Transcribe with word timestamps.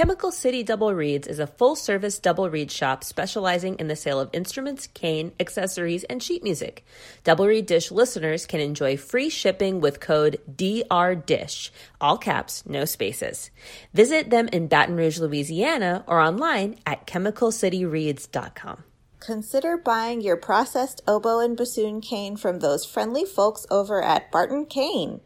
Chemical 0.00 0.32
City 0.32 0.62
Double 0.62 0.94
Reeds 0.94 1.28
is 1.28 1.38
a 1.38 1.46
full 1.46 1.76
service 1.76 2.18
double 2.18 2.48
reed 2.48 2.70
shop 2.70 3.04
specializing 3.04 3.74
in 3.74 3.88
the 3.88 3.94
sale 3.94 4.18
of 4.18 4.30
instruments, 4.32 4.86
cane, 4.86 5.32
accessories, 5.38 6.04
and 6.04 6.22
sheet 6.22 6.42
music. 6.42 6.86
Double 7.22 7.46
Reed 7.46 7.66
Dish 7.66 7.90
listeners 7.90 8.46
can 8.46 8.60
enjoy 8.60 8.96
free 8.96 9.28
shipping 9.28 9.78
with 9.82 10.00
code 10.00 10.40
DRDISH, 10.50 11.68
all 12.00 12.16
caps, 12.16 12.64
no 12.64 12.86
spaces. 12.86 13.50
Visit 13.92 14.30
them 14.30 14.48
in 14.48 14.68
Baton 14.68 14.96
Rouge, 14.96 15.18
Louisiana, 15.18 16.02
or 16.06 16.18
online 16.18 16.78
at 16.86 17.06
chemicalcityreeds.com. 17.06 18.84
Consider 19.18 19.76
buying 19.76 20.22
your 20.22 20.38
processed 20.38 21.02
oboe 21.06 21.40
and 21.40 21.58
bassoon 21.58 22.00
cane 22.00 22.38
from 22.38 22.60
those 22.60 22.86
friendly 22.86 23.26
folks 23.26 23.66
over 23.70 24.02
at 24.02 24.32
Barton 24.32 24.64
Cane 24.64 25.20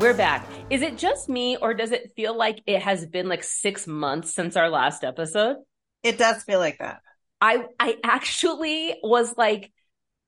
We're 0.00 0.14
back. 0.14 0.46
Is 0.70 0.80
it 0.80 0.96
just 0.96 1.28
me, 1.28 1.58
or 1.58 1.74
does 1.74 1.92
it 1.92 2.12
feel 2.16 2.34
like 2.34 2.62
it 2.66 2.80
has 2.80 3.04
been 3.04 3.28
like 3.28 3.44
six 3.44 3.86
months 3.86 4.34
since 4.34 4.56
our 4.56 4.70
last 4.70 5.04
episode? 5.04 5.58
It 6.02 6.16
does 6.16 6.42
feel 6.42 6.58
like 6.58 6.78
that. 6.78 7.02
I 7.38 7.66
I 7.78 7.98
actually 8.02 8.94
was 9.02 9.36
like, 9.36 9.70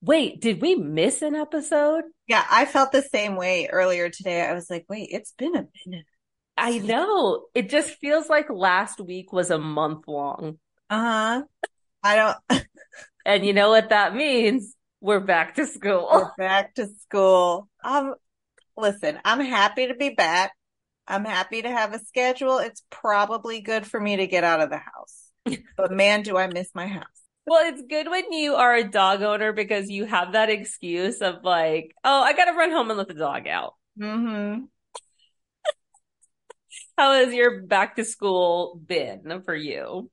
wait, 0.02 0.42
did 0.42 0.60
we 0.60 0.74
miss 0.74 1.22
an 1.22 1.34
episode? 1.34 2.04
Yeah, 2.26 2.44
I 2.50 2.66
felt 2.66 2.92
the 2.92 3.00
same 3.00 3.34
way 3.34 3.70
earlier 3.72 4.10
today. 4.10 4.42
I 4.42 4.52
was 4.52 4.68
like, 4.68 4.84
wait, 4.90 5.08
it's 5.10 5.32
been 5.32 5.56
a 5.56 5.66
minute. 5.86 6.04
I 6.58 6.76
know. 6.76 7.46
It 7.54 7.70
just 7.70 7.92
feels 7.92 8.28
like 8.28 8.50
last 8.50 9.00
week 9.00 9.32
was 9.32 9.50
a 9.50 9.58
month 9.58 10.06
long. 10.06 10.58
Uh 10.90 11.00
huh. 11.00 11.42
I 12.02 12.16
don't. 12.16 12.66
and 13.24 13.46
you 13.46 13.54
know 13.54 13.70
what 13.70 13.88
that 13.88 14.14
means? 14.14 14.76
We're 15.00 15.20
back 15.20 15.54
to 15.54 15.64
school. 15.64 16.10
We're 16.12 16.30
back 16.36 16.74
to 16.74 16.88
school. 17.00 17.70
Um, 17.82 18.16
listen, 18.76 19.18
I'm 19.24 19.40
happy 19.40 19.88
to 19.88 19.94
be 19.94 20.10
back. 20.10 20.52
I'm 21.06 21.24
happy 21.24 21.62
to 21.62 21.70
have 21.70 21.94
a 21.94 21.98
schedule. 21.98 22.58
It's 22.58 22.82
probably 22.90 23.60
good 23.60 23.86
for 23.86 24.00
me 24.00 24.16
to 24.16 24.26
get 24.26 24.44
out 24.44 24.60
of 24.60 24.70
the 24.70 24.78
house. 24.78 25.30
but 25.76 25.92
man, 25.92 26.22
do 26.22 26.36
I 26.36 26.46
miss 26.46 26.70
my 26.74 26.86
house. 26.86 27.06
Well, 27.44 27.68
it's 27.68 27.82
good 27.88 28.08
when 28.08 28.32
you 28.32 28.54
are 28.54 28.74
a 28.74 28.88
dog 28.88 29.22
owner 29.22 29.52
because 29.52 29.90
you 29.90 30.04
have 30.04 30.32
that 30.32 30.48
excuse 30.48 31.20
of 31.20 31.42
like, 31.42 31.92
oh, 32.04 32.22
I 32.22 32.34
got 32.34 32.44
to 32.44 32.52
run 32.52 32.70
home 32.70 32.90
and 32.90 32.98
let 32.98 33.08
the 33.08 33.14
dog 33.14 33.48
out. 33.48 33.74
Mm-hmm. 34.00 34.64
How 36.96 37.14
has 37.14 37.34
your 37.34 37.62
back 37.62 37.96
to 37.96 38.04
school 38.04 38.80
been 38.86 39.42
for 39.44 39.56
you? 39.56 40.08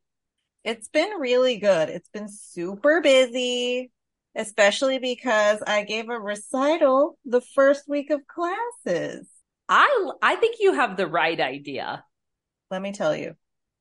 It's 0.63 0.87
been 0.87 1.19
really 1.19 1.57
good. 1.57 1.89
It's 1.89 2.09
been 2.09 2.29
super 2.29 3.01
busy 3.01 3.91
especially 4.39 4.99
because 4.99 5.61
I 5.67 5.83
gave 5.83 6.07
a 6.09 6.17
recital 6.17 7.17
the 7.25 7.41
first 7.41 7.83
week 7.89 8.09
of 8.09 8.21
classes. 8.25 9.27
I 9.67 10.11
I 10.21 10.37
think 10.37 10.55
you 10.59 10.73
have 10.73 10.95
the 10.95 11.07
right 11.07 11.39
idea. 11.39 12.03
Let 12.71 12.81
me 12.81 12.93
tell 12.93 13.15
you. 13.15 13.35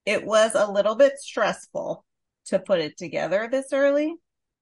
It 0.04 0.24
was 0.24 0.54
a 0.54 0.70
little 0.70 0.96
bit 0.96 1.18
stressful 1.18 2.04
to 2.46 2.58
put 2.58 2.80
it 2.80 2.96
together 2.98 3.48
this 3.50 3.72
early. 3.72 4.16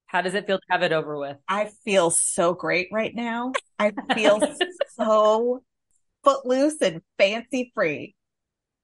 How 0.07 0.21
does 0.21 0.35
it 0.35 0.47
feel 0.47 0.59
to 0.59 0.65
have 0.71 0.83
it 0.83 0.93
over 0.93 1.17
with? 1.17 1.39
I 1.49 1.71
feel 1.85 2.11
so 2.11 2.53
great 2.53 2.89
right 2.93 3.15
now. 3.15 3.53
I 3.79 3.93
feel 4.15 4.41
so 4.97 5.63
footloose 6.25 6.81
and 6.83 7.01
fancy 7.17 7.73
free. 7.75 8.15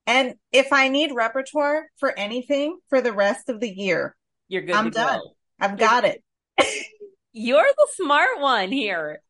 And 0.07 0.35
if 0.51 0.73
I 0.73 0.89
need 0.89 1.13
repertoire 1.15 1.89
for 1.99 2.17
anything 2.19 2.79
for 2.89 3.01
the 3.01 3.13
rest 3.13 3.49
of 3.49 3.61
the 3.61 3.71
year, 3.71 4.17
you're 4.49 4.63
good. 4.63 4.75
I'm 4.75 4.91
done. 4.91 5.21
Go. 5.21 5.35
I've 5.61 5.79
got 5.79 6.05
it. 6.05 6.23
You're 7.33 7.63
the 7.77 7.89
smart 7.95 8.41
one 8.41 8.71
here. 8.71 9.23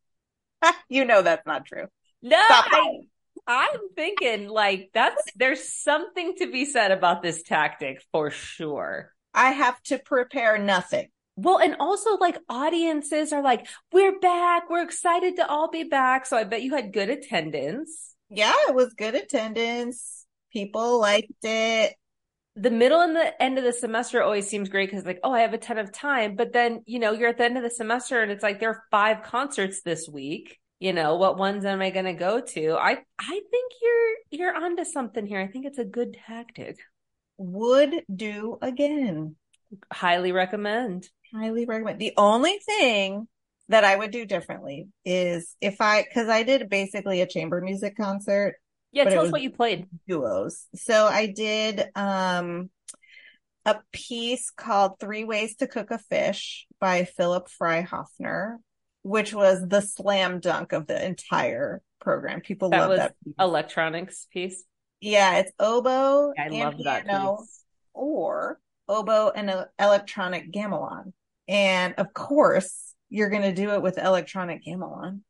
you 0.88 1.04
know 1.04 1.22
that's 1.22 1.46
not 1.46 1.66
true. 1.66 1.86
No, 2.22 2.38
I, 2.38 3.00
I'm 3.46 3.80
thinking 3.96 4.48
like 4.48 4.90
that's 4.94 5.22
there's 5.36 5.72
something 5.72 6.34
to 6.38 6.50
be 6.50 6.64
said 6.64 6.92
about 6.92 7.22
this 7.22 7.42
tactic 7.42 8.02
for 8.12 8.30
sure. 8.30 9.12
I 9.34 9.50
have 9.50 9.80
to 9.84 9.98
prepare 9.98 10.58
nothing. 10.58 11.08
Well, 11.36 11.58
and 11.58 11.76
also 11.80 12.16
like 12.18 12.38
audiences 12.48 13.32
are 13.32 13.42
like, 13.42 13.66
we're 13.90 14.18
back. 14.20 14.68
We're 14.68 14.82
excited 14.82 15.36
to 15.36 15.48
all 15.48 15.70
be 15.70 15.84
back. 15.84 16.26
So 16.26 16.36
I 16.36 16.44
bet 16.44 16.62
you 16.62 16.74
had 16.74 16.92
good 16.92 17.08
attendance. 17.08 18.14
Yeah, 18.28 18.52
it 18.68 18.74
was 18.74 18.92
good 18.94 19.14
attendance. 19.14 20.26
People 20.52 21.00
liked 21.00 21.32
it 21.42 21.94
the 22.54 22.70
middle 22.70 23.00
and 23.00 23.16
the 23.16 23.42
end 23.42 23.56
of 23.56 23.64
the 23.64 23.72
semester 23.72 24.22
always 24.22 24.46
seems 24.46 24.68
great 24.68 24.90
because 24.90 25.06
like 25.06 25.20
oh 25.24 25.32
i 25.32 25.40
have 25.40 25.54
a 25.54 25.58
ton 25.58 25.78
of 25.78 25.92
time 25.92 26.36
but 26.36 26.52
then 26.52 26.82
you 26.86 26.98
know 26.98 27.12
you're 27.12 27.30
at 27.30 27.38
the 27.38 27.44
end 27.44 27.56
of 27.56 27.62
the 27.62 27.70
semester 27.70 28.20
and 28.20 28.30
it's 28.30 28.42
like 28.42 28.60
there 28.60 28.70
are 28.70 28.84
five 28.90 29.22
concerts 29.22 29.82
this 29.82 30.08
week. 30.08 30.58
You 30.78 30.92
know 30.92 31.14
what 31.14 31.38
ones 31.38 31.64
am 31.64 31.80
i 31.80 31.90
going 31.90 32.06
to 32.06 32.12
go 32.12 32.40
to? 32.40 32.72
I 32.72 32.98
i 33.18 33.40
think 33.50 33.72
you're 33.80 34.14
you're 34.30 34.56
onto 34.56 34.84
something 34.84 35.26
here. 35.26 35.40
I 35.40 35.46
think 35.46 35.64
it's 35.64 35.78
a 35.78 35.84
good 35.84 36.16
tactic. 36.26 36.76
Would 37.38 38.02
do 38.14 38.58
again. 38.60 39.36
Highly 39.92 40.32
recommend. 40.32 41.08
Highly 41.32 41.64
recommend. 41.64 42.00
The 42.00 42.14
only 42.16 42.58
thing 42.58 43.28
that 43.68 43.84
i 43.84 43.96
would 43.96 44.10
do 44.10 44.26
differently 44.26 44.88
is 45.04 45.56
if 45.60 45.80
i 45.80 46.02
because 46.02 46.28
i 46.28 46.42
did 46.42 46.68
basically 46.68 47.22
a 47.22 47.26
chamber 47.26 47.60
music 47.60 47.96
concert 47.96 48.56
yeah, 48.92 49.04
tell 49.04 49.24
us 49.24 49.32
what 49.32 49.42
you 49.42 49.50
played. 49.50 49.86
Duos. 50.06 50.66
So 50.74 51.06
I 51.06 51.26
did 51.26 51.84
um 51.94 52.70
a 53.64 53.76
piece 53.92 54.50
called 54.50 54.98
Three 54.98 55.24
Ways 55.24 55.56
to 55.56 55.66
Cook 55.66 55.90
a 55.90 55.98
Fish 55.98 56.66
by 56.80 57.04
Philip 57.04 57.48
Freihafner, 57.48 58.56
which 59.02 59.32
was 59.32 59.66
the 59.66 59.80
slam 59.80 60.40
dunk 60.40 60.72
of 60.72 60.86
the 60.86 61.04
entire 61.04 61.80
program. 62.00 62.40
People 62.40 62.70
that 62.70 62.88
love 62.88 62.96
that 62.96 63.14
piece. 63.24 63.34
electronics 63.38 64.26
piece. 64.32 64.64
Yeah, 65.00 65.38
it's 65.38 65.52
oboe 65.58 66.32
I 66.38 66.48
love 66.48 66.78
that 66.84 67.06
piece. 67.06 67.64
or 67.94 68.60
oboe 68.88 69.30
and 69.34 69.66
electronic 69.78 70.52
gamelan. 70.52 71.12
And 71.48 71.94
of 71.98 72.12
course, 72.12 72.94
you're 73.08 73.30
going 73.30 73.42
to 73.42 73.52
do 73.52 73.70
it 73.70 73.82
with 73.82 73.98
electronic 73.98 74.64
gamelan. 74.64 75.20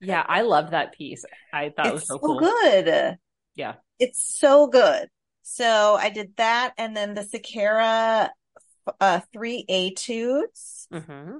Yeah, 0.00 0.24
I 0.26 0.42
love 0.42 0.70
that 0.70 0.92
piece. 0.92 1.24
I 1.52 1.70
thought 1.70 1.86
it's 1.86 1.90
it 1.90 1.94
was 1.94 2.06
so, 2.06 2.14
so 2.14 2.18
cool. 2.20 2.40
good. 2.40 3.18
Yeah. 3.54 3.74
It's 3.98 4.38
so 4.38 4.68
good. 4.68 5.08
So 5.42 5.96
I 5.98 6.10
did 6.10 6.36
that 6.36 6.74
and 6.78 6.96
then 6.96 7.14
the 7.14 7.22
Siqueira 7.22 8.28
uh, 9.00 9.20
three 9.32 9.64
etudes, 9.68 10.86
mm-hmm. 10.92 11.38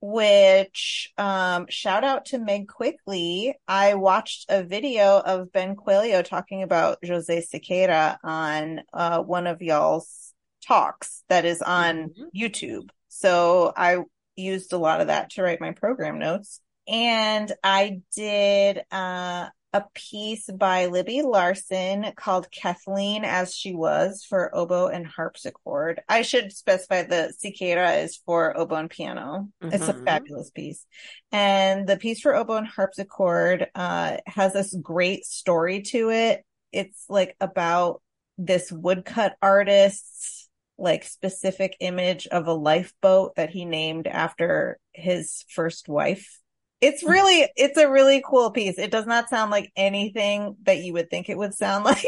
which 0.00 1.12
um, 1.18 1.66
shout 1.68 2.04
out 2.04 2.26
to 2.26 2.38
Meg 2.38 2.68
Quickly. 2.68 3.54
I 3.68 3.94
watched 3.94 4.46
a 4.48 4.62
video 4.62 5.20
of 5.20 5.52
Ben 5.52 5.76
Quaglio 5.76 6.24
talking 6.24 6.62
about 6.62 6.98
Jose 7.06 7.46
Siqueira 7.52 8.18
on 8.22 8.80
uh, 8.92 9.20
one 9.20 9.46
of 9.46 9.62
y'all's 9.62 10.32
talks 10.66 11.22
that 11.28 11.44
is 11.44 11.62
on 11.62 12.10
mm-hmm. 12.10 12.24
YouTube. 12.34 12.88
So 13.08 13.72
I 13.76 13.98
used 14.36 14.72
a 14.72 14.78
lot 14.78 15.00
of 15.00 15.06
that 15.08 15.30
to 15.30 15.42
write 15.42 15.60
my 15.60 15.72
program 15.72 16.18
notes 16.18 16.60
and 16.86 17.52
I 17.62 18.00
did 18.14 18.82
uh, 18.90 19.48
a 19.74 19.84
piece 19.92 20.46
by 20.46 20.86
Libby 20.86 21.22
Larsen 21.22 22.12
called 22.14 22.50
Kathleen 22.50 23.24
as 23.24 23.54
She 23.54 23.74
Was 23.74 24.24
for 24.24 24.54
oboe 24.54 24.86
and 24.86 25.06
harpsichord. 25.06 26.00
I 26.08 26.22
should 26.22 26.52
specify 26.52 27.02
the 27.02 27.34
Siqueira 27.42 28.04
is 28.04 28.16
for 28.24 28.56
oboe 28.56 28.76
and 28.76 28.90
piano. 28.90 29.48
Mm-hmm. 29.62 29.74
It's 29.74 29.88
a 29.88 29.92
mm-hmm. 29.92 30.04
fabulous 30.04 30.50
piece. 30.50 30.86
And 31.32 31.88
the 31.88 31.96
piece 31.96 32.20
for 32.20 32.36
oboe 32.36 32.58
and 32.58 32.68
harpsichord 32.68 33.66
uh, 33.74 34.18
has 34.26 34.52
this 34.52 34.74
great 34.80 35.24
story 35.24 35.82
to 35.82 36.10
it. 36.10 36.44
It's 36.70 37.04
like 37.08 37.36
about 37.40 38.00
this 38.38 38.70
woodcut 38.70 39.36
artist's 39.42 40.48
like 40.78 41.04
specific 41.04 41.76
image 41.80 42.26
of 42.28 42.46
a 42.46 42.52
lifeboat 42.52 43.36
that 43.36 43.50
he 43.50 43.64
named 43.64 44.06
after 44.06 44.78
his 44.92 45.44
first 45.48 45.88
wife. 45.88 46.40
It's 46.84 47.02
really, 47.02 47.48
it's 47.56 47.78
a 47.78 47.90
really 47.90 48.22
cool 48.24 48.50
piece. 48.50 48.78
It 48.78 48.90
does 48.90 49.06
not 49.06 49.28
sound 49.28 49.50
like 49.50 49.72
anything 49.76 50.56
that 50.64 50.78
you 50.78 50.92
would 50.94 51.10
think 51.10 51.28
it 51.28 51.38
would 51.38 51.54
sound 51.54 51.84
like. 51.84 52.04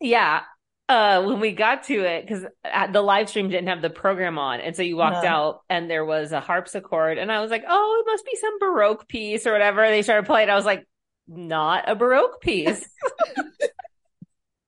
yeah. 0.00 0.42
Uh, 0.88 1.22
when 1.22 1.40
we 1.40 1.52
got 1.52 1.84
to 1.84 1.94
it, 2.04 2.26
because 2.26 2.44
the 2.92 3.00
live 3.00 3.28
stream 3.28 3.48
didn't 3.48 3.68
have 3.68 3.80
the 3.80 3.88
program 3.88 4.38
on. 4.38 4.60
And 4.60 4.76
so 4.76 4.82
you 4.82 4.96
walked 4.96 5.24
No. 5.24 5.30
out 5.30 5.60
and 5.70 5.88
there 5.90 6.04
was 6.04 6.32
a 6.32 6.40
harpsichord. 6.40 7.16
And 7.16 7.32
I 7.32 7.40
was 7.40 7.50
like, 7.50 7.64
oh, 7.66 8.02
it 8.04 8.10
must 8.10 8.26
be 8.26 8.36
some 8.36 8.58
Baroque 8.58 9.08
piece 9.08 9.46
or 9.46 9.52
whatever. 9.52 9.88
They 9.88 10.02
started 10.02 10.26
playing. 10.26 10.50
I 10.50 10.54
was 10.54 10.66
like, 10.66 10.86
not 11.28 11.88
a 11.88 11.94
Baroque 11.94 12.42
piece. 12.42 12.86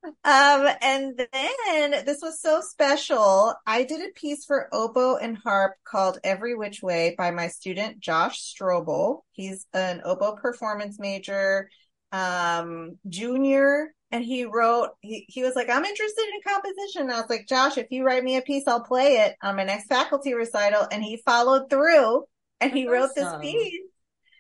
Um, 0.05 0.69
and 0.83 1.19
then 1.33 2.05
this 2.05 2.19
was 2.23 2.41
so 2.41 2.61
special. 2.61 3.55
I 3.67 3.85
did 3.85 4.01
a 4.01 4.13
piece 4.13 4.45
for 4.45 4.69
oboe 4.73 5.17
and 5.17 5.37
harp 5.39 5.75
called 5.85 6.19
Every 6.23 6.55
Which 6.55 6.83
Way 6.83 7.15
by 7.17 7.31
my 7.31 7.49
student 7.49 8.01
Josh 8.01 8.55
Strobel. 8.55 9.21
He's 9.33 9.67
an 9.73 10.03
oboe 10.05 10.37
performance 10.37 10.99
major, 10.99 11.71
um, 12.13 12.99
junior, 13.09 13.95
and 14.11 14.25
he 14.25 14.45
wrote, 14.45 14.91
he, 15.01 15.25
he 15.29 15.43
was 15.43 15.57
like, 15.57 15.69
I'm 15.71 15.85
interested 15.85 16.27
in 16.35 16.53
composition. 16.53 17.03
And 17.03 17.13
I 17.13 17.21
was 17.21 17.31
like, 17.31 17.49
Josh, 17.49 17.79
if 17.79 17.87
you 17.91 18.05
write 18.05 18.23
me 18.23 18.37
a 18.37 18.43
piece, 18.43 18.69
I'll 18.69 18.85
play 18.85 19.17
it 19.17 19.37
on 19.43 19.57
my 19.57 19.65
next 19.65 19.87
faculty 19.87 20.35
recital. 20.35 20.87
And 20.93 21.03
he 21.03 21.23
followed 21.25 21.69
through 21.71 22.25
and 22.61 22.73
he 22.73 22.85
That's 22.85 22.93
wrote 22.93 23.11
awesome. 23.17 23.41
this 23.41 23.53
piece 23.53 23.83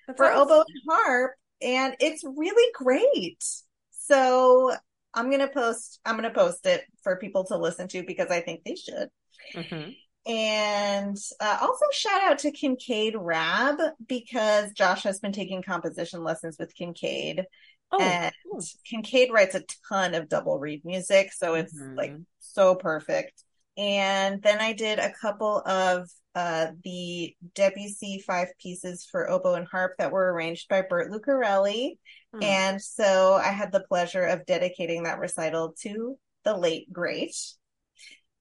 That's 0.06 0.16
for 0.16 0.26
awesome. 0.30 0.42
oboe 0.42 0.64
and 0.68 0.82
harp, 0.88 1.32
and 1.60 1.96
it's 2.00 2.22
really 2.24 2.72
great. 2.74 3.42
So 3.90 4.74
I'm 5.14 5.30
gonna 5.30 5.48
post. 5.48 6.00
I'm 6.04 6.16
gonna 6.16 6.32
post 6.32 6.66
it 6.66 6.84
for 7.02 7.16
people 7.16 7.44
to 7.46 7.56
listen 7.56 7.88
to 7.88 8.02
because 8.02 8.28
I 8.30 8.40
think 8.40 8.64
they 8.64 8.76
should. 8.76 9.08
Mhm. 9.54 9.96
And 10.26 11.16
uh, 11.38 11.58
also 11.60 11.84
shout 11.92 12.22
out 12.22 12.38
to 12.40 12.50
Kincaid 12.50 13.14
Rabb 13.16 13.78
because 14.06 14.72
Josh 14.72 15.02
has 15.02 15.20
been 15.20 15.32
taking 15.32 15.62
composition 15.62 16.24
lessons 16.24 16.56
with 16.58 16.74
Kincaid, 16.74 17.44
Oh, 17.92 18.00
and 18.00 18.32
cool. 18.50 18.60
Kincaid 18.86 19.30
writes 19.30 19.54
a 19.54 19.64
ton 19.88 20.14
of 20.14 20.28
double 20.28 20.58
reed 20.58 20.84
music, 20.84 21.32
so 21.32 21.54
it's 21.54 21.78
Mhm. 21.78 21.96
like 21.96 22.14
so 22.40 22.74
perfect. 22.74 23.44
And 23.76 24.42
then 24.42 24.60
I 24.60 24.72
did 24.72 24.98
a 24.98 25.12
couple 25.12 25.58
of 25.60 26.08
uh, 26.34 26.72
the 26.82 27.36
Debussy 27.54 28.18
five 28.18 28.48
pieces 28.58 29.06
for 29.08 29.30
oboe 29.30 29.54
and 29.54 29.68
harp 29.68 29.92
that 29.98 30.10
were 30.10 30.32
arranged 30.32 30.68
by 30.68 30.82
Bert 30.82 31.12
Lucarelli. 31.12 31.98
Hmm. 32.34 32.42
And 32.42 32.82
so 32.82 33.34
I 33.34 33.48
had 33.48 33.72
the 33.72 33.84
pleasure 33.88 34.24
of 34.24 34.46
dedicating 34.46 35.04
that 35.04 35.18
recital 35.18 35.74
to 35.82 36.18
the 36.44 36.56
late 36.56 36.92
great. 36.92 37.36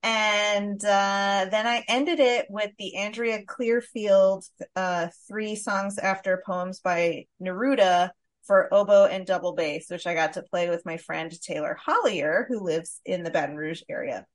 And 0.01 0.83
uh, 0.83 1.47
then 1.49 1.65
I 1.65 1.85
ended 1.87 2.19
it 2.19 2.47
with 2.49 2.71
the 2.77 2.97
Andrea 2.97 3.43
Clearfield 3.45 4.43
uh, 4.75 5.07
three 5.27 5.55
songs 5.55 5.97
after 5.97 6.43
poems 6.45 6.81
by 6.81 7.25
Neruda 7.41 8.09
for 8.43 8.73
oboe 8.73 9.05
and 9.05 9.25
double 9.25 9.53
bass, 9.53 9.89
which 9.89 10.05
I 10.05 10.13
got 10.13 10.33
to 10.33 10.41
play 10.41 10.69
with 10.69 10.85
my 10.85 10.97
friend 10.97 11.31
Taylor 11.41 11.77
Hollier, 11.79 12.45
who 12.49 12.59
lives 12.59 12.99
in 13.05 13.23
the 13.23 13.31
Baton 13.31 13.55
Rouge 13.55 13.83
area. 13.89 14.25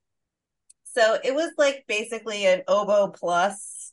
So 0.85 1.19
it 1.23 1.35
was 1.35 1.53
like 1.59 1.85
basically 1.87 2.47
an 2.47 2.63
oboe 2.67 3.09
plus 3.09 3.93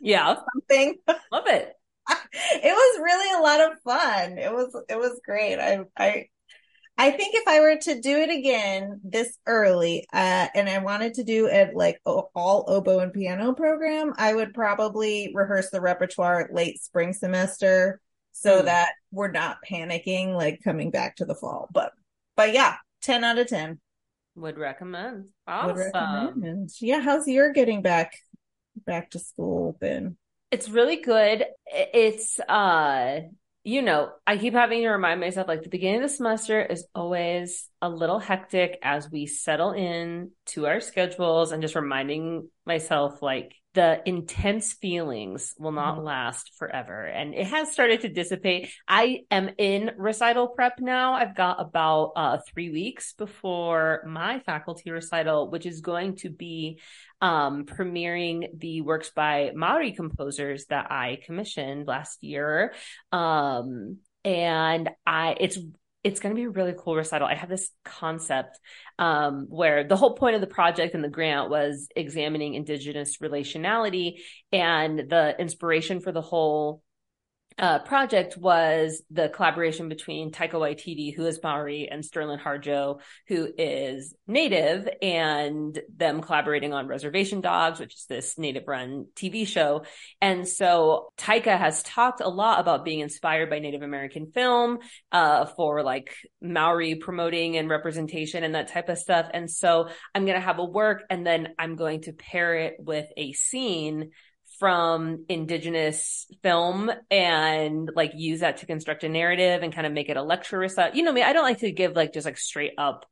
yeah, 0.00 0.36
something. 0.54 0.98
love 1.32 1.46
it. 1.46 1.74
it 2.32 2.72
was 2.72 3.00
really 3.02 3.38
a 3.38 3.42
lot 3.42 3.60
of 3.72 3.78
fun. 3.82 4.38
It 4.38 4.52
was 4.52 4.74
it 4.88 4.98
was 4.98 5.20
great. 5.24 5.58
I 5.58 5.80
I 5.96 6.26
I 6.98 7.10
think 7.10 7.34
if 7.34 7.48
I 7.48 7.60
were 7.60 7.76
to 7.76 8.00
do 8.00 8.16
it 8.18 8.30
again 8.30 9.00
this 9.02 9.38
early, 9.46 10.06
uh, 10.12 10.48
and 10.54 10.68
I 10.68 10.78
wanted 10.78 11.14
to 11.14 11.24
do 11.24 11.46
it 11.46 11.74
like 11.74 12.00
all 12.04 12.64
oboe 12.68 12.98
and 13.00 13.12
piano 13.12 13.54
program, 13.54 14.12
I 14.18 14.34
would 14.34 14.52
probably 14.54 15.32
rehearse 15.34 15.70
the 15.70 15.80
repertoire 15.80 16.50
late 16.52 16.82
spring 16.82 17.12
semester 17.14 18.00
so 18.32 18.60
Hmm. 18.60 18.66
that 18.66 18.92
we're 19.10 19.30
not 19.30 19.58
panicking 19.68 20.34
like 20.34 20.60
coming 20.62 20.90
back 20.90 21.16
to 21.16 21.24
the 21.24 21.34
fall. 21.34 21.68
But 21.72 21.92
but 22.36 22.52
yeah, 22.52 22.76
ten 23.00 23.24
out 23.24 23.38
of 23.38 23.46
ten. 23.48 23.80
Would 24.34 24.58
recommend. 24.58 25.24
Would 25.24 25.32
Awesome. 25.46 25.76
recommend. 25.94 26.70
Yeah, 26.80 27.00
how's 27.00 27.26
your 27.28 27.52
getting 27.52 27.82
back 27.82 28.12
back 28.86 29.10
to 29.10 29.18
school 29.18 29.76
been? 29.80 30.16
It's 30.52 30.68
really 30.68 30.96
good. 30.96 31.44
It's 31.66 32.38
uh 32.38 33.20
you 33.64 33.80
know, 33.80 34.10
I 34.26 34.38
keep 34.38 34.54
having 34.54 34.82
to 34.82 34.88
remind 34.88 35.20
myself 35.20 35.46
like 35.46 35.62
the 35.62 35.68
beginning 35.68 36.02
of 36.02 36.10
the 36.10 36.14
semester 36.16 36.60
is 36.60 36.84
always 36.96 37.68
a 37.80 37.88
little 37.88 38.18
hectic 38.18 38.78
as 38.82 39.08
we 39.08 39.26
settle 39.26 39.70
in 39.70 40.32
to 40.46 40.66
our 40.66 40.80
schedules 40.80 41.52
and 41.52 41.62
just 41.62 41.76
reminding 41.76 42.48
myself 42.66 43.22
like 43.22 43.54
the 43.74 44.02
intense 44.04 44.74
feelings 44.74 45.54
will 45.58 45.72
not 45.72 45.98
Mhm. 45.98 46.04
last 46.04 46.52
forever. 46.58 47.04
And 47.06 47.34
it 47.34 47.46
has 47.46 47.72
started 47.72 48.02
to 48.02 48.08
dissipate. 48.08 48.70
I 48.86 49.24
am 49.30 49.50
in 49.56 49.92
recital 49.96 50.48
prep 50.48 50.78
now. 50.78 51.14
I've 51.14 51.34
got 51.34 51.60
about 51.60 52.12
uh 52.16 52.38
3 52.46 52.70
weeks 52.70 53.14
before 53.14 54.04
my 54.06 54.40
faculty 54.40 54.90
recital, 54.90 55.48
which 55.50 55.64
is 55.64 55.80
going 55.80 56.16
to 56.16 56.30
be 56.30 56.80
um, 57.20 57.64
premiering 57.66 58.58
the 58.58 58.80
works 58.80 59.10
by 59.10 59.52
Maori 59.54 59.92
composers 59.92 60.66
that 60.66 60.90
I 60.90 61.20
commissioned 61.24 61.86
last 61.86 62.22
year. 62.24 62.74
Um, 63.12 63.98
and 64.24 64.90
I, 65.06 65.36
it's, 65.38 65.58
it's 66.04 66.20
going 66.20 66.34
to 66.34 66.38
be 66.38 66.44
a 66.44 66.50
really 66.50 66.74
cool 66.76 66.96
recital. 66.96 67.28
I 67.28 67.34
have 67.34 67.48
this 67.48 67.70
concept, 67.84 68.58
um, 68.98 69.46
where 69.48 69.84
the 69.84 69.96
whole 69.96 70.14
point 70.14 70.34
of 70.34 70.40
the 70.40 70.46
project 70.46 70.94
and 70.94 71.04
the 71.04 71.08
grant 71.08 71.48
was 71.48 71.88
examining 71.94 72.54
indigenous 72.54 73.18
relationality 73.18 74.20
and 74.50 74.98
the 74.98 75.36
inspiration 75.38 76.00
for 76.00 76.10
the 76.10 76.20
whole 76.20 76.82
uh, 77.58 77.78
project 77.80 78.36
was 78.36 79.02
the 79.10 79.28
collaboration 79.28 79.88
between 79.88 80.30
Taika 80.30 80.54
Waititi, 80.54 81.14
who 81.14 81.26
is 81.26 81.40
Maori, 81.42 81.88
and 81.90 82.04
Sterling 82.04 82.38
Harjo, 82.38 83.00
who 83.28 83.48
is 83.56 84.14
Native, 84.26 84.88
and 85.00 85.78
them 85.94 86.20
collaborating 86.20 86.72
on 86.72 86.86
Reservation 86.86 87.40
Dogs, 87.40 87.80
which 87.80 87.94
is 87.94 88.06
this 88.08 88.38
Native-run 88.38 89.06
TV 89.14 89.46
show. 89.46 89.84
And 90.20 90.46
so 90.46 91.12
Taika 91.16 91.58
has 91.58 91.82
talked 91.82 92.20
a 92.20 92.28
lot 92.28 92.60
about 92.60 92.84
being 92.84 93.00
inspired 93.00 93.50
by 93.50 93.58
Native 93.58 93.82
American 93.82 94.30
film 94.32 94.78
uh, 95.10 95.46
for 95.46 95.82
like 95.82 96.14
Maori 96.40 96.94
promoting 96.94 97.56
and 97.56 97.68
representation 97.68 98.44
and 98.44 98.54
that 98.54 98.68
type 98.68 98.88
of 98.88 98.98
stuff. 98.98 99.26
And 99.32 99.50
so 99.50 99.88
I'm 100.14 100.24
going 100.24 100.38
to 100.38 100.44
have 100.44 100.58
a 100.58 100.64
work, 100.64 101.04
and 101.10 101.26
then 101.26 101.48
I'm 101.58 101.76
going 101.76 102.02
to 102.02 102.12
pair 102.12 102.54
it 102.56 102.76
with 102.78 103.06
a 103.16 103.32
scene 103.32 104.10
from 104.58 105.24
indigenous 105.28 106.26
film 106.42 106.90
and 107.10 107.90
like 107.94 108.12
use 108.14 108.40
that 108.40 108.58
to 108.58 108.66
construct 108.66 109.04
a 109.04 109.08
narrative 109.08 109.62
and 109.62 109.74
kind 109.74 109.86
of 109.86 109.92
make 109.92 110.08
it 110.08 110.16
a 110.16 110.22
lecture 110.22 110.58
recital. 110.58 110.96
You 110.96 111.04
know 111.04 111.12
me, 111.12 111.22
I 111.22 111.32
don't 111.32 111.44
like 111.44 111.58
to 111.58 111.72
give 111.72 111.96
like 111.96 112.12
just 112.12 112.24
like 112.24 112.38
straight 112.38 112.74
up 112.78 113.06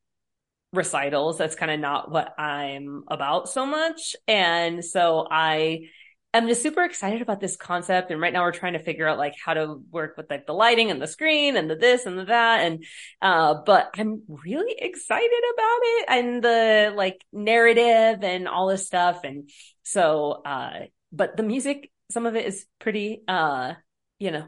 recitals. 0.73 1.39
That's 1.39 1.57
kind 1.57 1.71
of 1.71 1.81
not 1.81 2.11
what 2.11 2.39
I'm 2.39 3.05
about 3.09 3.49
so 3.49 3.67
much. 3.67 4.15
And 4.29 4.85
so 4.85 5.27
I 5.31 5.89
am 6.33 6.47
just 6.47 6.63
super 6.63 6.85
excited 6.85 7.23
about 7.23 7.41
this 7.41 7.57
concept. 7.57 8.11
And 8.11 8.21
right 8.21 8.33
now 8.33 8.43
we're 8.43 8.53
trying 8.53 8.75
to 8.75 8.79
figure 8.79 9.09
out 9.09 9.19
like 9.19 9.35
how 9.43 9.55
to 9.55 9.83
work 9.91 10.17
with 10.17 10.31
like 10.31 10.47
the 10.47 10.53
lighting 10.53 10.91
and 10.91 11.03
the 11.03 11.07
screen 11.07 11.57
and 11.57 11.69
the 11.69 11.75
this 11.75 12.07
and 12.07 12.19
the 12.19 12.27
that. 12.27 12.61
And, 12.61 12.85
uh, 13.21 13.55
but 13.67 13.91
I'm 13.99 14.23
really 14.29 14.75
excited 14.79 15.43
about 15.55 15.79
it 15.83 16.05
and 16.09 16.43
the 16.43 16.93
like 16.95 17.25
narrative 17.33 18.23
and 18.23 18.47
all 18.47 18.69
this 18.69 18.87
stuff. 18.87 19.25
And 19.25 19.51
so, 19.83 20.43
uh, 20.45 20.87
but 21.12 21.37
the 21.37 21.43
music, 21.43 21.90
some 22.11 22.26
of 22.26 22.37
it 22.37 22.47
is 22.47 22.67
pretty, 22.79 23.23
uh, 23.29 23.75
you 24.19 24.31
know, 24.31 24.47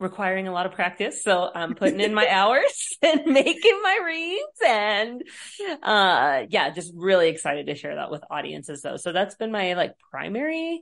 requiring 0.00 0.46
a 0.46 0.52
lot 0.52 0.66
of 0.66 0.72
practice. 0.72 1.22
So 1.22 1.50
I'm 1.54 1.74
putting 1.74 2.00
in 2.00 2.14
my 2.14 2.28
hours 2.30 2.96
and 3.02 3.26
making 3.26 3.80
my 3.82 3.98
reeds 4.04 4.42
and, 4.66 5.22
uh, 5.82 6.44
yeah, 6.48 6.70
just 6.70 6.92
really 6.94 7.28
excited 7.28 7.66
to 7.66 7.74
share 7.74 7.96
that 7.96 8.10
with 8.10 8.22
audiences 8.30 8.82
though. 8.82 8.96
So 8.96 9.12
that's 9.12 9.34
been 9.34 9.52
my 9.52 9.74
like 9.74 9.94
primary 10.10 10.80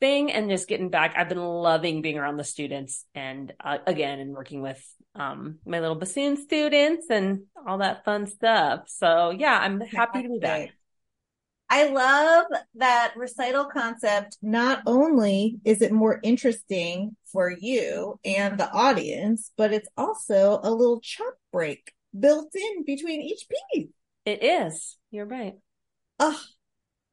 thing 0.00 0.32
and 0.32 0.48
just 0.50 0.68
getting 0.68 0.90
back. 0.90 1.14
I've 1.16 1.28
been 1.28 1.42
loving 1.42 2.02
being 2.02 2.18
around 2.18 2.36
the 2.36 2.44
students 2.44 3.04
and, 3.14 3.52
uh, 3.62 3.78
again, 3.86 4.20
and 4.20 4.32
working 4.32 4.62
with, 4.62 4.82
um, 5.14 5.58
my 5.66 5.80
little 5.80 5.96
bassoon 5.96 6.36
students 6.36 7.06
and 7.10 7.42
all 7.66 7.78
that 7.78 8.04
fun 8.04 8.26
stuff. 8.26 8.82
So 8.86 9.30
yeah, 9.30 9.58
I'm 9.58 9.80
happy 9.80 10.22
to 10.22 10.28
be 10.28 10.38
back. 10.38 10.70
I 11.74 11.88
love 11.88 12.44
that 12.74 13.14
recital 13.16 13.64
concept. 13.64 14.36
Not 14.42 14.82
only 14.84 15.56
is 15.64 15.80
it 15.80 15.90
more 15.90 16.20
interesting 16.22 17.16
for 17.24 17.50
you 17.50 18.20
and 18.26 18.60
the 18.60 18.70
audience, 18.70 19.52
but 19.56 19.72
it's 19.72 19.88
also 19.96 20.60
a 20.62 20.70
little 20.70 21.00
chop 21.00 21.32
break 21.50 21.94
built 22.20 22.54
in 22.54 22.84
between 22.84 23.22
each 23.22 23.46
piece. 23.72 23.88
It 24.26 24.44
is. 24.44 24.98
You're 25.10 25.24
right. 25.24 25.54
Oh, 26.20 26.38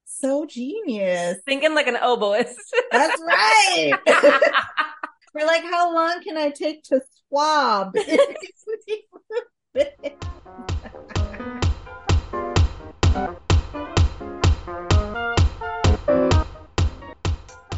so 0.04 0.46
genius. 0.46 1.38
Thinking 1.46 1.74
like 1.74 1.88
an 1.88 1.96
oboist. 1.96 2.56
That's 2.92 3.22
right. 3.22 3.94
We're 5.34 5.48
like, 5.48 5.64
how 5.64 5.96
long 5.96 6.22
can 6.22 6.36
I 6.36 6.50
take 6.50 6.84
to 6.84 7.00
swab? 7.30 7.96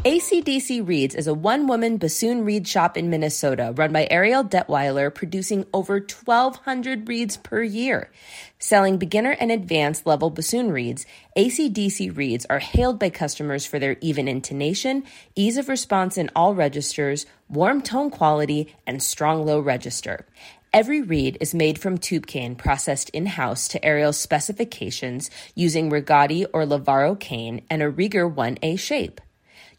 ACDC 0.04 0.84
Reeds 0.84 1.14
is 1.14 1.28
a 1.28 1.34
one 1.34 1.68
woman 1.68 1.96
bassoon 1.96 2.44
reed 2.44 2.66
shop 2.66 2.96
in 2.96 3.08
Minnesota 3.08 3.72
run 3.76 3.92
by 3.92 4.08
Ariel 4.10 4.42
Detweiler, 4.42 5.14
producing 5.14 5.64
over 5.72 6.00
1,200 6.00 7.06
reeds 7.08 7.36
per 7.36 7.62
year. 7.62 8.10
Selling 8.58 8.98
beginner 8.98 9.36
and 9.38 9.52
advanced 9.52 10.04
level 10.04 10.28
bassoon 10.28 10.72
reeds, 10.72 11.06
ACDC 11.36 12.16
Reeds 12.16 12.44
are 12.50 12.58
hailed 12.58 12.98
by 12.98 13.10
customers 13.10 13.64
for 13.64 13.78
their 13.78 13.96
even 14.00 14.26
intonation, 14.26 15.04
ease 15.36 15.56
of 15.56 15.68
response 15.68 16.18
in 16.18 16.30
all 16.34 16.52
registers, 16.52 17.24
warm 17.48 17.80
tone 17.80 18.10
quality, 18.10 18.74
and 18.84 19.00
strong 19.00 19.46
low 19.46 19.60
register. 19.60 20.26
Every 20.72 21.00
reed 21.00 21.38
is 21.40 21.54
made 21.54 21.78
from 21.78 21.96
tube 21.96 22.26
cane 22.26 22.56
processed 22.56 23.08
in 23.10 23.26
house 23.26 23.68
to 23.68 23.84
Ariel's 23.84 24.18
specifications 24.18 25.30
using 25.54 25.90
Rigotti 25.90 26.44
or 26.52 26.64
Lavaro 26.64 27.14
cane 27.20 27.62
and 27.70 27.82
a 27.84 27.92
Rieger 27.92 28.28
1A 28.34 28.80
shape. 28.80 29.20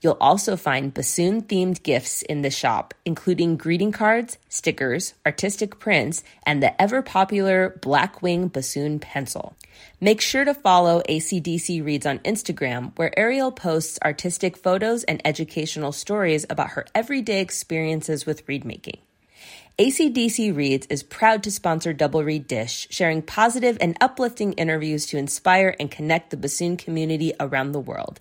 You'll 0.03 0.17
also 0.19 0.57
find 0.57 0.93
bassoon 0.93 1.43
themed 1.43 1.81
gifts 1.81 2.23
in 2.23 2.41
the 2.41 2.49
shop, 2.49 2.93
including 3.05 3.55
greeting 3.55 3.93
cards, 3.93 4.37
stickers, 4.49 5.13
artistic 5.25 5.79
prints, 5.79 6.25
and 6.45 6.61
the 6.61 6.79
ever 6.79 7.01
popular 7.01 7.79
Blackwing 7.81 8.51
bassoon 8.51 8.99
pencil. 8.99 9.55
Make 10.01 10.19
sure 10.19 10.43
to 10.43 10.53
follow 10.53 11.01
ACDC 11.07 11.83
Reeds 11.85 12.05
on 12.05 12.19
Instagram, 12.19 12.91
where 12.97 13.17
Ariel 13.17 13.53
posts 13.53 13.97
artistic 14.03 14.57
photos 14.57 15.05
and 15.05 15.21
educational 15.23 15.93
stories 15.93 16.45
about 16.49 16.71
her 16.71 16.85
everyday 16.93 17.39
experiences 17.39 18.25
with 18.25 18.45
reed 18.45 18.65
making. 18.65 18.97
ACDC 19.79 20.55
Reeds 20.55 20.85
is 20.87 21.01
proud 21.01 21.41
to 21.43 21.49
sponsor 21.49 21.93
Double 21.93 22.23
Reed 22.23 22.45
Dish, 22.45 22.87
sharing 22.91 23.21
positive 23.21 23.77
and 23.79 23.97
uplifting 24.01 24.51
interviews 24.53 25.05
to 25.07 25.17
inspire 25.17 25.75
and 25.79 25.89
connect 25.89 26.29
the 26.29 26.37
bassoon 26.37 26.75
community 26.75 27.33
around 27.39 27.71
the 27.71 27.79
world. 27.79 28.19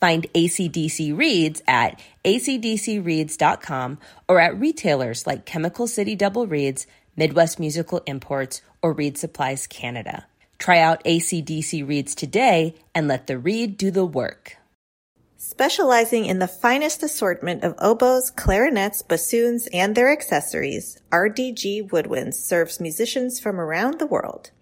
Find 0.00 0.26
ACDC 0.32 1.16
Reeds 1.16 1.62
at 1.66 2.00
acdcreeds.com 2.24 3.98
or 4.28 4.40
at 4.40 4.58
retailers 4.58 5.26
like 5.26 5.46
Chemical 5.46 5.86
City 5.86 6.14
Double 6.16 6.46
Reeds, 6.46 6.86
Midwest 7.16 7.60
Musical 7.60 8.02
Imports, 8.06 8.62
or 8.82 8.92
Reed 8.92 9.16
Supplies 9.18 9.66
Canada. 9.66 10.26
Try 10.58 10.78
out 10.78 11.04
ACDC 11.04 11.86
Reeds 11.86 12.14
today 12.14 12.74
and 12.94 13.08
let 13.08 13.26
the 13.26 13.38
reed 13.38 13.76
do 13.76 13.90
the 13.90 14.04
work. 14.04 14.56
Specializing 15.36 16.24
in 16.24 16.38
the 16.38 16.48
finest 16.48 17.02
assortment 17.02 17.64
of 17.64 17.74
oboes, 17.78 18.30
clarinets, 18.30 19.02
bassoons, 19.02 19.68
and 19.74 19.94
their 19.94 20.10
accessories, 20.10 20.98
RDG 21.12 21.90
Woodwinds 21.90 22.34
serves 22.34 22.80
musicians 22.80 23.38
from 23.38 23.60
around 23.60 23.98
the 23.98 24.06
world. 24.06 24.52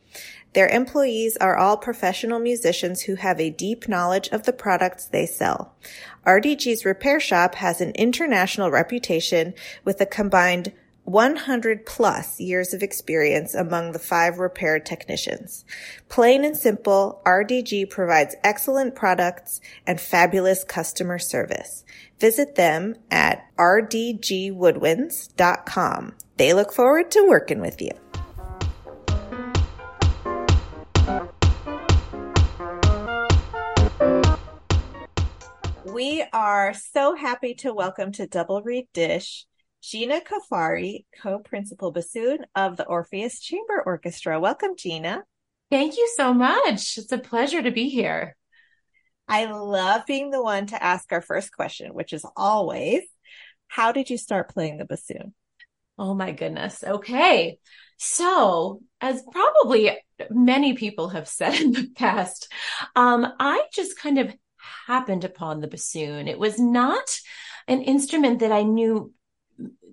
Their 0.54 0.68
employees 0.68 1.36
are 1.38 1.56
all 1.56 1.76
professional 1.76 2.38
musicians 2.38 3.02
who 3.02 3.14
have 3.14 3.40
a 3.40 3.50
deep 3.50 3.88
knowledge 3.88 4.28
of 4.28 4.44
the 4.44 4.52
products 4.52 5.06
they 5.06 5.26
sell. 5.26 5.74
RDG's 6.26 6.84
repair 6.84 7.20
shop 7.20 7.54
has 7.56 7.80
an 7.80 7.92
international 7.92 8.70
reputation 8.70 9.54
with 9.84 10.00
a 10.00 10.06
combined 10.06 10.72
100 11.04 11.84
plus 11.84 12.38
years 12.38 12.72
of 12.72 12.80
experience 12.82 13.54
among 13.54 13.90
the 13.92 13.98
five 13.98 14.38
repair 14.38 14.78
technicians. 14.78 15.64
Plain 16.08 16.44
and 16.44 16.56
simple, 16.56 17.20
RDG 17.26 17.90
provides 17.90 18.36
excellent 18.44 18.94
products 18.94 19.60
and 19.86 20.00
fabulous 20.00 20.62
customer 20.62 21.18
service. 21.18 21.84
Visit 22.20 22.54
them 22.54 22.94
at 23.10 23.44
rdgwoodwinds.com. 23.58 26.14
They 26.36 26.52
look 26.52 26.72
forward 26.72 27.10
to 27.10 27.26
working 27.26 27.60
with 27.60 27.82
you. 27.82 27.90
We 35.92 36.24
are 36.32 36.72
so 36.72 37.14
happy 37.14 37.52
to 37.56 37.74
welcome 37.74 38.12
to 38.12 38.26
Double 38.26 38.62
Reed 38.62 38.88
Dish 38.94 39.44
Gina 39.82 40.22
Cuffari, 40.22 41.04
co-principal 41.20 41.92
bassoon 41.92 42.46
of 42.54 42.78
the 42.78 42.86
Orpheus 42.86 43.40
Chamber 43.40 43.82
Orchestra. 43.84 44.40
Welcome, 44.40 44.70
Gina. 44.74 45.22
Thank 45.70 45.98
you 45.98 46.10
so 46.16 46.32
much. 46.32 46.96
It's 46.96 47.12
a 47.12 47.18
pleasure 47.18 47.60
to 47.60 47.70
be 47.70 47.90
here. 47.90 48.36
I 49.28 49.44
love 49.52 50.06
being 50.06 50.30
the 50.30 50.42
one 50.42 50.64
to 50.68 50.82
ask 50.82 51.12
our 51.12 51.20
first 51.20 51.52
question, 51.52 51.92
which 51.92 52.14
is 52.14 52.24
always, 52.36 53.02
how 53.68 53.92
did 53.92 54.08
you 54.08 54.16
start 54.16 54.48
playing 54.48 54.78
the 54.78 54.86
bassoon? 54.86 55.34
Oh 55.98 56.14
my 56.14 56.32
goodness. 56.32 56.82
Okay. 56.82 57.58
So, 57.98 58.80
as 59.02 59.22
probably 59.30 59.90
many 60.30 60.72
people 60.72 61.10
have 61.10 61.28
said 61.28 61.54
in 61.60 61.72
the 61.72 61.90
past, 61.94 62.50
um, 62.96 63.26
I 63.38 63.64
just 63.74 63.98
kind 63.98 64.16
of 64.16 64.34
happened 64.86 65.24
upon 65.24 65.60
the 65.60 65.68
bassoon. 65.68 66.28
It 66.28 66.38
was 66.38 66.58
not 66.58 67.08
an 67.68 67.82
instrument 67.82 68.40
that 68.40 68.52
I 68.52 68.62
knew 68.62 69.12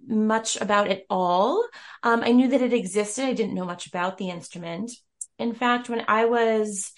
much 0.07 0.59
about 0.59 0.89
at 0.89 1.03
all. 1.09 1.67
Um, 2.03 2.23
I 2.23 2.31
knew 2.31 2.49
that 2.49 2.61
it 2.61 2.73
existed. 2.73 3.25
I 3.25 3.33
didn't 3.33 3.55
know 3.55 3.65
much 3.65 3.87
about 3.87 4.17
the 4.17 4.29
instrument. 4.29 4.91
In 5.37 5.53
fact, 5.53 5.89
when 5.89 6.03
I 6.07 6.25
was, 6.25 6.91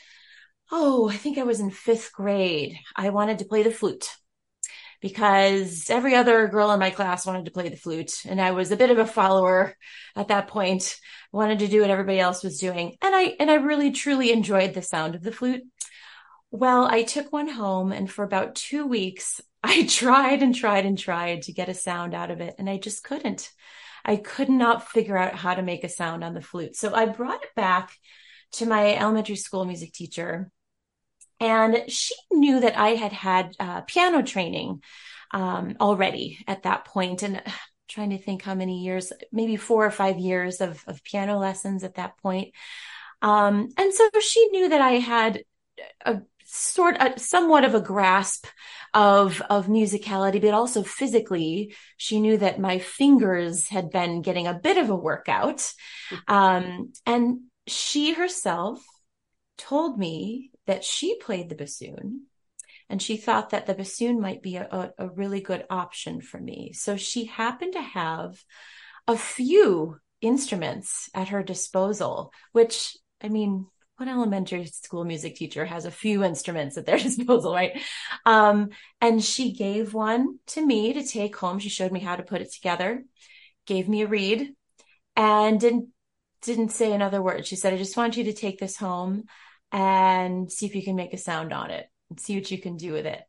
oh, 0.71 1.09
I 1.09 1.17
think 1.17 1.37
I 1.37 1.43
was 1.43 1.59
in 1.59 1.71
fifth 1.71 2.11
grade, 2.13 2.77
I 2.95 3.09
wanted 3.09 3.39
to 3.39 3.45
play 3.45 3.63
the 3.63 3.71
flute 3.71 4.09
because 5.01 5.89
every 5.89 6.15
other 6.15 6.47
girl 6.47 6.71
in 6.71 6.79
my 6.79 6.91
class 6.91 7.25
wanted 7.25 7.45
to 7.45 7.51
play 7.51 7.67
the 7.69 7.75
flute. 7.75 8.21
And 8.25 8.39
I 8.39 8.51
was 8.51 8.71
a 8.71 8.77
bit 8.77 8.91
of 8.91 8.99
a 8.99 9.05
follower 9.05 9.75
at 10.15 10.29
that 10.29 10.47
point, 10.47 10.97
I 11.33 11.37
wanted 11.37 11.59
to 11.59 11.67
do 11.67 11.81
what 11.81 11.89
everybody 11.89 12.19
else 12.19 12.43
was 12.43 12.59
doing. 12.59 12.95
And 13.01 13.15
I, 13.15 13.35
and 13.39 13.49
I 13.49 13.55
really 13.55 13.91
truly 13.91 14.31
enjoyed 14.31 14.73
the 14.73 14.81
sound 14.81 15.15
of 15.15 15.23
the 15.23 15.31
flute. 15.31 15.63
Well, 16.51 16.85
I 16.85 17.03
took 17.03 17.31
one 17.31 17.47
home 17.47 17.91
and 17.91 18.11
for 18.11 18.23
about 18.23 18.55
two 18.55 18.85
weeks, 18.85 19.41
I 19.63 19.85
tried 19.85 20.41
and 20.43 20.55
tried 20.55 20.85
and 20.85 20.97
tried 20.97 21.43
to 21.43 21.53
get 21.53 21.69
a 21.69 21.73
sound 21.73 22.13
out 22.13 22.31
of 22.31 22.41
it 22.41 22.55
and 22.57 22.69
I 22.69 22.77
just 22.77 23.03
couldn't. 23.03 23.49
I 24.03 24.15
could 24.15 24.49
not 24.49 24.89
figure 24.89 25.17
out 25.17 25.35
how 25.35 25.53
to 25.53 25.61
make 25.61 25.83
a 25.83 25.89
sound 25.89 26.23
on 26.23 26.33
the 26.33 26.41
flute. 26.41 26.75
So 26.75 26.93
I 26.93 27.05
brought 27.05 27.43
it 27.43 27.55
back 27.55 27.91
to 28.53 28.65
my 28.65 28.95
elementary 28.95 29.35
school 29.35 29.63
music 29.65 29.93
teacher 29.93 30.51
and 31.39 31.89
she 31.89 32.15
knew 32.31 32.59
that 32.59 32.77
I 32.77 32.89
had 32.89 33.13
had 33.13 33.55
uh, 33.59 33.81
piano 33.81 34.21
training 34.23 34.81
um, 35.31 35.75
already 35.79 36.43
at 36.47 36.63
that 36.63 36.85
point. 36.85 37.23
And 37.23 37.41
trying 37.87 38.11
to 38.11 38.17
think 38.17 38.41
how 38.41 38.55
many 38.55 38.83
years, 38.83 39.11
maybe 39.33 39.57
four 39.57 39.85
or 39.85 39.91
five 39.91 40.17
years 40.17 40.61
of, 40.61 40.81
of 40.87 41.03
piano 41.03 41.37
lessons 41.37 41.83
at 41.83 41.95
that 41.95 42.17
point. 42.19 42.53
Um, 43.21 43.67
and 43.75 43.93
so 43.93 44.09
she 44.21 44.47
knew 44.47 44.69
that 44.69 44.79
I 44.79 44.91
had 44.93 45.43
a 46.05 46.21
sort 46.53 46.97
of 46.99 47.19
somewhat 47.19 47.63
of 47.63 47.75
a 47.75 47.81
grasp 47.81 48.45
of 48.93 49.41
of 49.49 49.67
musicality 49.67 50.41
but 50.41 50.53
also 50.53 50.83
physically 50.83 51.73
she 51.95 52.19
knew 52.19 52.37
that 52.37 52.59
my 52.59 52.77
fingers 52.77 53.69
had 53.69 53.89
been 53.89 54.21
getting 54.21 54.47
a 54.47 54.53
bit 54.53 54.77
of 54.77 54.89
a 54.89 54.95
workout. 54.95 55.71
Um, 56.27 56.91
and 57.05 57.41
she 57.67 58.13
herself 58.13 58.83
told 59.57 59.97
me 59.97 60.51
that 60.67 60.83
she 60.83 61.17
played 61.19 61.47
the 61.47 61.55
bassoon 61.55 62.23
and 62.89 63.01
she 63.01 63.15
thought 63.15 63.51
that 63.51 63.65
the 63.65 63.73
bassoon 63.73 64.19
might 64.19 64.41
be 64.41 64.57
a, 64.57 64.93
a, 64.97 65.09
really 65.09 65.39
good 65.39 65.65
option 65.69 66.19
for 66.19 66.37
me. 66.37 66.73
So 66.73 66.97
she 66.97 67.25
happened 67.25 67.73
to 67.73 67.81
have 67.81 68.43
a 69.07 69.15
few 69.15 69.97
instruments 70.21 71.09
at 71.13 71.29
her 71.29 71.43
disposal 71.43 72.31
which 72.51 72.95
i 73.21 73.27
mean 73.27 73.65
what 74.01 74.09
elementary 74.09 74.65
school 74.65 75.05
music 75.05 75.35
teacher 75.35 75.63
has 75.63 75.85
a 75.85 75.91
few 75.91 76.23
instruments 76.23 76.75
at 76.75 76.87
their 76.87 76.97
disposal, 77.07 77.53
right? 77.53 77.79
Um, 78.25 78.69
and 78.99 79.23
she 79.23 79.53
gave 79.53 79.93
one 79.93 80.39
to 80.47 80.65
me 80.65 80.93
to 80.93 81.03
take 81.03 81.35
home. 81.35 81.59
She 81.59 81.69
showed 81.69 81.91
me 81.91 81.99
how 81.99 82.15
to 82.15 82.23
put 82.23 82.41
it 82.41 82.51
together, 82.51 83.05
gave 83.67 83.87
me 83.87 84.01
a 84.01 84.07
reed, 84.07 84.53
and 85.15 85.59
didn't 85.59 85.89
didn't 86.41 86.71
say 86.71 86.91
another 86.91 87.21
word. 87.21 87.45
She 87.45 87.55
said, 87.55 87.73
"I 87.73 87.77
just 87.77 87.95
want 87.95 88.17
you 88.17 88.23
to 88.23 88.33
take 88.33 88.59
this 88.59 88.75
home 88.75 89.25
and 89.71 90.51
see 90.51 90.65
if 90.65 90.73
you 90.73 90.83
can 90.83 90.95
make 90.95 91.13
a 91.13 91.17
sound 91.17 91.53
on 91.53 91.69
it 91.69 91.87
and 92.09 92.19
see 92.19 92.35
what 92.35 92.49
you 92.49 92.57
can 92.57 92.77
do 92.77 92.93
with 92.93 93.05
it." 93.05 93.21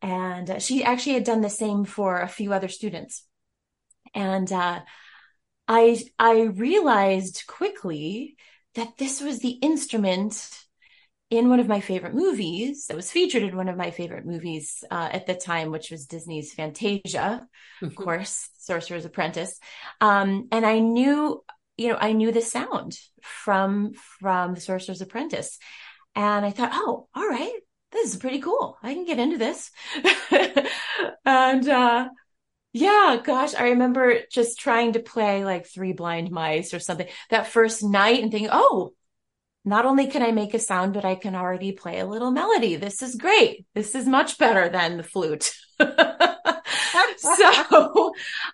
And 0.00 0.48
uh, 0.50 0.58
she 0.58 0.84
actually 0.84 1.14
had 1.14 1.24
done 1.24 1.42
the 1.42 1.50
same 1.50 1.84
for 1.84 2.20
a 2.20 2.28
few 2.28 2.54
other 2.54 2.68
students, 2.68 3.24
and 4.14 4.50
uh, 4.50 4.80
I 5.68 6.02
I 6.18 6.44
realized 6.44 7.44
quickly 7.46 8.38
that 8.78 8.96
this 8.96 9.20
was 9.20 9.40
the 9.40 9.50
instrument 9.50 10.50
in 11.30 11.48
one 11.48 11.60
of 11.60 11.68
my 11.68 11.80
favorite 11.80 12.14
movies 12.14 12.86
that 12.86 12.96
was 12.96 13.10
featured 13.10 13.42
in 13.42 13.56
one 13.56 13.68
of 13.68 13.76
my 13.76 13.90
favorite 13.90 14.24
movies 14.24 14.82
uh, 14.90 15.08
at 15.12 15.26
the 15.26 15.34
time, 15.34 15.70
which 15.70 15.90
was 15.90 16.06
Disney's 16.06 16.54
Fantasia, 16.54 17.46
of 17.82 17.88
mm-hmm. 17.88 18.02
course, 18.02 18.48
Sorcerer's 18.58 19.04
Apprentice. 19.04 19.58
Um, 20.00 20.48
and 20.52 20.64
I 20.64 20.78
knew, 20.78 21.44
you 21.76 21.88
know, 21.88 21.98
I 22.00 22.12
knew 22.12 22.32
the 22.32 22.40
sound 22.40 22.98
from 23.20 23.92
from 24.20 24.54
the 24.54 24.60
Sorcerer's 24.60 25.02
Apprentice, 25.02 25.58
and 26.14 26.46
I 26.46 26.50
thought, 26.50 26.70
oh, 26.72 27.08
all 27.14 27.28
right, 27.28 27.58
this 27.90 28.14
is 28.14 28.16
pretty 28.16 28.40
cool. 28.40 28.78
I 28.82 28.94
can 28.94 29.04
get 29.04 29.18
into 29.18 29.38
this. 29.38 29.70
and 31.24 31.68
uh, 31.68 32.08
yeah, 32.80 33.20
gosh, 33.24 33.54
I 33.54 33.70
remember 33.70 34.20
just 34.30 34.58
trying 34.58 34.92
to 34.92 35.00
play 35.00 35.44
like 35.44 35.66
Three 35.66 35.92
Blind 35.92 36.30
Mice 36.30 36.72
or 36.72 36.78
something 36.78 37.08
that 37.30 37.48
first 37.48 37.82
night 37.82 38.22
and 38.22 38.30
thinking, 38.30 38.50
oh, 38.52 38.92
not 39.64 39.84
only 39.84 40.06
can 40.06 40.22
I 40.22 40.30
make 40.30 40.54
a 40.54 40.58
sound, 40.58 40.94
but 40.94 41.04
I 41.04 41.16
can 41.16 41.34
already 41.34 41.72
play 41.72 41.98
a 41.98 42.06
little 42.06 42.30
melody. 42.30 42.76
This 42.76 43.02
is 43.02 43.16
great. 43.16 43.66
This 43.74 43.94
is 43.94 44.06
much 44.06 44.38
better 44.38 44.68
than 44.68 44.96
the 44.96 45.02
flute. 45.02 45.52
so 45.80 45.86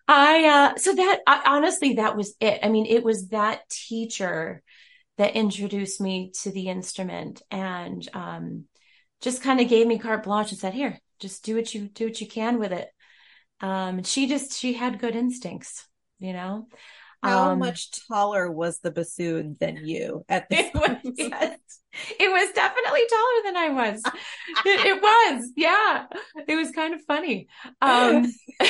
I, 0.09 0.73
uh, 0.73 0.77
so 0.77 0.95
that 0.95 1.21
I, 1.27 1.43
honestly, 1.47 1.95
that 1.95 2.17
was 2.17 2.35
it. 2.41 2.61
I 2.63 2.69
mean, 2.69 2.87
it 2.87 3.05
was 3.05 3.29
that 3.29 3.69
teacher 3.69 4.63
that 5.19 5.37
introduced 5.37 6.01
me 6.01 6.33
to 6.43 6.51
the 6.51 6.69
instrument 6.69 7.43
and, 7.51 8.09
um, 8.15 8.65
just 9.21 9.43
kind 9.43 9.61
of 9.61 9.69
gave 9.69 9.87
me 9.87 9.99
carte 9.99 10.25
blanche 10.25 10.51
and 10.51 10.59
said, 10.59 10.75
here, 10.75 10.99
just 11.21 11.45
do 11.45 11.55
what 11.55 11.73
you, 11.75 11.89
do 11.89 12.07
what 12.07 12.21
you 12.21 12.27
can 12.27 12.59
with 12.59 12.73
it. 12.73 12.89
Um, 13.61 14.03
she 14.03 14.27
just, 14.27 14.59
she 14.59 14.75
had 14.75 14.99
good 14.99 15.17
instincts, 15.17 15.87
you 16.19 16.33
know? 16.33 16.67
How 17.25 17.53
um, 17.53 17.59
much 17.59 18.07
taller 18.07 18.51
was 18.51 18.81
the 18.81 18.91
bassoon 18.91 19.57
than 19.59 19.79
you 19.79 20.27
at 20.29 20.49
this 20.51 20.67
it 20.67 20.75
was, 20.75 20.99
yes. 21.17 21.59
it 22.21 22.31
was 22.31 22.53
definitely 22.55 23.01
taller 23.09 23.43
than 23.45 23.57
I 23.57 23.69
was. 23.71 24.03
it, 24.67 24.87
it, 24.87 25.03
was, 25.03 25.51
yeah. 25.57 26.07
It 26.47 26.57
was 26.57 26.71
kind 26.73 26.93
of 26.93 27.01
funny. 27.07 27.49
Um, 27.81 28.31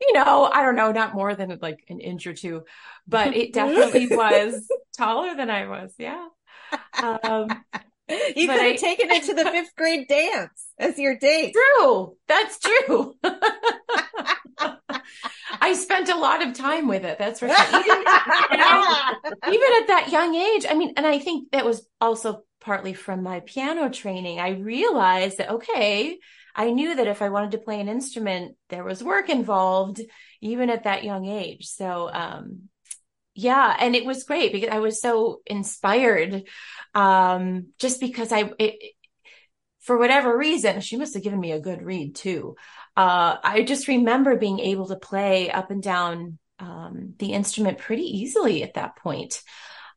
you 0.00 0.12
know, 0.12 0.48
I 0.52 0.62
don't 0.62 0.76
know, 0.76 0.92
not 0.92 1.14
more 1.14 1.34
than 1.34 1.58
like 1.60 1.84
an 1.88 1.98
inch 2.00 2.26
or 2.28 2.34
two, 2.34 2.62
but 3.08 3.34
it 3.34 3.52
definitely 3.52 4.06
was 4.16 4.68
taller 4.96 5.34
than 5.34 5.50
I 5.50 5.66
was. 5.66 5.92
Yeah. 5.98 6.28
Um, 7.02 7.48
you 8.36 8.46
could 8.48 8.60
have 8.60 8.72
I, 8.72 8.76
taken 8.76 9.10
it 9.10 9.24
to 9.24 9.34
the 9.34 9.44
fifth 9.50 9.74
grade 9.76 10.08
dance 10.08 10.66
as 10.78 10.98
your 10.98 11.16
date. 11.16 11.54
True. 11.54 12.16
That's 12.28 12.58
true. 12.58 13.14
I 15.60 15.72
spent 15.74 16.08
a 16.10 16.16
lot 16.16 16.46
of 16.46 16.54
time 16.54 16.88
with 16.88 17.04
it. 17.04 17.18
That's 17.18 17.40
for 17.40 17.48
sure. 17.48 17.56
Even, 17.56 17.80
even 17.80 17.96
at 18.60 19.86
that 19.88 20.08
young 20.10 20.34
age. 20.34 20.66
I 20.68 20.74
mean, 20.74 20.92
and 20.96 21.06
I 21.06 21.18
think 21.18 21.50
that 21.52 21.64
was 21.64 21.86
also 22.00 22.42
partly 22.60 22.92
from 22.92 23.22
my 23.22 23.40
piano 23.40 23.88
training. 23.88 24.40
I 24.40 24.50
realized 24.50 25.38
that, 25.38 25.50
okay, 25.50 26.18
I 26.54 26.70
knew 26.70 26.94
that 26.94 27.06
if 27.06 27.22
I 27.22 27.30
wanted 27.30 27.52
to 27.52 27.58
play 27.58 27.80
an 27.80 27.88
instrument, 27.88 28.56
there 28.68 28.84
was 28.84 29.02
work 29.02 29.28
involved, 29.28 30.00
even 30.40 30.70
at 30.70 30.84
that 30.84 31.04
young 31.04 31.26
age. 31.26 31.66
So, 31.66 32.10
um, 32.12 32.68
yeah, 33.34 33.76
and 33.78 33.96
it 33.96 34.04
was 34.04 34.24
great 34.24 34.52
because 34.52 34.70
I 34.70 34.78
was 34.78 35.00
so 35.00 35.40
inspired, 35.46 36.44
um, 36.94 37.68
just 37.78 38.00
because 38.00 38.32
I, 38.32 38.50
it, 38.58 38.94
for 39.80 39.98
whatever 39.98 40.36
reason, 40.36 40.80
she 40.80 40.96
must 40.96 41.14
have 41.14 41.22
given 41.22 41.40
me 41.40 41.52
a 41.52 41.60
good 41.60 41.82
reed 41.82 42.14
too 42.16 42.56
uh, 42.96 43.36
I 43.42 43.62
just 43.62 43.88
remember 43.88 44.36
being 44.36 44.60
able 44.60 44.86
to 44.88 44.96
play 44.96 45.50
up 45.50 45.70
and 45.70 45.82
down 45.82 46.38
um, 46.58 47.14
the 47.18 47.32
instrument 47.32 47.78
pretty 47.78 48.04
easily 48.04 48.62
at 48.62 48.74
that 48.74 48.96
point. 48.96 49.42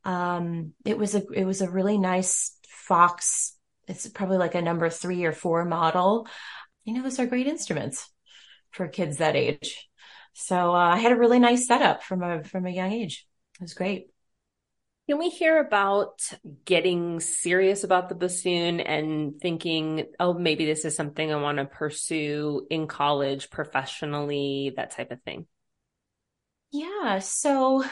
Um, 0.03 0.74
it 0.86 0.98
was 0.98 1.13
a 1.15 1.24
it 1.34 1.46
was 1.46 1.62
a 1.62 1.70
really 1.70 1.98
nice 1.98 2.58
Fox. 2.67 3.56
It's 3.88 4.08
probably 4.08 4.38
like 4.38 4.56
a 4.56 4.62
number 4.62 4.89
three 4.89 5.25
or 5.25 5.34
four 5.34 5.63
model. 5.65 6.27
You 6.86 6.94
know, 6.94 7.03
those 7.03 7.20
are 7.20 7.27
great 7.27 7.48
instruments 7.48 8.10
for 8.72 8.88
kids 8.88 9.17
that 9.17 9.36
age. 9.36 9.88
So 10.39 10.75
uh, 10.75 10.94
I 10.94 10.98
had 10.98 11.12
a 11.12 11.17
really 11.17 11.39
nice 11.39 11.65
setup 11.65 12.03
from 12.03 12.22
a 12.22 12.44
from 12.44 12.67
a 12.67 12.70
young 12.70 12.91
age. 12.91 13.25
It 13.56 13.62
was 13.62 13.74
great. 13.74 14.12
Can 15.10 15.17
we 15.17 15.29
hear 15.29 15.60
about 15.60 16.22
getting 16.63 17.20
serious 17.22 17.84
about 17.84 18.08
the 18.08 18.13
bassoon 18.13 18.79
and 18.79 19.41
thinking, 19.41 20.06
oh, 20.20 20.34
maybe 20.36 20.65
this 20.65 20.86
is 20.86 20.96
something 20.96 21.34
I 21.34 21.38
want 21.38 21.58
to 21.58 21.65
pursue 21.65 22.67
in 22.70 22.86
college, 22.86 23.50
professionally, 23.50 24.74
that 24.75 24.91
type 24.91 25.10
of 25.10 25.24
thing? 25.24 25.48
Yeah. 26.72 27.17
So, 27.17 27.84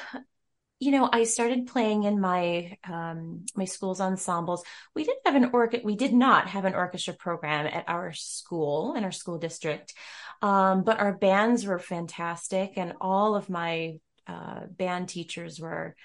you 0.79 0.91
know, 0.91 1.09
I 1.11 1.23
started 1.23 1.65
playing 1.65 2.03
in 2.03 2.21
my 2.21 2.77
um, 2.87 3.45
my 3.55 3.65
school's 3.65 4.01
ensembles. 4.01 4.63
We 4.93 5.03
didn't 5.03 5.25
have 5.25 5.35
an 5.35 5.49
orchestra. 5.51 5.83
We 5.83 5.95
did 5.95 6.13
not 6.13 6.49
have 6.49 6.65
an 6.65 6.75
orchestra 6.75 7.15
program 7.15 7.65
at 7.65 7.85
our 7.87 8.13
school 8.13 8.93
in 8.93 9.03
our 9.03 9.11
school 9.11 9.39
district, 9.39 9.95
um, 10.41 10.83
but 10.83 10.99
our 10.99 11.13
bands 11.13 11.65
were 11.65 11.79
fantastic, 11.79 12.73
and 12.77 12.93
all 13.01 13.35
of 13.35 13.49
my 13.49 13.99
uh, 14.27 14.61
band 14.69 15.09
teachers 15.09 15.59
were 15.59 15.95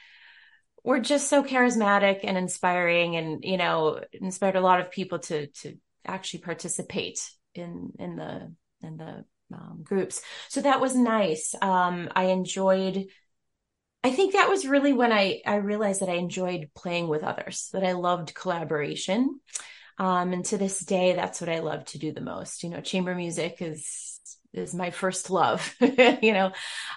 were 0.85 1.01
just 1.01 1.29
so 1.29 1.43
charismatic 1.43 2.21
and 2.25 2.38
inspiring 2.38 3.16
and 3.16 3.45
you 3.45 3.57
know 3.57 4.01
inspired 4.12 4.57
a 4.57 4.61
lot 4.61 4.81
of 4.81 4.90
people 4.90 5.19
to 5.19 5.47
to 5.49 5.77
actually 6.07 6.40
participate 6.40 7.31
in 7.55 7.93
in 7.99 8.16
the 8.16 8.53
in 8.83 8.97
the 8.97 9.25
um, 9.53 9.81
groups. 9.83 10.23
So 10.49 10.62
that 10.62 10.81
was 10.81 10.95
nice. 10.95 11.55
Um 11.61 12.09
i 12.14 12.25
enjoyed 12.25 13.07
i 14.03 14.11
think 14.11 14.33
that 14.33 14.49
was 14.49 14.66
really 14.66 14.93
when 14.93 15.12
i 15.12 15.40
i 15.47 15.57
realized 15.57 16.01
that 16.01 16.09
i 16.09 16.14
enjoyed 16.14 16.71
playing 16.75 17.09
with 17.09 17.23
others 17.23 17.69
that 17.73 17.85
i 17.85 17.93
loved 17.93 18.35
collaboration. 18.35 19.40
Um 19.99 20.33
and 20.33 20.45
to 20.47 20.59
this 20.59 20.81
day 20.81 21.14
that's 21.14 21.40
what 21.40 21.51
i 21.51 21.59
love 21.59 21.85
to 21.87 21.99
do 21.99 22.12
the 22.12 22.21
most. 22.21 22.62
You 22.62 22.71
know 22.71 22.81
chamber 22.81 23.14
music 23.14 23.57
is 23.61 24.10
is 24.53 24.75
my 24.75 24.91
first 24.91 25.31
love 25.31 25.75
you 25.81 26.33
know? 26.33 26.53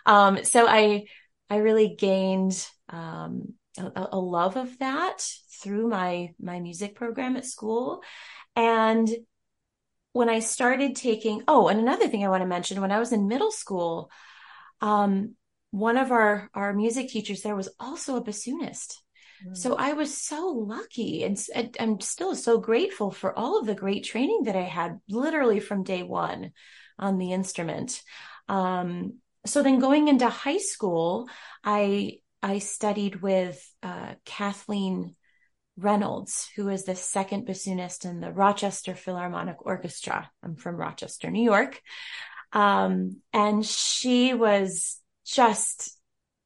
Um 0.05 0.43
so 0.43 0.67
i 0.67 1.05
i 1.49 1.57
really 1.57 1.95
gained 1.95 2.67
um 2.89 3.53
a, 3.77 4.07
a 4.13 4.19
love 4.19 4.55
of 4.55 4.77
that 4.79 5.27
through 5.61 5.87
my 5.87 6.33
my 6.39 6.59
music 6.59 6.95
program 6.95 7.35
at 7.37 7.45
school. 7.45 8.01
And 8.55 9.09
when 10.13 10.29
i 10.29 10.39
started 10.39 10.95
taking 10.95 11.43
oh 11.47 11.67
and 11.67 11.79
another 11.79 12.07
thing 12.07 12.23
i 12.23 12.29
want 12.29 12.41
to 12.41 12.47
mention 12.47 12.79
when 12.79 12.91
i 12.91 12.99
was 12.99 13.11
in 13.11 13.27
middle 13.27 13.51
school 13.51 14.09
um 14.79 15.35
one 15.71 15.97
of 15.97 16.11
our 16.11 16.49
our 16.53 16.71
music 16.71 17.09
teachers 17.09 17.41
there 17.41 17.55
was 17.55 17.69
also 17.79 18.15
a 18.15 18.23
bassoonist. 18.23 18.95
Mm. 19.45 19.57
so 19.57 19.75
i 19.75 19.93
was 19.93 20.15
so 20.15 20.47
lucky 20.47 21.23
and 21.23 21.37
i'm 21.79 21.99
still 21.99 22.35
so 22.35 22.59
grateful 22.59 23.11
for 23.11 23.37
all 23.37 23.59
of 23.59 23.65
the 23.65 23.75
great 23.75 24.05
training 24.05 24.43
that 24.45 24.55
i 24.55 24.61
had 24.61 24.99
literally 25.09 25.59
from 25.59 25.83
day 25.83 26.03
one 26.03 26.51
on 26.99 27.17
the 27.17 27.33
instrument 27.33 28.01
um 28.49 29.13
so 29.45 29.61
then 29.61 29.79
going 29.79 30.07
into 30.07 30.27
high 30.27 30.57
school 30.57 31.27
i 31.63 32.17
I 32.43 32.59
studied 32.59 33.21
with 33.21 33.65
uh, 33.81 34.15
Kathleen 34.25 35.15
Reynolds, 35.77 36.49
who 36.57 36.67
is 36.67 36.83
the 36.83 36.93
second 36.93 37.47
bassoonist 37.47 38.03
in 38.03 38.19
the 38.19 38.33
Rochester 38.33 38.95
Philharmonic 38.95 39.65
Orchestra. 39.65 40.29
I'm 40.43 40.57
from 40.57 40.75
Rochester, 40.75 41.31
New 41.31 41.43
York. 41.43 41.81
Um, 42.51 43.21
and 43.31 43.65
she 43.65 44.33
was 44.33 44.99
just 45.25 45.97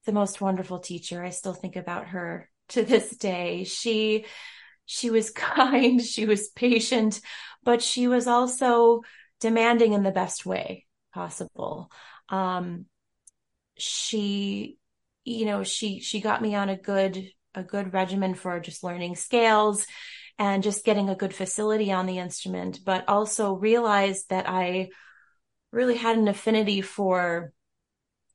the 0.06 0.14
most 0.14 0.40
wonderful 0.40 0.80
teacher. 0.80 1.22
I 1.22 1.32
still 1.32 1.56
think 1.56 1.76
about 1.76 2.10
her 2.10 2.48
to 2.70 2.84
this 2.84 3.10
day. 3.18 3.64
She, 3.64 4.26
she 4.86 5.10
was 5.10 5.32
kind, 5.36 6.00
she 6.00 6.28
was 6.28 6.50
patient, 6.50 7.20
but 7.64 7.82
she 7.82 8.08
was 8.08 8.28
also 8.28 9.02
demanding 9.40 9.94
in 9.94 10.04
the 10.04 10.12
best 10.12 10.46
way 10.46 10.86
possible. 11.14 11.92
Um, 12.30 12.86
she 13.78 14.78
you 15.28 15.46
know, 15.46 15.62
she, 15.62 16.00
she 16.00 16.22
got 16.22 16.42
me 16.42 16.56
on 16.56 16.70
a 16.70 16.78
good, 16.78 17.30
a 17.54 17.62
good 17.62 17.94
regimen 17.94 18.34
for 18.34 18.62
just 18.62 18.82
learning 18.82 19.18
scales 19.18 19.86
and 20.40 20.64
just 20.64 20.86
getting 20.86 21.10
a 21.10 21.16
good 21.16 21.34
facility 21.34 21.92
on 21.92 22.06
the 22.06 22.18
instrument, 22.18 22.80
but 22.86 23.04
also 23.10 23.54
realized 23.54 24.30
that 24.30 24.48
I 24.48 24.88
really 25.74 25.98
had 25.98 26.18
an 26.18 26.30
affinity 26.30 26.80
for 26.80 27.52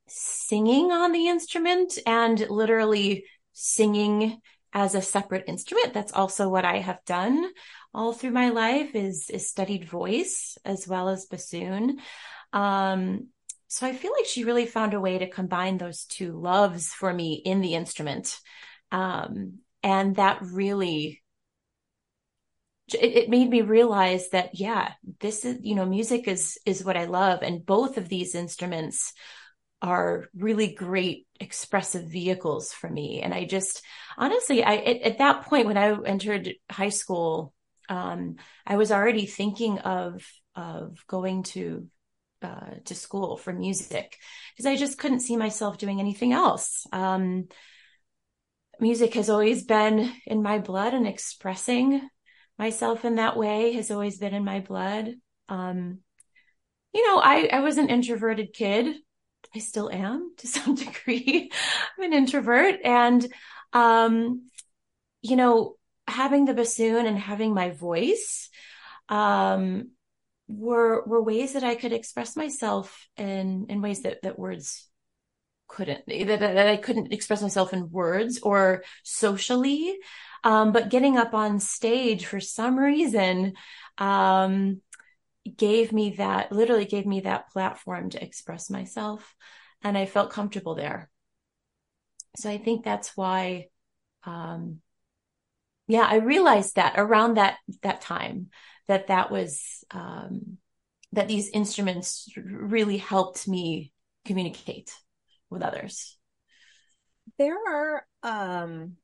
singing 0.06 0.92
on 0.92 1.12
the 1.12 1.28
instrument 1.28 1.98
and 2.06 2.38
literally 2.50 3.24
singing 3.54 4.42
as 4.74 4.94
a 4.94 5.00
separate 5.00 5.44
instrument. 5.46 5.94
That's 5.94 6.12
also 6.12 6.50
what 6.50 6.66
I 6.66 6.78
have 6.78 7.02
done 7.06 7.50
all 7.94 8.12
through 8.12 8.30
my 8.30 8.50
life 8.50 8.94
is, 8.94 9.28
is 9.30 9.48
studied 9.48 9.88
voice 9.88 10.56
as 10.64 10.88
well 10.88 11.08
as 11.08 11.26
bassoon. 11.26 11.98
Um, 12.52 13.28
so 13.68 13.86
I 13.86 13.92
feel 13.92 14.12
like 14.12 14.26
she 14.26 14.44
really 14.44 14.66
found 14.66 14.94
a 14.94 15.00
way 15.00 15.18
to 15.18 15.30
combine 15.30 15.78
those 15.78 16.04
two 16.04 16.32
loves 16.38 16.88
for 16.88 17.12
me 17.12 17.34
in 17.34 17.60
the 17.60 17.74
instrument. 17.74 18.38
Um, 18.90 19.58
and 19.82 20.16
that 20.16 20.38
really, 20.42 21.22
it, 22.92 23.16
it 23.16 23.28
made 23.30 23.48
me 23.48 23.62
realize 23.62 24.28
that, 24.30 24.58
yeah, 24.58 24.92
this 25.20 25.44
is, 25.44 25.58
you 25.62 25.74
know, 25.74 25.86
music 25.86 26.28
is, 26.28 26.58
is 26.66 26.84
what 26.84 26.96
I 26.96 27.06
love. 27.06 27.40
And 27.42 27.64
both 27.64 27.96
of 27.96 28.08
these 28.08 28.34
instruments 28.34 29.12
are 29.80 30.28
really 30.36 30.74
great 30.74 31.26
expressive 31.40 32.06
vehicles 32.06 32.72
for 32.72 32.88
me. 32.88 33.22
And 33.22 33.34
I 33.34 33.44
just, 33.44 33.82
honestly, 34.16 34.62
I, 34.62 34.76
at, 34.76 35.00
at 35.02 35.18
that 35.18 35.42
point 35.42 35.66
when 35.66 35.78
I 35.78 35.96
entered 36.04 36.52
high 36.70 36.90
school, 36.90 37.52
um, 37.92 38.36
I 38.66 38.76
was 38.76 38.90
already 38.90 39.26
thinking 39.26 39.78
of, 39.80 40.26
of 40.56 41.04
going 41.06 41.42
to 41.42 41.86
uh, 42.40 42.76
to 42.86 42.94
school 42.94 43.36
for 43.36 43.52
music 43.52 44.16
because 44.52 44.66
I 44.66 44.76
just 44.76 44.98
couldn't 44.98 45.20
see 45.20 45.36
myself 45.36 45.76
doing 45.76 46.00
anything 46.00 46.32
else. 46.32 46.86
Um, 46.90 47.48
music 48.80 49.14
has 49.14 49.28
always 49.28 49.64
been 49.64 50.10
in 50.26 50.42
my 50.42 50.58
blood 50.58 50.94
and 50.94 51.06
expressing 51.06 52.08
myself 52.58 53.04
in 53.04 53.16
that 53.16 53.36
way 53.36 53.72
has 53.74 53.90
always 53.90 54.18
been 54.18 54.34
in 54.34 54.44
my 54.44 54.60
blood. 54.60 55.10
Um, 55.50 55.98
you 56.94 57.06
know, 57.06 57.18
I, 57.18 57.48
I 57.52 57.60
was 57.60 57.76
an 57.76 57.90
introverted 57.90 58.54
kid. 58.54 58.96
I 59.54 59.58
still 59.58 59.90
am 59.90 60.32
to 60.38 60.46
some 60.48 60.74
degree. 60.76 61.50
I'm 61.98 62.04
an 62.04 62.14
introvert 62.14 62.76
and, 62.84 63.26
um, 63.74 64.48
you 65.20 65.36
know, 65.36 65.76
having 66.06 66.44
the 66.44 66.54
bassoon 66.54 67.06
and 67.06 67.18
having 67.18 67.54
my 67.54 67.70
voice, 67.70 68.50
um, 69.08 69.90
were, 70.48 71.02
were 71.06 71.22
ways 71.22 71.54
that 71.54 71.64
I 71.64 71.74
could 71.74 71.92
express 71.92 72.36
myself 72.36 73.08
in, 73.16 73.66
in 73.68 73.80
ways 73.80 74.02
that, 74.02 74.22
that 74.22 74.38
words 74.38 74.88
couldn't, 75.68 76.04
that, 76.06 76.40
that 76.40 76.68
I 76.68 76.76
couldn't 76.76 77.12
express 77.12 77.40
myself 77.40 77.72
in 77.72 77.90
words 77.90 78.40
or 78.42 78.84
socially. 79.02 79.96
Um, 80.44 80.72
but 80.72 80.90
getting 80.90 81.16
up 81.16 81.32
on 81.32 81.60
stage 81.60 82.26
for 82.26 82.40
some 82.40 82.78
reason, 82.78 83.54
um, 83.96 84.82
gave 85.56 85.92
me 85.92 86.16
that, 86.18 86.52
literally 86.52 86.84
gave 86.84 87.06
me 87.06 87.20
that 87.20 87.50
platform 87.50 88.10
to 88.10 88.22
express 88.22 88.68
myself. 88.68 89.34
And 89.82 89.96
I 89.96 90.04
felt 90.04 90.30
comfortable 90.30 90.74
there. 90.74 91.08
So 92.36 92.50
I 92.50 92.58
think 92.58 92.84
that's 92.84 93.16
why, 93.16 93.68
um, 94.24 94.81
yeah, 95.86 96.06
I 96.08 96.16
realized 96.16 96.76
that 96.76 96.94
around 96.96 97.36
that, 97.36 97.56
that 97.82 98.00
time 98.00 98.48
that 98.88 99.08
that 99.08 99.30
was, 99.30 99.84
um, 99.90 100.58
that 101.12 101.28
these 101.28 101.50
instruments 101.50 102.28
really 102.36 102.96
helped 102.96 103.46
me 103.46 103.92
communicate 104.24 104.92
with 105.50 105.62
others. 105.62 106.16
There 107.38 107.56
are, 107.56 108.06
um, 108.22 108.96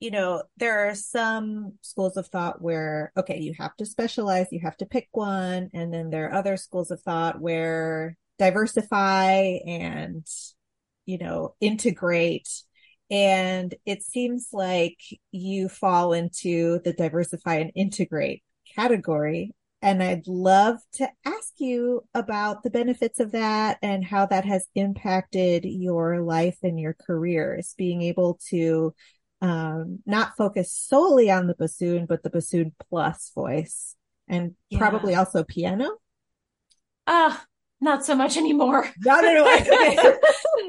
you 0.00 0.10
know, 0.10 0.42
there 0.56 0.88
are 0.88 0.94
some 0.94 1.78
schools 1.80 2.16
of 2.16 2.26
thought 2.28 2.60
where, 2.60 3.12
okay, 3.16 3.40
you 3.40 3.54
have 3.58 3.74
to 3.76 3.86
specialize, 3.86 4.48
you 4.50 4.60
have 4.60 4.76
to 4.78 4.86
pick 4.86 5.08
one. 5.12 5.70
And 5.72 5.92
then 5.92 6.10
there 6.10 6.26
are 6.26 6.34
other 6.34 6.56
schools 6.56 6.90
of 6.90 7.00
thought 7.00 7.40
where 7.40 8.16
diversify 8.38 9.58
and, 9.66 10.26
you 11.06 11.18
know, 11.18 11.54
integrate. 11.60 12.48
And 13.10 13.74
it 13.84 14.02
seems 14.02 14.48
like 14.52 14.98
you 15.30 15.68
fall 15.68 16.12
into 16.12 16.80
the 16.84 16.92
diversify 16.92 17.56
and 17.56 17.70
integrate 17.74 18.42
category. 18.74 19.52
And 19.82 20.02
I'd 20.02 20.26
love 20.26 20.78
to 20.94 21.08
ask 21.26 21.52
you 21.58 22.04
about 22.14 22.62
the 22.62 22.70
benefits 22.70 23.20
of 23.20 23.32
that 23.32 23.78
and 23.82 24.02
how 24.02 24.24
that 24.26 24.46
has 24.46 24.66
impacted 24.74 25.64
your 25.66 26.22
life 26.22 26.56
and 26.62 26.80
your 26.80 26.96
careers, 27.06 27.74
being 27.76 28.00
able 28.00 28.40
to 28.48 28.94
um, 29.42 29.98
not 30.06 30.38
focus 30.38 30.72
solely 30.72 31.30
on 31.30 31.46
the 31.46 31.54
bassoon, 31.54 32.06
but 32.06 32.22
the 32.22 32.30
bassoon 32.30 32.72
plus 32.88 33.30
voice 33.34 33.94
and 34.26 34.54
yeah. 34.70 34.78
probably 34.78 35.14
also 35.14 35.44
piano. 35.44 35.98
Ah, 37.06 37.38
uh, 37.38 37.44
not 37.80 38.06
so 38.06 38.14
much 38.14 38.38
anymore. 38.38 38.88
No, 39.04 39.20
no, 39.20 39.32
no. 39.34 40.18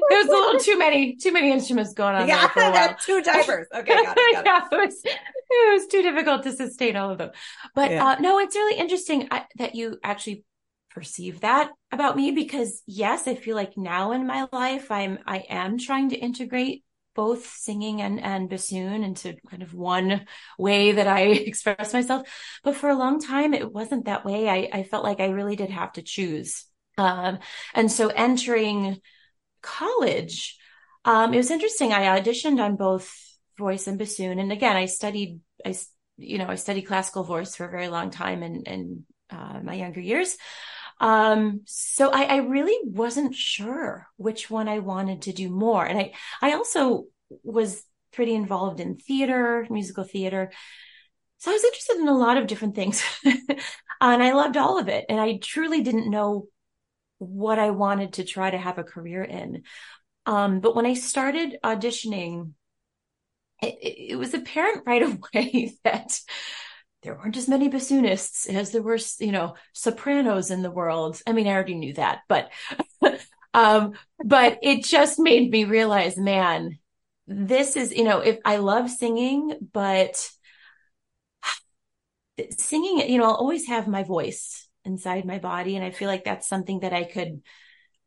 There's 0.10 0.26
a 0.26 0.30
little 0.30 0.60
too 0.60 0.78
many, 0.78 1.16
too 1.16 1.32
many 1.32 1.52
instruments 1.52 1.92
going 1.92 2.14
on. 2.14 2.28
Yeah, 2.28 2.50
there 2.54 2.72
for 2.72 2.94
a 2.94 2.96
too 3.04 3.22
diverse. 3.22 3.66
Okay, 3.74 3.94
got 3.94 4.16
it, 4.16 4.44
got 4.44 4.72
it. 4.72 4.72
yeah, 4.72 4.78
it 4.78 4.86
was, 4.86 5.02
it 5.04 5.72
was 5.72 5.86
too 5.86 6.02
difficult 6.02 6.42
to 6.44 6.52
sustain 6.52 6.96
all 6.96 7.10
of 7.10 7.18
them. 7.18 7.30
But 7.74 7.90
yeah. 7.90 8.06
uh, 8.06 8.16
no, 8.20 8.38
it's 8.38 8.54
really 8.54 8.78
interesting 8.78 9.28
I, 9.30 9.44
that 9.56 9.74
you 9.74 9.98
actually 10.02 10.44
perceive 10.90 11.40
that 11.40 11.70
about 11.92 12.16
me 12.16 12.30
because 12.30 12.82
yes, 12.86 13.28
I 13.28 13.34
feel 13.34 13.54
like 13.54 13.76
now 13.76 14.12
in 14.12 14.26
my 14.26 14.46
life, 14.52 14.90
I'm, 14.90 15.18
I 15.26 15.44
am 15.48 15.78
trying 15.78 16.10
to 16.10 16.16
integrate 16.16 16.84
both 17.16 17.46
singing 17.46 18.02
and, 18.02 18.22
and 18.22 18.48
bassoon 18.48 19.02
into 19.02 19.34
kind 19.50 19.62
of 19.62 19.74
one 19.74 20.26
way 20.58 20.92
that 20.92 21.08
I 21.08 21.20
express 21.22 21.92
myself. 21.92 22.28
But 22.62 22.76
for 22.76 22.88
a 22.88 22.94
long 22.94 23.20
time, 23.20 23.54
it 23.54 23.72
wasn't 23.72 24.04
that 24.04 24.24
way. 24.24 24.48
I, 24.48 24.68
I 24.72 24.82
felt 24.84 25.02
like 25.02 25.18
I 25.18 25.28
really 25.28 25.56
did 25.56 25.70
have 25.70 25.92
to 25.94 26.02
choose. 26.02 26.64
Um, 26.98 27.40
and 27.74 27.90
so 27.90 28.08
entering 28.08 29.00
college, 29.66 30.56
um, 31.04 31.34
it 31.34 31.36
was 31.36 31.50
interesting. 31.50 31.92
I 31.92 32.18
auditioned 32.18 32.62
on 32.62 32.76
both 32.76 33.12
voice 33.58 33.86
and 33.86 33.98
bassoon. 33.98 34.38
And 34.38 34.52
again, 34.52 34.76
I 34.76 34.86
studied, 34.86 35.40
I, 35.64 35.74
you 36.16 36.38
know, 36.38 36.48
I 36.48 36.54
studied 36.54 36.82
classical 36.82 37.24
voice 37.24 37.54
for 37.54 37.66
a 37.66 37.70
very 37.70 37.88
long 37.88 38.10
time 38.10 38.42
in, 38.42 38.62
in 38.62 39.04
uh, 39.30 39.60
my 39.62 39.74
younger 39.74 40.00
years. 40.00 40.36
Um, 41.00 41.62
so 41.66 42.10
I, 42.10 42.24
I 42.24 42.36
really 42.36 42.78
wasn't 42.84 43.34
sure 43.34 44.06
which 44.16 44.50
one 44.50 44.68
I 44.68 44.78
wanted 44.78 45.22
to 45.22 45.32
do 45.32 45.50
more. 45.50 45.84
And 45.84 45.98
I, 45.98 46.12
I 46.40 46.52
also 46.54 47.04
was 47.42 47.82
pretty 48.12 48.34
involved 48.34 48.80
in 48.80 48.96
theater, 48.96 49.66
musical 49.68 50.04
theater. 50.04 50.50
So 51.38 51.50
I 51.50 51.54
was 51.54 51.64
interested 51.64 51.98
in 51.98 52.08
a 52.08 52.16
lot 52.16 52.38
of 52.38 52.46
different 52.46 52.74
things 52.74 53.04
and 53.24 54.22
I 54.22 54.32
loved 54.32 54.56
all 54.56 54.78
of 54.78 54.88
it. 54.88 55.04
And 55.08 55.20
I 55.20 55.38
truly 55.42 55.82
didn't 55.82 56.10
know 56.10 56.46
what 57.18 57.58
I 57.58 57.70
wanted 57.70 58.14
to 58.14 58.24
try 58.24 58.50
to 58.50 58.58
have 58.58 58.78
a 58.78 58.84
career 58.84 59.22
in. 59.22 59.62
Um, 60.26 60.60
but 60.60 60.74
when 60.74 60.86
I 60.86 60.94
started 60.94 61.58
auditioning, 61.64 62.52
it, 63.62 64.10
it, 64.10 64.18
was 64.18 64.34
apparent 64.34 64.82
right 64.86 65.02
away 65.34 65.72
that 65.84 66.20
there 67.02 67.14
weren't 67.14 67.36
as 67.36 67.48
many 67.48 67.70
bassoonists 67.70 68.48
as 68.48 68.72
there 68.72 68.82
were, 68.82 68.98
you 69.20 69.32
know, 69.32 69.54
sopranos 69.72 70.50
in 70.50 70.62
the 70.62 70.70
world. 70.70 71.20
I 71.26 71.32
mean, 71.32 71.46
I 71.46 71.52
already 71.52 71.76
knew 71.76 71.94
that, 71.94 72.20
but, 72.28 72.50
um, 73.54 73.92
but 74.22 74.58
it 74.62 74.84
just 74.84 75.18
made 75.18 75.50
me 75.50 75.64
realize, 75.64 76.16
man, 76.16 76.78
this 77.26 77.76
is, 77.76 77.92
you 77.92 78.04
know, 78.04 78.18
if 78.18 78.38
I 78.44 78.56
love 78.56 78.90
singing, 78.90 79.56
but 79.72 80.28
singing, 82.58 83.08
you 83.08 83.18
know, 83.18 83.24
I'll 83.24 83.34
always 83.34 83.68
have 83.68 83.88
my 83.88 84.02
voice 84.02 84.65
inside 84.86 85.24
my 85.24 85.38
body. 85.38 85.76
And 85.76 85.84
I 85.84 85.90
feel 85.90 86.08
like 86.08 86.24
that's 86.24 86.48
something 86.48 86.80
that 86.80 86.92
I 86.92 87.04
could 87.04 87.42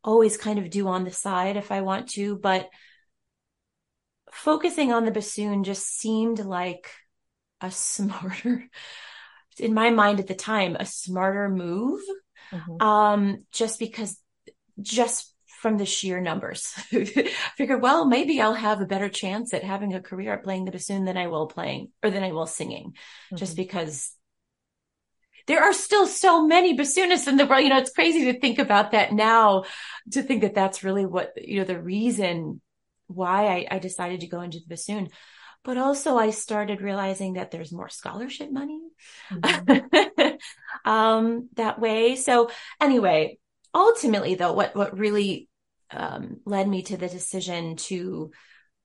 always 0.02 0.36
kind 0.36 0.58
of 0.58 0.70
do 0.70 0.88
on 0.88 1.04
the 1.04 1.10
side 1.10 1.56
if 1.56 1.70
I 1.70 1.82
want 1.82 2.08
to, 2.10 2.36
but 2.36 2.68
focusing 4.32 4.92
on 4.92 5.04
the 5.04 5.10
bassoon 5.10 5.64
just 5.64 5.86
seemed 5.86 6.38
like 6.38 6.90
a 7.60 7.70
smarter, 7.70 8.68
in 9.58 9.74
my 9.74 9.90
mind 9.90 10.20
at 10.20 10.26
the 10.26 10.34
time, 10.34 10.76
a 10.78 10.86
smarter 10.86 11.48
move. 11.48 12.00
Mm-hmm. 12.52 12.82
Um, 12.82 13.44
just 13.52 13.78
because, 13.78 14.18
just 14.80 15.30
from 15.60 15.76
the 15.76 15.84
sheer 15.84 16.20
numbers. 16.20 16.62
Figured, 17.56 17.82
well, 17.82 18.06
maybe 18.06 18.40
I'll 18.40 18.54
have 18.54 18.80
a 18.80 18.86
better 18.86 19.10
chance 19.10 19.52
at 19.52 19.62
having 19.62 19.94
a 19.94 20.00
career 20.00 20.32
at 20.32 20.42
playing 20.42 20.64
the 20.64 20.70
bassoon 20.70 21.04
than 21.04 21.18
I 21.18 21.26
will 21.26 21.46
playing 21.46 21.90
or 22.02 22.10
than 22.10 22.24
I 22.24 22.32
will 22.32 22.46
singing, 22.46 22.92
mm-hmm. 22.92 23.36
just 23.36 23.56
because 23.56 24.10
there 25.46 25.62
are 25.62 25.72
still 25.72 26.06
so 26.06 26.46
many 26.46 26.76
bassoonists 26.76 27.28
in 27.28 27.36
the 27.36 27.46
world. 27.46 27.62
You 27.62 27.70
know, 27.70 27.78
it's 27.78 27.92
crazy 27.92 28.32
to 28.32 28.38
think 28.38 28.58
about 28.58 28.92
that 28.92 29.12
now, 29.12 29.64
to 30.12 30.22
think 30.22 30.42
that 30.42 30.54
that's 30.54 30.84
really 30.84 31.06
what, 31.06 31.32
you 31.36 31.60
know, 31.60 31.64
the 31.64 31.80
reason 31.80 32.60
why 33.06 33.46
I, 33.46 33.76
I 33.76 33.78
decided 33.78 34.20
to 34.20 34.28
go 34.28 34.40
into 34.40 34.58
the 34.58 34.66
bassoon 34.68 35.08
but 35.62 35.76
also 35.76 36.16
I 36.16 36.30
started 36.30 36.80
realizing 36.80 37.34
that 37.34 37.50
there's 37.50 37.72
more 37.72 37.88
scholarship 37.88 38.50
money 38.50 38.80
mm-hmm. 39.30 40.30
um, 40.90 41.48
that 41.56 41.78
way. 41.78 42.16
So 42.16 42.50
anyway, 42.80 43.38
ultimately 43.74 44.34
though, 44.34 44.52
what, 44.52 44.74
what 44.74 44.98
really 44.98 45.48
um, 45.90 46.38
led 46.46 46.68
me 46.68 46.82
to 46.84 46.96
the 46.96 47.08
decision 47.08 47.76
to, 47.76 48.30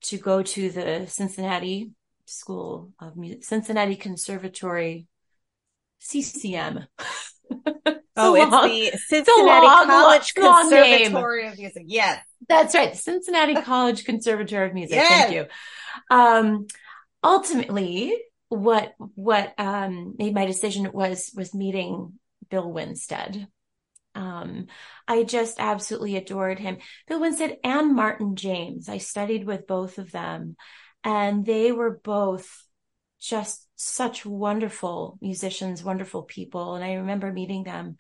to 0.04 0.18
go 0.18 0.44
to 0.44 0.70
the 0.70 1.06
Cincinnati 1.08 1.92
School 2.26 2.92
of 3.00 3.16
Music, 3.16 3.44
Cincinnati 3.44 3.96
Conservatory, 3.96 5.08
CCM. 6.00 6.86
oh, 8.16 8.36
it's 8.36 9.10
the 9.10 9.24
Cincinnati 9.24 9.66
long, 9.66 9.88
College 9.88 10.34
long, 10.38 10.70
Conservatory 10.70 11.44
long 11.44 11.52
of 11.52 11.60
Music. 11.60 11.84
Yes. 11.86 12.24
That's 12.48 12.76
right. 12.76 12.96
Cincinnati 12.96 13.56
College 13.62 14.06
Conservatory 14.06 14.68
of 14.68 14.74
Music. 14.74 14.96
Yes. 14.96 15.10
Thank 15.10 15.36
you. 15.36 15.46
Um, 16.10 16.68
ultimately, 17.24 18.16
what 18.50 18.94
what 18.98 19.54
um, 19.58 20.16
made 20.18 20.34
my 20.34 20.46
decision 20.46 20.92
was 20.94 21.32
was 21.36 21.54
meeting 21.54 22.20
Bill 22.50 22.72
Winstead. 22.72 23.48
Um, 24.14 24.68
I 25.08 25.24
just 25.24 25.60
absolutely 25.60 26.16
adored 26.16 26.58
him. 26.58 26.78
Bill 27.08 27.20
Winstead 27.20 27.58
and 27.64 27.96
Martin 27.96 28.36
James. 28.36 28.88
I 28.88 29.00
studied 29.00 29.46
with 29.46 29.68
both 29.68 29.98
of 29.98 30.12
them, 30.12 30.56
and 31.04 31.46
they 31.46 31.72
were 31.72 32.00
both 32.04 32.65
just 33.20 33.68
such 33.76 34.26
wonderful 34.26 35.18
musicians, 35.22 35.84
wonderful 35.84 36.24
people. 36.24 36.76
And 36.76 36.84
I 36.84 36.96
remember 36.96 37.32
meeting 37.32 37.64
them 37.64 37.98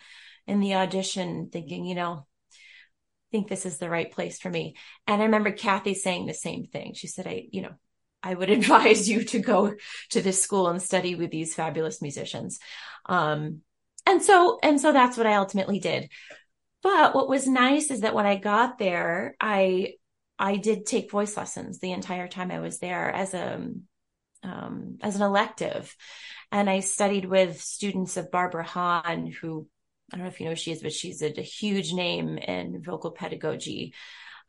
in 0.47 0.59
the 0.59 0.75
audition, 0.75 1.49
thinking, 1.51 1.85
you 1.85 1.95
know, 1.95 2.25
I 2.51 3.31
think 3.31 3.47
this 3.47 3.65
is 3.65 3.77
the 3.77 3.89
right 3.89 4.11
place 4.11 4.39
for 4.39 4.49
me. 4.49 4.75
And 5.07 5.21
I 5.21 5.25
remember 5.25 5.51
Kathy 5.51 5.93
saying 5.93 6.25
the 6.25 6.33
same 6.33 6.65
thing. 6.65 6.93
She 6.93 7.07
said, 7.07 7.27
I, 7.27 7.47
you 7.51 7.63
know, 7.63 7.73
I 8.21 8.33
would 8.33 8.49
advise 8.51 9.09
you 9.09 9.23
to 9.25 9.39
go 9.39 9.75
to 10.11 10.21
this 10.21 10.41
school 10.41 10.67
and 10.67 10.81
study 10.81 11.15
with 11.15 11.31
these 11.31 11.55
fabulous 11.55 12.01
musicians. 12.01 12.59
Um, 13.07 13.61
and 14.05 14.21
so, 14.21 14.59
and 14.61 14.79
so 14.79 14.91
that's 14.91 15.17
what 15.17 15.27
I 15.27 15.35
ultimately 15.35 15.79
did. 15.79 16.09
But 16.83 17.15
what 17.15 17.27
was 17.27 17.47
nice 17.47 17.89
is 17.89 18.01
that 18.01 18.13
when 18.13 18.27
I 18.27 18.35
got 18.35 18.77
there, 18.77 19.35
I, 19.41 19.93
I 20.37 20.57
did 20.57 20.85
take 20.85 21.09
voice 21.09 21.35
lessons 21.35 21.79
the 21.79 21.93
entire 21.93 22.27
time 22.27 22.51
I 22.51 22.59
was 22.59 22.77
there 22.77 23.09
as 23.09 23.33
a, 23.33 23.65
um, 24.45 24.97
as 25.01 25.15
an 25.15 25.21
elective. 25.21 25.95
And 26.51 26.69
I 26.69 26.79
studied 26.79 27.25
with 27.25 27.61
students 27.61 28.17
of 28.17 28.31
Barbara 28.31 28.63
Honn, 28.63 29.31
who 29.31 29.67
I 30.13 30.17
don't 30.17 30.25
know 30.25 30.29
if 30.29 30.39
you 30.39 30.45
know 30.45 30.51
who 30.51 30.55
she 30.55 30.71
is, 30.71 30.81
but 30.81 30.93
she's 30.93 31.21
a, 31.21 31.33
a 31.37 31.41
huge 31.41 31.91
name 31.91 32.37
in 32.37 32.81
vocal 32.83 33.11
pedagogy. 33.11 33.93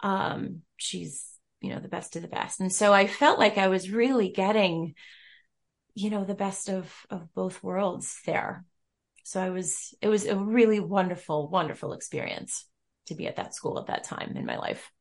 Um, 0.00 0.62
she's 0.76 1.24
you 1.62 1.70
know, 1.70 1.80
the 1.80 1.88
best 1.88 2.14
of 2.14 2.22
the 2.22 2.28
best. 2.28 2.60
And 2.60 2.70
so 2.70 2.92
I 2.92 3.06
felt 3.06 3.38
like 3.38 3.56
I 3.56 3.68
was 3.68 3.90
really 3.90 4.28
getting 4.28 4.94
you 5.96 6.10
know, 6.10 6.24
the 6.24 6.34
best 6.34 6.68
of, 6.68 6.94
of 7.08 7.34
both 7.34 7.62
worlds 7.62 8.20
there. 8.26 8.64
So 9.24 9.40
I 9.40 9.48
was, 9.48 9.94
it 10.02 10.08
was 10.08 10.26
a 10.26 10.36
really 10.36 10.78
wonderful, 10.78 11.48
wonderful 11.48 11.94
experience 11.94 12.68
to 13.06 13.14
be 13.14 13.26
at 13.26 13.36
that 13.36 13.54
school 13.54 13.78
at 13.80 13.86
that 13.86 14.04
time 14.04 14.34
in 14.36 14.44
my 14.44 14.58
life. 14.58 14.92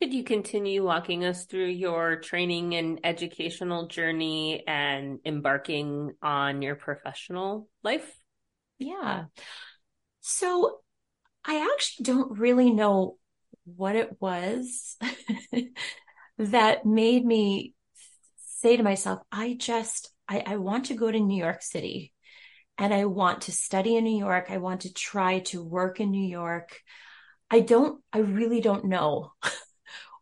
Could 0.00 0.12
you 0.12 0.24
continue 0.24 0.84
walking 0.84 1.24
us 1.24 1.46
through 1.46 1.68
your 1.68 2.16
training 2.16 2.74
and 2.74 3.00
educational 3.02 3.86
journey 3.86 4.62
and 4.66 5.20
embarking 5.24 6.12
on 6.20 6.60
your 6.60 6.74
professional 6.74 7.68
life? 7.82 8.20
Yeah. 8.78 9.24
So 10.20 10.80
I 11.46 11.66
actually 11.72 12.04
don't 12.04 12.38
really 12.38 12.70
know 12.70 13.16
what 13.64 13.96
it 13.96 14.20
was 14.20 14.98
that 16.38 16.84
made 16.84 17.24
me 17.24 17.72
say 18.36 18.76
to 18.76 18.82
myself, 18.82 19.20
I 19.32 19.56
just, 19.58 20.12
I, 20.28 20.42
I 20.44 20.56
want 20.56 20.86
to 20.86 20.94
go 20.94 21.10
to 21.10 21.18
New 21.18 21.42
York 21.42 21.62
City 21.62 22.12
and 22.76 22.92
I 22.92 23.06
want 23.06 23.42
to 23.42 23.52
study 23.52 23.96
in 23.96 24.04
New 24.04 24.18
York. 24.18 24.50
I 24.50 24.58
want 24.58 24.82
to 24.82 24.92
try 24.92 25.38
to 25.40 25.64
work 25.64 26.00
in 26.00 26.10
New 26.10 26.28
York. 26.28 26.80
I 27.50 27.60
don't, 27.60 28.02
I 28.12 28.18
really 28.18 28.60
don't 28.60 28.84
know 28.84 29.32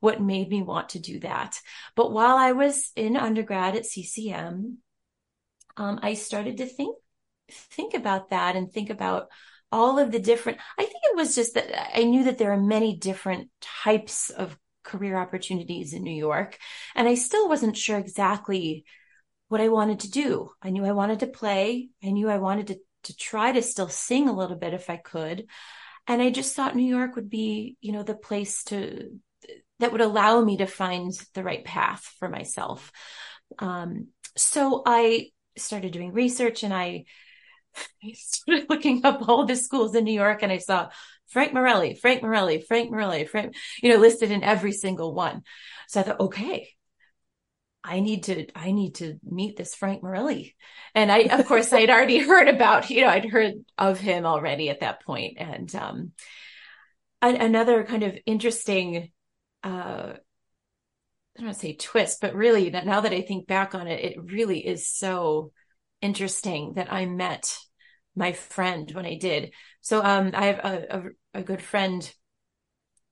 what 0.04 0.20
made 0.20 0.50
me 0.50 0.62
want 0.62 0.90
to 0.90 0.98
do 0.98 1.18
that. 1.20 1.58
But 1.96 2.12
while 2.12 2.36
I 2.36 2.52
was 2.52 2.92
in 2.94 3.16
undergrad 3.16 3.74
at 3.74 3.86
CCM, 3.86 4.76
um, 5.78 5.98
I 6.02 6.12
started 6.12 6.58
to 6.58 6.66
think, 6.66 6.98
think 7.50 7.94
about 7.94 8.28
that 8.28 8.54
and 8.54 8.70
think 8.70 8.90
about 8.90 9.28
all 9.72 9.98
of 9.98 10.12
the 10.12 10.18
different, 10.18 10.58
I 10.78 10.84
think 10.84 11.02
it 11.04 11.16
was 11.16 11.34
just 11.34 11.54
that 11.54 11.98
I 11.98 12.04
knew 12.04 12.24
that 12.24 12.36
there 12.36 12.52
are 12.52 12.60
many 12.60 12.98
different 12.98 13.48
types 13.62 14.28
of 14.28 14.58
career 14.82 15.16
opportunities 15.16 15.94
in 15.94 16.02
New 16.02 16.14
York. 16.14 16.58
And 16.94 17.08
I 17.08 17.14
still 17.14 17.48
wasn't 17.48 17.74
sure 17.74 17.98
exactly 17.98 18.84
what 19.48 19.62
I 19.62 19.68
wanted 19.68 20.00
to 20.00 20.10
do. 20.10 20.50
I 20.60 20.68
knew 20.68 20.84
I 20.84 20.92
wanted 20.92 21.20
to 21.20 21.26
play. 21.28 21.88
I 22.04 22.10
knew 22.10 22.28
I 22.28 22.36
wanted 22.36 22.66
to, 22.66 22.76
to 23.04 23.16
try 23.16 23.52
to 23.52 23.62
still 23.62 23.88
sing 23.88 24.28
a 24.28 24.36
little 24.36 24.56
bit 24.56 24.74
if 24.74 24.90
I 24.90 24.98
could. 24.98 25.46
And 26.06 26.20
I 26.20 26.28
just 26.28 26.54
thought 26.54 26.76
New 26.76 26.94
York 26.94 27.16
would 27.16 27.30
be, 27.30 27.78
you 27.80 27.92
know, 27.92 28.02
the 28.02 28.14
place 28.14 28.64
to, 28.64 29.18
that 29.80 29.92
would 29.92 30.00
allow 30.00 30.40
me 30.40 30.58
to 30.58 30.66
find 30.66 31.12
the 31.34 31.42
right 31.42 31.64
path 31.64 32.04
for 32.18 32.28
myself. 32.28 32.92
Um, 33.58 34.08
so 34.36 34.82
I 34.86 35.30
started 35.56 35.92
doing 35.92 36.12
research 36.12 36.62
and 36.62 36.72
I, 36.72 37.04
I 38.04 38.12
started 38.12 38.66
looking 38.70 39.04
up 39.04 39.28
all 39.28 39.46
the 39.46 39.56
schools 39.56 39.94
in 39.94 40.04
New 40.04 40.12
York 40.12 40.42
and 40.42 40.52
I 40.52 40.58
saw 40.58 40.90
Frank 41.28 41.52
Morelli, 41.52 41.94
Frank 41.94 42.22
Morelli, 42.22 42.60
Frank 42.60 42.90
Morelli, 42.90 43.24
Frank, 43.24 43.56
you 43.82 43.90
know, 43.90 43.98
listed 43.98 44.30
in 44.30 44.44
every 44.44 44.72
single 44.72 45.14
one. 45.14 45.42
So 45.88 46.00
I 46.00 46.02
thought, 46.04 46.20
okay, 46.20 46.70
I 47.82 48.00
need 48.00 48.24
to, 48.24 48.46
I 48.54 48.70
need 48.70 48.96
to 48.96 49.18
meet 49.22 49.56
this 49.56 49.74
Frank 49.74 50.02
Morelli. 50.02 50.54
And 50.94 51.10
I, 51.12 51.18
of 51.24 51.44
course, 51.46 51.72
I 51.72 51.80
had 51.80 51.90
already 51.90 52.18
heard 52.18 52.48
about, 52.48 52.88
you 52.88 53.02
know, 53.02 53.08
I'd 53.08 53.28
heard 53.28 53.54
of 53.76 54.00
him 54.00 54.24
already 54.24 54.70
at 54.70 54.80
that 54.80 55.02
point. 55.04 55.36
And, 55.38 55.74
um, 55.74 56.12
another 57.20 57.84
kind 57.84 58.02
of 58.02 58.16
interesting, 58.26 59.10
uh, 59.64 60.12
I 61.36 61.40
don't 61.40 61.46
want 61.46 61.54
to 61.56 61.60
say 61.60 61.74
twist, 61.74 62.20
but 62.20 62.34
really 62.34 62.70
now 62.70 63.00
that 63.00 63.12
I 63.12 63.22
think 63.22 63.48
back 63.48 63.74
on 63.74 63.88
it, 63.88 64.04
it 64.04 64.32
really 64.32 64.64
is 64.64 64.86
so 64.86 65.52
interesting 66.00 66.74
that 66.74 66.92
I 66.92 67.06
met 67.06 67.56
my 68.14 68.32
friend 68.32 68.90
when 68.92 69.06
I 69.06 69.16
did. 69.16 69.52
So, 69.80 70.02
um, 70.02 70.30
I 70.34 70.46
have 70.46 70.58
a, 70.58 70.96
a, 71.34 71.40
a 71.40 71.42
good 71.42 71.60
friend 71.60 72.08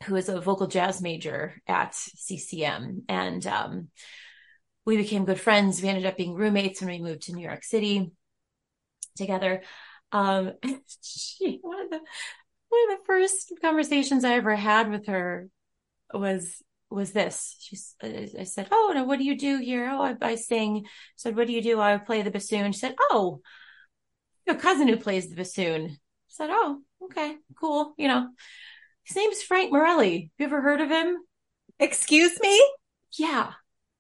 who 0.05 0.15
is 0.15 0.29
a 0.29 0.41
vocal 0.41 0.69
jazz 0.69 1.03
major 1.03 1.61
at 1.67 1.95
CCM 1.95 3.03
and, 3.09 3.47
um, 3.47 3.89
we 4.85 4.97
became 4.97 5.25
good 5.25 5.41
friends. 5.41 5.81
We 5.81 5.89
ended 5.89 6.07
up 6.07 6.17
being 6.17 6.35
roommates 6.35 6.81
when 6.81 6.91
we 6.91 7.01
moved 7.01 7.23
to 7.23 7.33
New 7.33 7.45
York 7.45 7.63
City 7.63 8.11
together. 9.17 9.63
Um, 10.11 10.53
she, 11.03 11.59
one 11.63 11.81
of 11.81 11.91
the, 11.91 12.01
one 12.69 12.93
of 12.93 12.99
the 12.99 13.05
first 13.07 13.53
conversations 13.61 14.25
I 14.25 14.35
ever 14.35 14.57
had 14.57 14.91
with 14.91 15.07
her 15.07 15.49
was, 16.15 16.63
was 16.91 17.13
this. 17.13 17.57
She's, 17.61 17.95
uh, 18.03 18.09
I 18.39 18.45
said, 18.45 18.69
Oh, 18.71 18.93
no, 18.95 19.05
what 19.05 19.19
do 19.19 19.25
you 19.25 19.37
do 19.37 19.59
here? 19.59 19.89
Oh, 19.91 20.03
I, 20.03 20.17
I 20.21 20.35
sing. 20.35 20.83
I 20.87 20.89
said, 21.17 21.37
what 21.37 21.47
do 21.47 21.53
you 21.53 21.63
do? 21.63 21.81
I 21.81 21.97
play 21.99 22.23
the 22.23 22.31
bassoon. 22.31 22.73
She 22.73 22.79
said, 22.79 22.95
Oh, 23.01 23.41
your 24.47 24.57
cousin 24.57 24.89
who 24.89 24.97
plays 24.97 25.29
the 25.29 25.37
bassoon. 25.37 25.87
I 25.87 25.97
said, 26.29 26.51
Oh, 26.51 26.81
okay, 27.05 27.37
cool. 27.59 27.95
You 27.97 28.09
know, 28.09 28.29
his 29.05 29.17
name's 29.17 29.43
Frank 29.43 29.73
Morelli. 29.73 30.21
Have 30.21 30.31
you 30.39 30.47
ever 30.47 30.61
heard 30.61 30.81
of 30.81 30.91
him? 30.91 31.17
Excuse 31.79 32.39
me? 32.41 32.63
Yeah. 33.19 33.53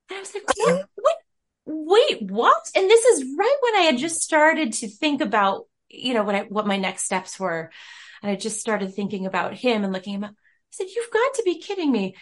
And 0.08 0.16
I 0.16 0.20
was 0.20 0.34
like, 0.34 0.44
uh-huh. 0.44 0.72
what? 0.72 0.88
what? 0.94 1.16
Wait, 1.64 2.30
what? 2.30 2.70
And 2.76 2.88
this 2.88 3.04
is 3.04 3.24
right 3.36 3.56
when 3.60 3.76
I 3.76 3.84
had 3.84 3.98
just 3.98 4.20
started 4.20 4.72
to 4.74 4.88
think 4.88 5.20
about, 5.20 5.64
you 5.88 6.14
know, 6.14 6.24
what 6.24 6.34
I, 6.34 6.40
what 6.42 6.66
my 6.66 6.76
next 6.76 7.04
steps 7.04 7.38
were. 7.38 7.70
And 8.22 8.30
I 8.30 8.36
just 8.36 8.60
started 8.60 8.94
thinking 8.94 9.26
about 9.26 9.54
him 9.54 9.84
and 9.84 9.92
looking 9.92 10.16
at 10.16 10.30
him. 10.30 10.36
Said, 10.72 10.88
you've 10.94 11.10
got 11.10 11.34
to 11.34 11.42
be 11.44 11.58
kidding 11.58 11.92
me. 11.92 12.16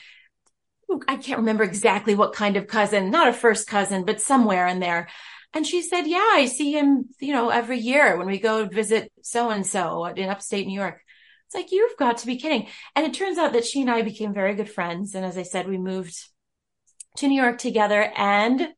I 1.06 1.16
can't 1.16 1.38
remember 1.38 1.62
exactly 1.62 2.14
what 2.14 2.34
kind 2.34 2.56
of 2.56 2.66
cousin, 2.66 3.10
not 3.10 3.28
a 3.28 3.32
first 3.32 3.68
cousin, 3.68 4.04
but 4.04 4.20
somewhere 4.20 4.66
in 4.66 4.80
there. 4.80 5.08
And 5.52 5.66
she 5.66 5.82
said, 5.82 6.06
yeah, 6.06 6.28
I 6.32 6.46
see 6.46 6.72
him, 6.72 7.08
you 7.20 7.32
know, 7.32 7.50
every 7.50 7.78
year 7.78 8.16
when 8.16 8.26
we 8.26 8.38
go 8.38 8.66
visit 8.66 9.10
so 9.22 9.50
and 9.50 9.66
so 9.66 10.04
in 10.04 10.28
upstate 10.28 10.66
New 10.66 10.78
York. 10.78 11.00
It's 11.46 11.54
like, 11.54 11.72
you've 11.72 11.96
got 11.96 12.18
to 12.18 12.26
be 12.26 12.36
kidding. 12.36 12.68
And 12.94 13.04
it 13.04 13.14
turns 13.14 13.38
out 13.38 13.52
that 13.54 13.64
she 13.64 13.80
and 13.80 13.90
I 13.90 14.02
became 14.02 14.32
very 14.32 14.54
good 14.54 14.70
friends. 14.70 15.14
And 15.14 15.24
as 15.24 15.36
I 15.36 15.42
said, 15.42 15.68
we 15.68 15.78
moved 15.78 16.16
to 17.16 17.26
New 17.26 17.40
York 17.40 17.58
together 17.58 18.12
and 18.16 18.68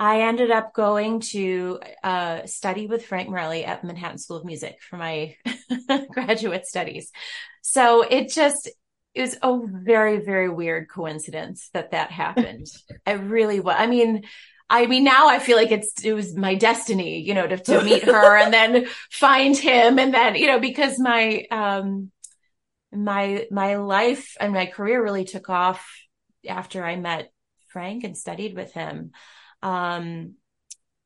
I 0.00 0.22
ended 0.22 0.50
up 0.50 0.72
going 0.74 1.20
to 1.32 1.80
uh, 2.04 2.46
study 2.46 2.86
with 2.86 3.04
Frank 3.04 3.28
Morelli 3.28 3.64
at 3.64 3.82
Manhattan 3.82 4.18
School 4.18 4.36
of 4.36 4.44
Music 4.44 4.78
for 4.80 4.96
my 4.96 5.34
graduate 6.10 6.66
studies. 6.66 7.10
So 7.62 8.02
it 8.02 8.30
just 8.30 8.70
it 9.18 9.22
was 9.22 9.36
a 9.42 9.58
very 9.66 10.18
very 10.18 10.48
weird 10.48 10.88
coincidence 10.88 11.70
that 11.74 11.90
that 11.90 12.10
happened. 12.12 12.66
I 13.06 13.12
really 13.12 13.58
was. 13.58 13.74
I 13.76 13.86
mean, 13.86 14.24
I 14.70 14.86
mean 14.86 15.02
now 15.02 15.28
I 15.28 15.40
feel 15.40 15.56
like 15.56 15.72
it's 15.72 16.04
it 16.04 16.12
was 16.12 16.36
my 16.36 16.54
destiny, 16.54 17.20
you 17.20 17.34
know, 17.34 17.46
to 17.46 17.56
to 17.56 17.82
meet 17.82 18.04
her 18.04 18.36
and 18.36 18.52
then 18.54 18.86
find 19.10 19.56
him 19.56 19.98
and 19.98 20.14
then 20.14 20.36
you 20.36 20.46
know 20.46 20.60
because 20.60 20.98
my 20.98 21.44
um 21.50 22.12
my 22.92 23.46
my 23.50 23.76
life 23.76 24.36
and 24.38 24.52
my 24.52 24.66
career 24.66 25.02
really 25.02 25.24
took 25.24 25.50
off 25.50 25.84
after 26.48 26.84
I 26.84 26.94
met 26.94 27.32
Frank 27.68 28.04
and 28.04 28.16
studied 28.16 28.54
with 28.54 28.72
him. 28.72 29.10
Um, 29.62 30.34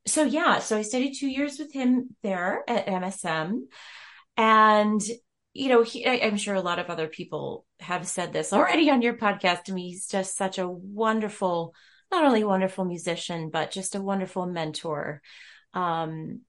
so 0.06 0.24
yeah, 0.24 0.58
so 0.58 0.76
I 0.76 0.82
studied 0.82 1.14
two 1.14 1.28
years 1.28 1.58
with 1.58 1.72
him 1.72 2.14
there 2.22 2.62
at 2.68 2.86
MSM. 2.86 3.62
And, 4.36 5.00
you 5.54 5.68
know, 5.68 5.82
he, 5.82 6.06
I, 6.06 6.20
I'm 6.26 6.36
sure 6.36 6.54
a 6.54 6.62
lot 6.62 6.78
of 6.78 6.88
other 6.88 7.08
people 7.08 7.66
have 7.80 8.06
said 8.06 8.32
this 8.32 8.52
already 8.52 8.90
on 8.90 9.02
your 9.02 9.14
podcast 9.14 9.64
to 9.64 9.72
me. 9.72 9.90
He's 9.90 10.06
just 10.06 10.36
such 10.36 10.58
a 10.58 10.68
wonderful, 10.68 11.74
not 12.10 12.24
only 12.24 12.44
wonderful 12.44 12.84
musician, 12.84 13.50
but 13.50 13.70
just 13.70 13.94
a 13.94 14.02
wonderful 14.02 14.46
mentor, 14.46 15.20
um, 15.74 16.40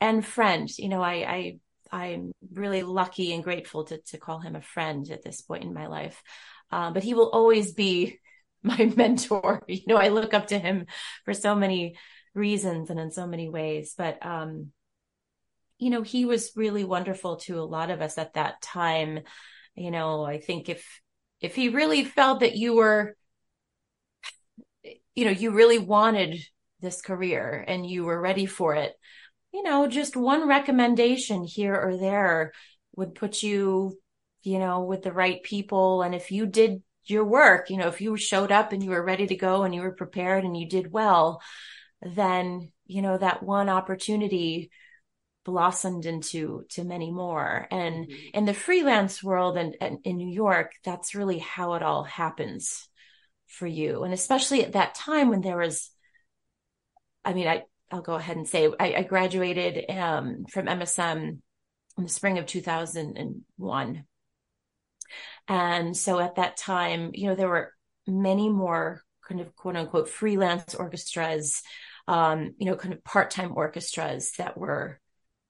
and 0.00 0.26
friend. 0.26 0.68
You 0.76 0.88
know, 0.88 1.02
I, 1.02 1.12
I, 1.12 1.58
I'm 1.92 2.32
really 2.52 2.82
lucky 2.82 3.32
and 3.32 3.44
grateful 3.44 3.84
to, 3.84 3.98
to 3.98 4.18
call 4.18 4.40
him 4.40 4.56
a 4.56 4.62
friend 4.62 5.08
at 5.10 5.22
this 5.22 5.40
point 5.40 5.62
in 5.62 5.74
my 5.74 5.86
life. 5.86 6.20
Uh, 6.70 6.90
but 6.90 7.04
he 7.04 7.14
will 7.14 7.30
always 7.30 7.72
be 7.72 8.18
my 8.62 8.92
mentor. 8.96 9.62
You 9.68 9.82
know, 9.86 9.96
I 9.96 10.08
look 10.08 10.34
up 10.34 10.48
to 10.48 10.58
him 10.58 10.86
for 11.24 11.34
so 11.34 11.54
many 11.54 11.96
reasons 12.34 12.90
and 12.90 12.98
in 12.98 13.12
so 13.12 13.26
many 13.26 13.48
ways. 13.48 13.94
But, 13.96 14.24
um, 14.24 14.72
you 15.82 15.90
know, 15.90 16.02
he 16.02 16.24
was 16.24 16.52
really 16.54 16.84
wonderful 16.84 17.36
to 17.36 17.58
a 17.58 17.64
lot 17.64 17.90
of 17.90 18.00
us 18.00 18.16
at 18.16 18.34
that 18.34 18.62
time. 18.62 19.18
You 19.74 19.90
know, 19.90 20.24
I 20.24 20.38
think 20.38 20.68
if, 20.68 21.00
if 21.40 21.56
he 21.56 21.70
really 21.70 22.04
felt 22.04 22.40
that 22.40 22.54
you 22.54 22.76
were, 22.76 23.16
you 25.14 25.24
know, 25.24 25.32
you 25.32 25.50
really 25.50 25.78
wanted 25.78 26.38
this 26.80 27.02
career 27.02 27.64
and 27.66 27.84
you 27.84 28.04
were 28.04 28.20
ready 28.20 28.46
for 28.46 28.76
it, 28.76 28.92
you 29.52 29.64
know, 29.64 29.88
just 29.88 30.16
one 30.16 30.46
recommendation 30.46 31.42
here 31.42 31.74
or 31.74 31.96
there 31.96 32.52
would 32.94 33.16
put 33.16 33.42
you, 33.42 33.98
you 34.44 34.60
know, 34.60 34.84
with 34.84 35.02
the 35.02 35.12
right 35.12 35.42
people. 35.42 36.02
And 36.02 36.14
if 36.14 36.30
you 36.30 36.46
did 36.46 36.82
your 37.04 37.24
work. 37.24 37.70
You 37.70 37.78
know, 37.78 37.88
if 37.88 38.00
you 38.00 38.16
showed 38.16 38.52
up 38.52 38.72
and 38.72 38.82
you 38.82 38.90
were 38.90 39.04
ready 39.04 39.26
to 39.26 39.34
go 39.34 39.64
and 39.64 39.74
you 39.74 39.80
were 39.80 39.92
prepared 39.92 40.44
and 40.44 40.56
you 40.56 40.68
did 40.68 40.92
well, 40.92 41.40
then, 42.00 42.70
you 42.86 43.02
know, 43.02 43.18
that 43.18 43.42
one 43.42 43.68
opportunity 43.68 44.70
blossomed 45.44 46.06
into 46.06 46.64
to 46.70 46.84
many 46.84 47.10
more. 47.10 47.66
And 47.70 48.06
mm-hmm. 48.06 48.26
in 48.34 48.44
the 48.44 48.54
freelance 48.54 49.22
world 49.22 49.56
and, 49.56 49.76
and 49.80 49.98
in 50.04 50.16
New 50.16 50.32
York, 50.32 50.72
that's 50.84 51.14
really 51.14 51.38
how 51.38 51.74
it 51.74 51.82
all 51.82 52.04
happens 52.04 52.88
for 53.46 53.66
you. 53.66 54.04
And 54.04 54.14
especially 54.14 54.64
at 54.64 54.72
that 54.72 54.94
time 54.94 55.28
when 55.28 55.40
there 55.40 55.58
was, 55.58 55.90
I 57.24 57.32
mean, 57.32 57.48
I, 57.48 57.64
I'll 57.90 58.02
go 58.02 58.14
ahead 58.14 58.36
and 58.36 58.48
say 58.48 58.70
I, 58.80 58.94
I 58.94 59.02
graduated 59.02 59.90
um, 59.90 60.44
from 60.50 60.66
MSM 60.66 61.38
in 61.98 62.02
the 62.02 62.08
spring 62.08 62.38
of 62.38 62.46
2001 62.46 64.04
and 65.48 65.96
so 65.96 66.20
at 66.20 66.36
that 66.36 66.56
time, 66.56 67.10
you 67.12 67.26
know, 67.26 67.34
there 67.34 67.48
were 67.48 67.74
many 68.06 68.48
more 68.48 69.02
kind 69.28 69.40
of 69.40 69.54
quote 69.54 69.76
unquote 69.76 70.08
freelance 70.08 70.74
orchestras 70.74 71.62
um, 72.08 72.54
you 72.58 72.66
know, 72.66 72.76
kind 72.76 72.94
of 72.94 73.04
part-time 73.04 73.52
orchestras 73.54 74.32
that 74.32 74.58
were 74.58 75.00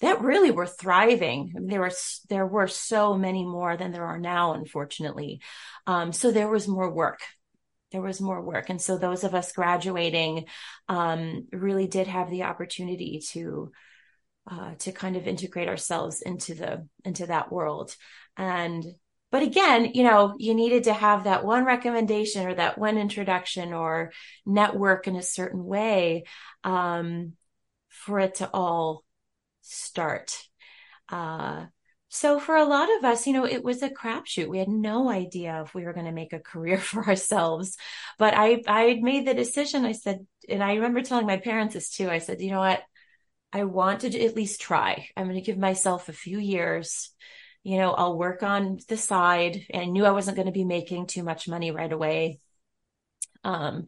that 0.03 0.21
really 0.21 0.51
were 0.51 0.67
thriving. 0.67 1.53
There 1.69 1.81
were 1.81 1.93
there 2.29 2.47
were 2.47 2.67
so 2.67 3.17
many 3.17 3.45
more 3.45 3.77
than 3.77 3.93
there 3.93 4.05
are 4.05 4.19
now, 4.19 4.53
unfortunately. 4.53 5.41
Um, 5.87 6.13
so 6.13 6.31
there 6.31 6.49
was 6.49 6.69
more 6.69 6.93
work. 6.93 7.21
There 7.93 8.03
was 8.03 8.21
more 8.21 8.43
work, 8.43 8.69
and 8.69 8.81
so 8.81 8.99
those 8.99 9.23
of 9.23 9.35
us 9.35 9.53
graduating 9.53 10.47
um, 10.89 11.47
really 11.53 11.87
did 11.87 12.09
have 12.09 12.31
the 12.31 12.43
opportunity 12.43 13.23
to 13.31 13.71
uh, 14.51 14.75
to 14.81 14.93
kind 14.93 15.17
of 15.17 15.29
integrate 15.29 15.69
ourselves 15.69 16.21
into 16.21 16.55
the 16.55 16.87
into 17.05 17.27
that 17.27 17.53
world. 17.53 17.95
And 18.37 18.85
but 19.31 19.43
again, 19.43 19.93
you 19.95 20.03
know, 20.03 20.35
you 20.37 20.53
needed 20.53 20.85
to 20.85 20.93
have 20.93 21.25
that 21.25 21.45
one 21.45 21.65
recommendation 21.65 22.47
or 22.47 22.55
that 22.55 22.77
one 22.77 22.99
introduction 22.99 23.73
or 23.73 24.13
network 24.45 25.07
in 25.07 25.15
a 25.15 25.23
certain 25.23 25.65
way 25.65 26.25
um, 26.65 27.35
for 27.89 28.19
it 28.19 28.37
to 28.37 28.51
all 28.53 29.05
start. 29.63 30.37
Uh, 31.09 31.67
so 32.09 32.39
for 32.39 32.55
a 32.57 32.67
lot 32.67 32.91
of 32.99 33.05
us, 33.05 33.27
you 33.27 33.33
know, 33.33 33.47
it 33.47 33.65
was 33.65 33.83
a 33.83 33.89
crapshoot. 33.89 34.47
We 34.47 34.59
had 34.59 34.69
no 34.69 35.09
idea 35.09 35.63
if 35.65 35.75
we 35.75 35.85
were 35.85 35.95
going 35.95 36.05
to 36.05 36.13
make 36.13 36.35
a 36.35 36.39
career 36.39 36.77
for 36.91 37.07
ourselves. 37.07 37.79
But 38.19 38.35
I, 38.35 38.63
I 38.69 38.99
made 39.01 39.27
the 39.27 39.33
decision. 39.33 39.87
I 39.87 39.93
said, 39.93 40.27
and 40.47 40.63
I 40.63 40.75
remember 40.75 41.01
telling 41.01 41.27
my 41.27 41.39
parents 41.39 41.73
this 41.73 41.89
too. 41.89 42.11
I 42.11 42.19
said, 42.19 42.43
you 42.43 42.51
know 42.51 42.61
what? 42.61 42.83
I 43.51 43.65
want 43.65 44.01
to 44.01 44.25
at 44.25 44.37
least 44.37 44.61
try. 44.61 45.09
I'm 45.17 45.25
going 45.25 45.37
to 45.37 45.41
give 45.41 45.59
myself 45.59 46.09
a 46.09 46.15
few 46.15 46.39
years. 46.39 47.11
You 47.63 47.79
know, 47.79 47.93
I'll 47.93 48.19
work 48.19 48.43
on 48.43 48.79
the 48.89 48.97
side. 48.97 49.65
And 49.71 49.83
I 49.83 49.87
knew 49.87 50.05
I 50.05 50.11
wasn't 50.11 50.37
going 50.37 50.47
to 50.47 50.53
be 50.53 50.65
making 50.65 51.07
too 51.07 51.23
much 51.23 51.49
money 51.49 51.71
right 51.71 51.93
away. 51.93 52.41
Um, 53.43 53.87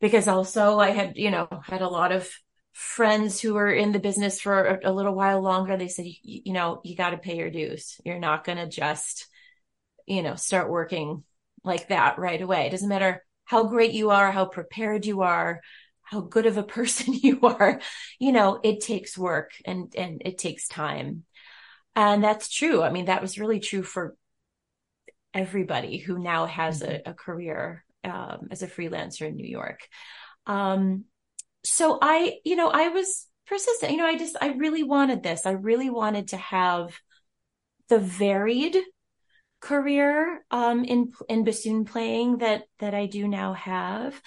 because 0.00 0.28
also 0.28 0.78
I 0.78 0.90
had, 0.90 1.16
you 1.16 1.30
know, 1.30 1.48
had 1.64 1.80
a 1.80 1.88
lot 1.88 2.12
of 2.12 2.28
friends 2.76 3.40
who 3.40 3.54
were 3.54 3.72
in 3.72 3.92
the 3.92 3.98
business 3.98 4.38
for 4.38 4.62
a, 4.62 4.90
a 4.90 4.92
little 4.92 5.14
while 5.14 5.40
longer, 5.40 5.78
they 5.78 5.88
said, 5.88 6.04
you, 6.22 6.52
know, 6.52 6.82
you 6.84 6.94
got 6.94 7.10
to 7.10 7.16
pay 7.16 7.38
your 7.38 7.48
dues. 7.48 7.98
You're 8.04 8.18
not 8.18 8.44
going 8.44 8.58
to 8.58 8.68
just, 8.68 9.28
you 10.04 10.22
know, 10.22 10.34
start 10.34 10.68
working 10.68 11.24
like 11.64 11.88
that 11.88 12.18
right 12.18 12.40
away. 12.40 12.66
It 12.66 12.72
doesn't 12.72 12.90
matter 12.90 13.24
how 13.46 13.64
great 13.64 13.92
you 13.92 14.10
are, 14.10 14.30
how 14.30 14.44
prepared 14.44 15.06
you 15.06 15.22
are, 15.22 15.62
how 16.02 16.20
good 16.20 16.44
of 16.44 16.58
a 16.58 16.62
person 16.76 17.14
you 17.14 17.40
are. 17.40 17.80
You 18.18 18.32
know, 18.32 18.60
it 18.62 18.82
takes 18.82 19.16
work 19.16 19.52
and, 19.64 19.94
and 19.96 20.20
it 20.22 20.36
takes 20.36 20.68
time. 20.68 21.24
And 21.94 22.22
that's 22.22 22.50
true. 22.50 22.82
I 22.82 22.90
mean, 22.90 23.06
that 23.06 23.22
was 23.22 23.38
really 23.38 23.58
true 23.58 23.84
for 23.84 24.14
everybody 25.32 25.96
who 25.96 26.18
now 26.18 26.44
has 26.44 26.82
mm-hmm. 26.82 27.08
a, 27.08 27.12
a, 27.12 27.14
career 27.14 27.86
um, 28.04 28.48
as 28.50 28.62
a 28.62 28.68
freelancer 28.68 29.22
in 29.26 29.36
New 29.36 29.48
York. 29.48 29.80
Um, 30.46 31.06
so 31.66 31.98
I, 32.00 32.38
you 32.44 32.56
know, 32.56 32.70
I 32.70 32.88
was 32.88 33.26
persistent. 33.46 33.92
You 33.92 33.98
know, 33.98 34.06
I 34.06 34.16
just, 34.16 34.36
I 34.40 34.48
really 34.48 34.82
wanted 34.82 35.22
this. 35.22 35.46
I 35.46 35.52
really 35.52 35.90
wanted 35.90 36.28
to 36.28 36.36
have 36.36 36.98
the 37.88 37.98
varied 37.98 38.76
career 39.60 40.44
um, 40.50 40.84
in 40.84 41.12
in 41.28 41.44
bassoon 41.44 41.84
playing 41.84 42.38
that 42.38 42.64
that 42.78 42.94
I 42.94 43.06
do 43.06 43.26
now 43.26 43.54
have. 43.54 44.20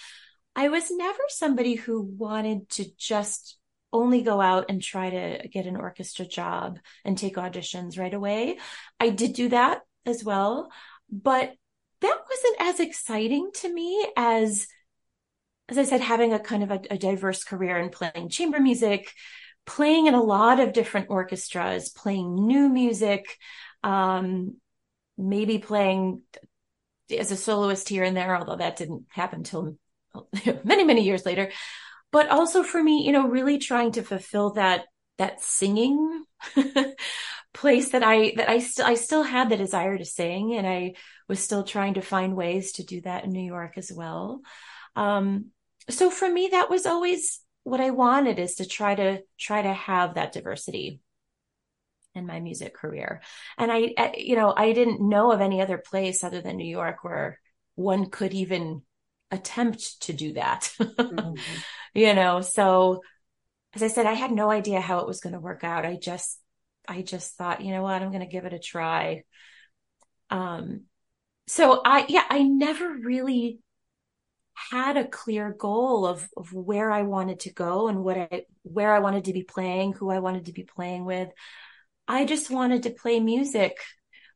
I 0.56 0.70
was 0.70 0.92
never 0.92 1.20
somebody 1.30 1.76
who 1.76 2.02
wanted 2.02 2.70
to 2.72 2.86
just 2.98 3.58
only 3.92 4.22
go 4.22 4.42
out 4.42 4.66
and 4.70 4.82
try 4.82 5.10
to 5.10 5.48
get 5.48 5.66
an 5.66 5.78
orchestra 5.78 6.26
job 6.26 6.80
and 7.06 7.18
take 7.18 7.36
auditions 7.36 7.98
right 7.98 8.14
away. 8.14 8.58
I 9.00 9.10
did 9.10 9.34
do 9.34 9.50
that 9.50 9.82
as 10.06 10.24
well, 10.24 10.72
but 11.10 11.54
that 12.02 12.18
wasn't 12.30 12.62
as 12.62 12.80
exciting 12.80 13.50
to 13.56 13.74
me 13.74 14.08
as 14.16 14.68
as 15.70 15.78
I 15.78 15.84
said, 15.84 16.02
having 16.02 16.34
a 16.34 16.40
kind 16.40 16.64
of 16.64 16.72
a, 16.72 16.82
a 16.92 16.98
diverse 16.98 17.44
career 17.44 17.78
in 17.78 17.90
playing 17.90 18.30
chamber 18.30 18.60
music, 18.60 19.14
playing 19.66 20.08
in 20.08 20.14
a 20.14 20.24
lot 20.24 20.60
of 20.60 20.74
different 20.74 21.10
orchestras, 21.10 21.90
playing 21.90 22.48
new 22.48 22.70
music, 22.70 23.38
um, 23.84 24.56
maybe 25.18 25.60
playing 25.60 26.22
as 27.16 27.32
a 27.32 27.38
soloist 27.38 27.90
here 27.90 28.04
and 28.04 28.16
there, 28.16 28.36
although 28.36 28.56
that 28.56 28.78
didn't 28.78 29.06
happen 29.10 29.40
until 29.40 29.78
many, 30.64 30.84
many 30.84 31.04
years 31.04 31.26
later. 31.26 31.52
But 32.12 32.30
also 32.30 32.64
for 32.64 32.82
me, 32.82 33.06
you 33.06 33.12
know, 33.12 33.28
really 33.28 33.60
trying 33.60 33.92
to 33.94 34.02
fulfill 34.02 34.54
that, 34.54 34.86
that 35.18 35.42
singing 35.42 36.24
place 37.54 37.90
that 37.90 38.04
I, 38.04 38.34
that 38.38 38.50
I 38.50 38.60
still, 38.60 38.86
I 38.86 38.96
still 38.96 39.24
had 39.24 39.50
the 39.50 39.58
desire 39.58 39.98
to 39.98 40.06
sing 40.06 40.56
and 40.56 40.66
I 40.66 40.94
was 41.28 41.40
still 41.40 41.64
trying 41.64 41.96
to 41.96 42.02
find 42.02 42.36
ways 42.36 42.74
to 42.74 42.84
do 42.84 43.02
that 43.02 43.24
in 43.26 43.32
New 43.32 43.46
York 43.46 43.78
as 43.78 43.92
well. 43.94 44.42
Um, 44.96 45.52
so 45.90 46.10
for 46.10 46.30
me, 46.30 46.50
that 46.52 46.70
was 46.70 46.86
always 46.86 47.42
what 47.64 47.82
I 47.82 47.90
wanted 47.92 48.40
is 48.40 48.56
to 48.56 48.66
try 48.66 48.96
to 48.96 49.22
try 49.38 49.62
to 49.62 49.74
have 49.74 50.16
that 50.16 50.32
diversity 50.32 51.02
in 52.16 52.26
my 52.26 52.40
music 52.40 52.74
career. 52.74 53.22
And 53.58 53.72
I, 53.72 53.94
I, 53.98 54.14
you 54.18 54.36
know, 54.36 54.54
I 54.56 54.74
didn't 54.74 55.08
know 55.08 55.32
of 55.32 55.42
any 55.42 55.62
other 55.62 55.78
place 55.78 56.24
other 56.24 56.42
than 56.42 56.58
New 56.58 56.70
York 56.70 57.04
where 57.04 57.40
one 57.76 58.10
could 58.10 58.34
even 58.34 58.82
attempt 59.32 60.02
to 60.04 60.14
do 60.14 60.34
that. 60.34 60.74
mm-hmm. 60.80 61.36
You 61.94 62.14
know, 62.14 62.42
so 62.42 63.02
as 63.74 63.84
I 63.84 63.88
said, 63.88 64.06
I 64.06 64.14
had 64.14 64.32
no 64.32 64.50
idea 64.50 64.82
how 64.82 65.00
it 65.00 65.08
was 65.08 65.20
going 65.20 65.34
to 65.34 65.40
work 65.40 65.64
out. 65.64 65.86
I 65.86 65.96
just, 65.96 66.40
I 66.88 67.02
just 67.02 67.36
thought, 67.36 67.62
you 67.62 67.72
know 67.72 67.84
what, 67.84 68.02
I'm 68.02 68.10
going 68.10 68.22
to 68.22 68.26
give 68.26 68.46
it 68.46 68.54
a 68.54 68.60
try. 68.60 69.24
Um, 70.30 70.86
so 71.48 71.82
I, 71.84 72.06
yeah, 72.10 72.26
I 72.30 72.44
never 72.44 72.88
really 72.90 73.60
had 74.72 74.98
a 74.98 75.08
clear 75.08 75.56
goal 75.58 76.06
of, 76.06 76.28
of 76.36 76.52
where 76.52 76.92
I 76.92 77.04
wanted 77.04 77.42
to 77.42 77.54
go 77.54 77.88
and 77.88 78.04
what 78.04 78.18
I, 78.18 78.44
where 78.64 78.94
I 78.94 79.00
wanted 79.00 79.26
to 79.26 79.34
be 79.34 79.44
playing, 79.44 79.94
who 79.94 80.10
I 80.10 80.20
wanted 80.20 80.46
to 80.46 80.54
be 80.54 80.64
playing 80.64 81.06
with. 81.06 81.30
I 82.08 82.26
just 82.26 82.50
wanted 82.50 82.84
to 82.84 82.90
play 82.90 83.20
music 83.20 83.78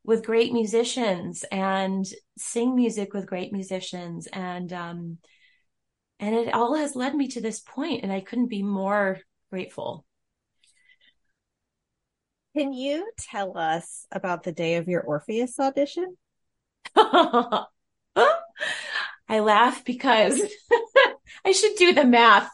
with 0.03 0.25
great 0.25 0.53
musicians 0.53 1.43
and 1.51 2.05
sing 2.37 2.75
music 2.75 3.13
with 3.13 3.27
great 3.27 3.51
musicians. 3.51 4.27
And, 4.27 4.71
um, 4.71 5.17
and 6.19 6.35
it 6.35 6.53
all 6.53 6.75
has 6.75 6.95
led 6.95 7.15
me 7.15 7.27
to 7.29 7.41
this 7.41 7.59
point 7.59 8.03
and 8.03 8.11
I 8.11 8.21
couldn't 8.21 8.47
be 8.47 8.63
more 8.63 9.19
grateful. 9.49 10.05
Can 12.55 12.71
you 12.71 13.11
tell 13.17 13.57
us 13.57 14.05
about 14.11 14.43
the 14.43 14.51
day 14.51 14.75
of 14.75 14.87
your 14.87 15.01
Orpheus 15.01 15.59
audition? 15.59 16.15
I 19.27 19.39
laugh 19.39 19.83
because 19.85 20.41
I 21.45 21.51
should 21.51 21.75
do 21.75 21.93
the 21.93 22.05
math. 22.05 22.49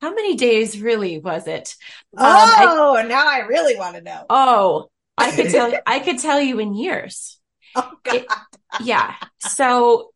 How 0.00 0.14
many 0.14 0.36
days 0.36 0.80
really 0.80 1.18
was 1.18 1.46
it? 1.46 1.74
Oh, 2.16 2.96
um, 2.96 2.96
I, 2.96 3.08
now 3.08 3.28
I 3.28 3.40
really 3.40 3.76
want 3.76 3.96
to 3.96 4.02
know. 4.02 4.24
Oh, 4.30 4.90
I 5.18 5.30
could 5.30 5.50
tell. 5.50 5.72
I 5.86 6.00
could 6.00 6.18
tell 6.18 6.40
you 6.40 6.58
in 6.58 6.74
years. 6.74 7.38
Oh 7.76 7.92
God. 8.02 8.14
It, 8.14 8.26
yeah. 8.82 9.14
So, 9.38 10.10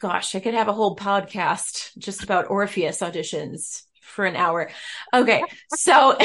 gosh, 0.00 0.34
I 0.34 0.40
could 0.40 0.54
have 0.54 0.68
a 0.68 0.72
whole 0.72 0.96
podcast 0.96 1.96
just 1.98 2.24
about 2.24 2.50
Orpheus 2.50 3.00
auditions 3.00 3.82
for 4.10 4.24
an 4.24 4.36
hour. 4.36 4.70
Okay. 5.14 5.42
So 5.74 6.18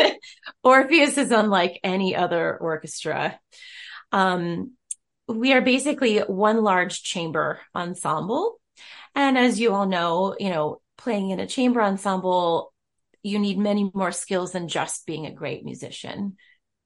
Orpheus 0.62 1.18
is 1.18 1.30
unlike 1.30 1.80
any 1.82 2.14
other 2.14 2.56
orchestra. 2.56 3.38
Um, 4.12 4.72
we 5.32 5.52
are 5.52 5.60
basically 5.60 6.18
one 6.18 6.62
large 6.62 7.02
chamber 7.02 7.60
ensemble. 7.74 8.60
And 9.14 9.36
as 9.36 9.60
you 9.60 9.72
all 9.72 9.86
know, 9.86 10.36
you 10.38 10.50
know, 10.50 10.80
playing 10.96 11.30
in 11.30 11.40
a 11.40 11.46
chamber 11.46 11.82
ensemble, 11.82 12.72
you 13.22 13.38
need 13.38 13.58
many 13.58 13.90
more 13.94 14.12
skills 14.12 14.52
than 14.52 14.68
just 14.68 15.06
being 15.06 15.26
a 15.26 15.34
great 15.34 15.64
musician. 15.64 16.36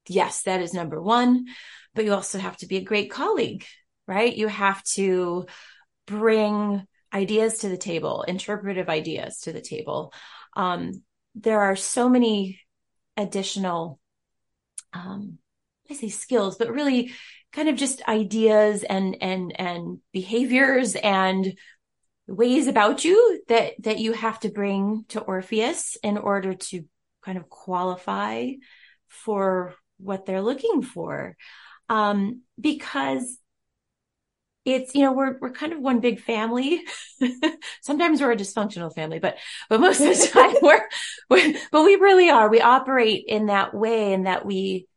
Yes, 0.08 0.42
that 0.42 0.60
is 0.60 0.74
number 0.74 1.00
one, 1.00 1.46
but 1.94 2.04
you 2.04 2.12
also 2.12 2.38
have 2.38 2.56
to 2.58 2.66
be 2.66 2.76
a 2.76 2.84
great 2.84 3.10
colleague, 3.10 3.64
right? 4.06 4.34
You 4.34 4.48
have 4.48 4.82
to 4.94 5.46
bring 6.06 6.86
ideas 7.12 7.58
to 7.58 7.68
the 7.68 7.76
table, 7.76 8.22
interpretive 8.22 8.88
ideas 8.88 9.40
to 9.40 9.52
the 9.52 9.60
table. 9.60 10.12
Um, 10.54 11.02
there 11.34 11.60
are 11.60 11.76
so 11.76 12.08
many 12.08 12.60
additional, 13.16 13.98
um, 14.92 15.38
I 15.90 15.94
say 15.94 16.08
skills, 16.08 16.56
but 16.56 16.72
really 16.72 17.12
kind 17.56 17.70
of 17.70 17.76
just 17.76 18.06
ideas 18.06 18.84
and 18.84 19.16
and 19.22 19.58
and 19.58 19.98
behaviors 20.12 20.94
and 20.94 21.54
ways 22.28 22.66
about 22.66 23.02
you 23.02 23.42
that 23.48 23.72
that 23.82 23.98
you 23.98 24.12
have 24.12 24.38
to 24.38 24.50
bring 24.50 25.06
to 25.08 25.20
Orpheus 25.20 25.96
in 26.02 26.18
order 26.18 26.52
to 26.52 26.84
kind 27.22 27.38
of 27.38 27.48
qualify 27.48 28.50
for 29.08 29.74
what 29.96 30.26
they're 30.26 30.42
looking 30.42 30.82
for. 30.82 31.34
Um 31.88 32.42
because 32.60 33.38
it's 34.66 34.94
you 34.94 35.00
know 35.00 35.12
we're 35.12 35.38
we're 35.40 35.52
kind 35.52 35.72
of 35.72 35.80
one 35.80 36.00
big 36.00 36.20
family. 36.20 36.82
Sometimes 37.80 38.20
we're 38.20 38.32
a 38.32 38.36
dysfunctional 38.36 38.94
family 38.94 39.18
but 39.18 39.38
but 39.70 39.80
most 39.80 40.00
of 40.00 40.08
the 40.08 40.26
time 40.32 40.56
we're, 40.60 40.86
we're 41.30 41.54
but 41.72 41.84
we 41.84 41.96
really 41.96 42.28
are. 42.28 42.50
We 42.50 42.60
operate 42.60 43.24
in 43.26 43.46
that 43.46 43.72
way 43.72 44.12
and 44.12 44.26
that 44.26 44.44
we 44.44 44.88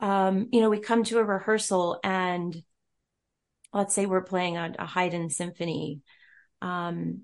um, 0.00 0.48
you 0.52 0.60
know, 0.60 0.70
we 0.70 0.80
come 0.80 1.04
to 1.04 1.18
a 1.18 1.24
rehearsal 1.24 1.98
and 2.04 2.56
let's 3.72 3.94
say 3.94 4.06
we're 4.06 4.22
playing 4.22 4.56
a, 4.56 4.74
a 4.78 4.86
Haydn 4.86 5.30
symphony. 5.30 6.00
Um, 6.62 7.22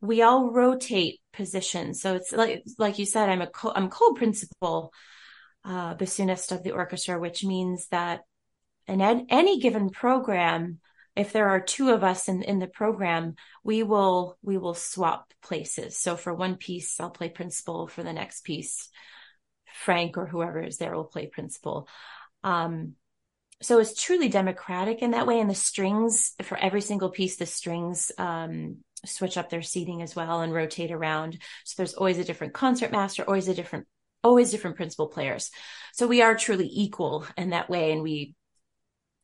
we 0.00 0.22
all 0.22 0.50
rotate 0.50 1.20
positions. 1.32 2.00
So 2.00 2.14
it's 2.14 2.32
like, 2.32 2.64
like 2.78 2.98
you 2.98 3.06
said, 3.06 3.28
I'm 3.28 3.42
a 3.42 3.46
co- 3.46 3.72
I'm 3.74 3.90
co-principal 3.90 4.92
uh, 5.64 5.94
bassoonist 5.94 6.52
of 6.52 6.62
the 6.62 6.72
orchestra, 6.72 7.18
which 7.18 7.44
means 7.44 7.86
that 7.88 8.20
in 8.86 9.00
ed- 9.00 9.26
any 9.28 9.60
given 9.60 9.90
program, 9.90 10.78
if 11.16 11.32
there 11.32 11.48
are 11.48 11.60
two 11.60 11.90
of 11.90 12.02
us 12.02 12.28
in, 12.28 12.42
in 12.42 12.60
the 12.60 12.66
program, 12.66 13.34
we 13.62 13.82
will, 13.82 14.38
we 14.42 14.56
will 14.56 14.74
swap 14.74 15.32
places. 15.42 15.98
So 15.98 16.16
for 16.16 16.32
one 16.32 16.56
piece, 16.56 16.98
I'll 16.98 17.10
play 17.10 17.28
principal 17.28 17.88
for 17.88 18.02
the 18.02 18.12
next 18.12 18.44
piece. 18.44 18.88
Frank 19.80 20.18
or 20.18 20.26
whoever 20.26 20.60
is 20.60 20.76
there 20.76 20.94
will 20.94 21.04
play 21.04 21.26
principal. 21.26 21.88
Um, 22.44 22.94
so 23.62 23.78
it's 23.78 24.00
truly 24.00 24.28
democratic 24.28 25.02
in 25.02 25.12
that 25.12 25.26
way. 25.26 25.40
And 25.40 25.48
the 25.48 25.54
strings 25.54 26.34
for 26.42 26.56
every 26.56 26.80
single 26.80 27.10
piece, 27.10 27.36
the 27.36 27.46
strings, 27.46 28.12
um, 28.18 28.78
switch 29.06 29.38
up 29.38 29.48
their 29.48 29.62
seating 29.62 30.02
as 30.02 30.14
well 30.14 30.42
and 30.42 30.52
rotate 30.52 30.92
around. 30.92 31.38
So 31.64 31.74
there's 31.76 31.94
always 31.94 32.18
a 32.18 32.24
different 32.24 32.52
concert 32.52 32.92
master, 32.92 33.24
always 33.24 33.48
a 33.48 33.54
different, 33.54 33.86
always 34.22 34.50
different 34.50 34.76
principal 34.76 35.08
players. 35.08 35.50
So 35.94 36.06
we 36.06 36.20
are 36.20 36.36
truly 36.36 36.68
equal 36.70 37.26
in 37.36 37.50
that 37.50 37.70
way. 37.70 37.92
And 37.92 38.02
we 38.02 38.34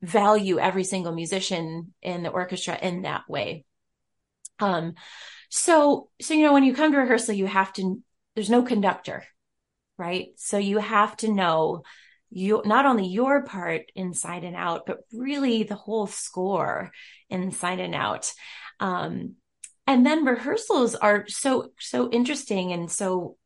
value 0.01 0.59
every 0.59 0.85
single 0.85 1.13
musician 1.13 1.93
in 2.03 2.23
the 2.23 2.31
orchestra 2.31 2.79
in 2.81 3.03
that 3.03 3.29
way. 3.29 3.65
Um, 4.59 4.95
so, 5.51 6.09
so, 6.21 6.33
you 6.33 6.45
know, 6.45 6.53
when 6.55 6.65
you 6.65 6.75
come 6.75 6.93
to 6.93 6.99
rehearsal, 6.99 7.35
you 7.35 7.47
have 7.47 7.73
to, 7.75 8.03
there's 8.35 8.51
no 8.51 8.63
conductor, 8.63 9.25
right? 9.99 10.29
So 10.37 10.59
you 10.59 10.79
have 10.79 11.17
to 11.19 11.33
know 11.33 11.83
you, 12.31 12.63
not 12.65 12.87
only 12.87 13.07
your 13.07 13.45
part 13.45 13.83
inside 13.95 14.45
and 14.45 14.57
out, 14.57 14.87
but 14.87 14.99
really 15.13 15.63
the 15.63 15.75
whole 15.75 16.07
score 16.07 16.91
inside 17.31 17.81
and 17.81 17.95
out. 17.95 18.33
Um, 18.81 19.37
and 19.87 20.05
then 20.05 20.25
rehearsals 20.25 20.95
are 20.95 21.27
so, 21.29 21.71
so 21.79 22.11
interesting 22.11 22.73
and 22.73 22.91
so 22.91 23.37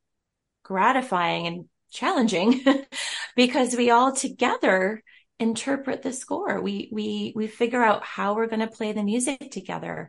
gratifying 0.62 1.46
and 1.46 1.64
challenging 1.90 2.64
because 3.36 3.76
we 3.76 3.90
all 3.90 4.14
together 4.14 5.02
interpret 5.38 6.02
the 6.02 6.12
score. 6.12 6.60
We, 6.60 6.88
we, 6.92 7.32
we 7.34 7.46
figure 7.46 7.82
out 7.82 8.04
how 8.04 8.34
we're 8.34 8.46
going 8.46 8.60
to 8.60 8.66
play 8.66 8.92
the 8.92 9.02
music 9.02 9.50
together. 9.50 10.08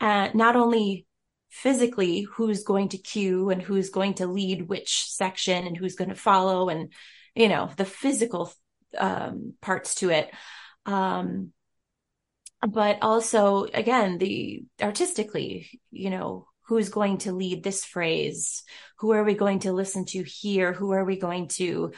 And 0.00 0.34
not 0.34 0.56
only 0.56 1.06
physically 1.52 2.22
who's 2.22 2.64
going 2.64 2.88
to 2.88 2.98
cue 2.98 3.50
and 3.50 3.62
who's 3.62 3.90
going 3.90 4.14
to 4.14 4.26
lead 4.26 4.68
which 4.68 5.04
section 5.04 5.66
and 5.66 5.76
who's 5.76 5.94
going 5.94 6.08
to 6.10 6.16
follow 6.16 6.70
and, 6.70 6.92
you 7.34 7.48
know, 7.48 7.70
the 7.76 7.84
physical, 7.84 8.50
um, 8.96 9.52
parts 9.60 9.96
to 9.96 10.08
it. 10.08 10.32
Um, 10.86 11.52
but 12.66 12.98
also 13.02 13.66
again, 13.74 14.16
the 14.16 14.64
artistically, 14.80 15.80
you 15.90 16.08
know, 16.08 16.46
who's 16.62 16.88
going 16.88 17.18
to 17.18 17.32
lead 17.32 17.62
this 17.62 17.84
phrase? 17.84 18.62
Who 19.00 19.12
are 19.12 19.24
we 19.24 19.34
going 19.34 19.60
to 19.60 19.72
listen 19.72 20.06
to 20.06 20.22
here? 20.22 20.72
Who 20.72 20.92
are 20.92 21.04
we 21.04 21.18
going 21.18 21.48
to 21.48 21.92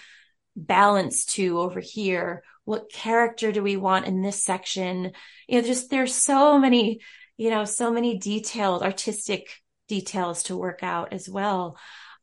balance 0.57 1.27
to 1.27 1.61
over 1.61 1.81
here? 1.81 2.43
What 2.65 2.91
character 2.91 3.53
do 3.53 3.63
we 3.63 3.77
want 3.77 4.07
in 4.07 4.21
this 4.21 4.43
section? 4.43 5.13
You 5.47 5.61
know, 5.61 5.67
just 5.67 5.91
there's 5.91 6.15
so 6.15 6.59
many, 6.59 7.01
you 7.37 7.51
know, 7.51 7.65
so 7.65 7.91
many 7.91 8.19
detailed 8.19 8.83
artistic 8.83 9.49
details 9.89 10.45
to 10.45 10.57
work 10.57 10.83
out 10.83 11.13
as 11.13 11.29
well. 11.29 11.77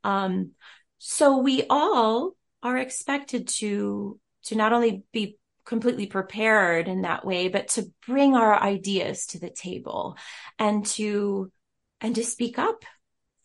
Um, 0.03 0.51
so 0.97 1.37
we 1.37 1.63
all 1.69 2.35
are 2.63 2.77
expected 2.77 3.47
to, 3.47 4.19
to 4.45 4.55
not 4.55 4.73
only 4.73 5.03
be 5.11 5.37
completely 5.65 6.07
prepared 6.07 6.87
in 6.87 7.01
that 7.03 7.25
way, 7.25 7.47
but 7.47 7.69
to 7.69 7.91
bring 8.07 8.35
our 8.35 8.59
ideas 8.61 9.27
to 9.27 9.39
the 9.39 9.49
table 9.49 10.17
and 10.57 10.85
to, 10.85 11.51
and 11.99 12.15
to 12.15 12.23
speak 12.23 12.57
up 12.57 12.83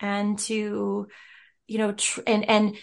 and 0.00 0.38
to, 0.38 1.08
you 1.66 1.78
know, 1.78 1.92
tr- 1.92 2.20
and, 2.26 2.48
and, 2.48 2.76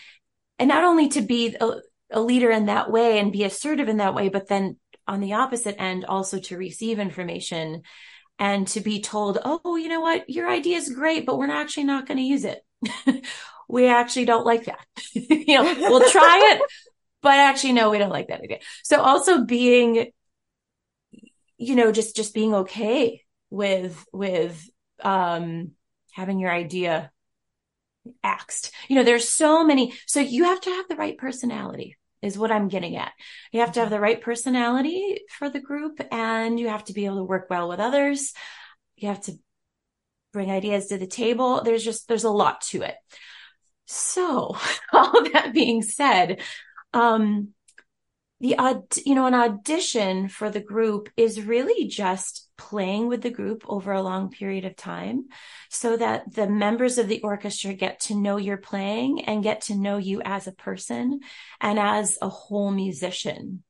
and 0.60 0.70
not 0.70 0.84
only 0.84 1.10
to 1.10 1.22
be 1.22 1.56
a, 1.60 1.72
a 2.12 2.22
leader 2.22 2.52
in 2.52 2.68
that 2.68 2.92
way 2.92 3.20
and 3.20 3.32
be 3.32 3.44
assertive 3.44 3.90
in 3.90 3.98
that 3.98 4.14
way, 4.14 4.30
but 4.30 4.48
then 4.48 4.78
on 5.08 5.20
the 5.20 5.34
opposite 5.34 5.76
end, 5.82 6.06
also 6.06 6.40
to 6.40 6.58
receive 6.58 7.00
information 7.00 7.82
and 8.40 8.68
to 8.70 8.82
be 8.82 9.02
told, 9.02 9.40
Oh, 9.44 9.76
you 9.76 9.90
know 9.90 10.02
what? 10.02 10.30
Your 10.30 10.50
idea 10.50 10.78
is 10.78 10.90
great, 10.90 11.26
but 11.26 11.38
we're 11.38 11.50
actually 11.50 11.86
not 11.86 12.08
going 12.08 12.18
to 12.18 12.24
use 12.24 12.46
it. 12.46 12.64
we 13.70 13.88
actually 13.88 14.26
don't 14.26 14.46
like 14.46 14.66
that. 14.66 14.86
you 15.14 15.56
know, 15.56 15.64
we'll 15.64 16.10
try 16.10 16.54
it, 16.54 16.62
but 17.22 17.36
actually, 17.36 17.74
no, 17.74 17.90
we 17.90 17.98
don't 17.98 18.10
like 18.10 18.28
that 18.28 18.42
idea. 18.42 18.60
So 18.84 19.02
also 19.02 19.46
being, 19.46 20.12
you 21.58 21.76
know, 21.76 21.92
just, 21.92 22.16
just 22.16 22.34
being 22.34 22.54
okay 22.54 23.24
with, 23.50 24.06
with, 24.12 24.62
um, 25.02 25.72
having 26.12 26.40
your 26.40 26.52
idea 26.52 27.12
axed. 28.24 28.72
You 28.90 28.98
know, 28.98 29.04
there's 29.04 29.30
so 29.30 29.64
many, 29.64 29.94
so 30.06 30.20
you 30.20 30.44
have 30.46 30.62
to 30.62 30.70
have 30.70 30.88
the 30.88 30.96
right 30.96 31.18
personality 31.18 31.98
is 32.24 32.38
what 32.38 32.52
I'm 32.52 32.70
getting 32.70 32.96
at. 32.96 33.12
You 33.52 33.60
have 33.60 33.74
to 33.74 33.82
have 33.82 33.90
the 33.90 34.00
right 34.00 34.20
personality 34.20 35.22
for 35.38 35.50
the 35.50 35.60
group 35.60 36.00
and 36.12 36.60
you 36.60 36.70
have 36.70 36.86
to 36.86 36.94
be 36.94 37.06
able 37.06 37.18
to 37.18 37.24
work 37.24 37.48
well 37.50 37.70
with 37.70 37.80
others. 37.80 38.34
You 38.96 39.10
have 39.10 39.22
to 39.24 39.34
bring 40.32 40.50
ideas 40.50 40.88
to 40.88 40.98
the 40.98 41.08
table. 41.08 41.62
There's 41.64 41.84
just, 41.84 42.08
there's 42.08 42.24
a 42.24 42.32
lot 42.32 42.62
to 42.62 42.82
it. 42.82 42.96
So 43.86 44.56
all 44.94 45.24
that 45.34 45.52
being 45.54 45.84
said, 45.84 46.42
um, 46.94 47.50
the 48.44 48.58
odd 48.58 48.84
you 49.06 49.16
know 49.16 49.26
an 49.26 49.34
audition 49.34 50.28
for 50.28 50.50
the 50.50 50.60
group 50.60 51.10
is 51.16 51.42
really 51.42 51.88
just 51.88 52.43
playing 52.58 53.08
with 53.08 53.22
the 53.22 53.30
group 53.30 53.64
over 53.68 53.92
a 53.92 54.02
long 54.02 54.30
period 54.30 54.66
of 54.66 54.76
time 54.76 55.26
so 55.70 55.98
that 55.98 56.34
the 56.34 56.48
members 56.48 56.98
of 56.98 57.08
the 57.08 57.22
orchestra 57.22 57.74
get 57.74 58.00
to 58.00 58.16
know 58.16 58.38
you're 58.38 58.58
playing 58.58 59.26
and 59.26 59.44
get 59.44 59.62
to 59.62 59.76
know 59.76 59.98
you 59.98 60.22
as 60.24 60.48
a 60.48 60.52
person 60.52 61.20
and 61.62 61.80
as 61.80 62.18
a 62.22 62.30
whole 62.30 62.72
musician. 62.72 63.64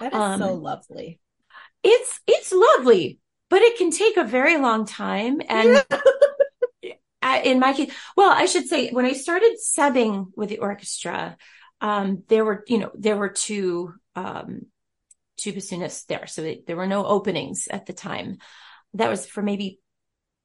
That 0.00 0.12
is 0.12 0.18
um, 0.18 0.40
so 0.40 0.54
lovely. 0.54 1.20
it's 1.82 2.20
it's 2.26 2.52
lovely 2.52 3.18
but 3.50 3.62
it 3.62 3.76
can 3.76 3.90
take 3.90 4.16
a 4.16 4.24
very 4.24 4.56
long 4.56 4.86
time 4.86 5.40
and 5.48 5.84
in 7.44 7.60
my 7.60 7.74
case 7.74 7.92
well 8.16 8.30
i 8.30 8.46
should 8.46 8.66
say 8.66 8.90
when 8.90 9.04
i 9.04 9.12
started 9.12 9.56
subbing 9.62 10.28
with 10.34 10.48
the 10.48 10.58
orchestra 10.58 11.36
um, 11.80 12.22
there 12.28 12.44
were, 12.44 12.64
you 12.68 12.78
know, 12.78 12.90
there 12.94 13.16
were 13.16 13.28
two, 13.28 13.94
um, 14.14 14.66
two 15.36 15.52
bassoonists 15.52 16.06
there. 16.06 16.26
So 16.26 16.54
there 16.66 16.76
were 16.76 16.86
no 16.86 17.04
openings 17.04 17.68
at 17.70 17.86
the 17.86 17.92
time. 17.92 18.38
That 18.94 19.10
was 19.10 19.26
for 19.26 19.42
maybe 19.42 19.80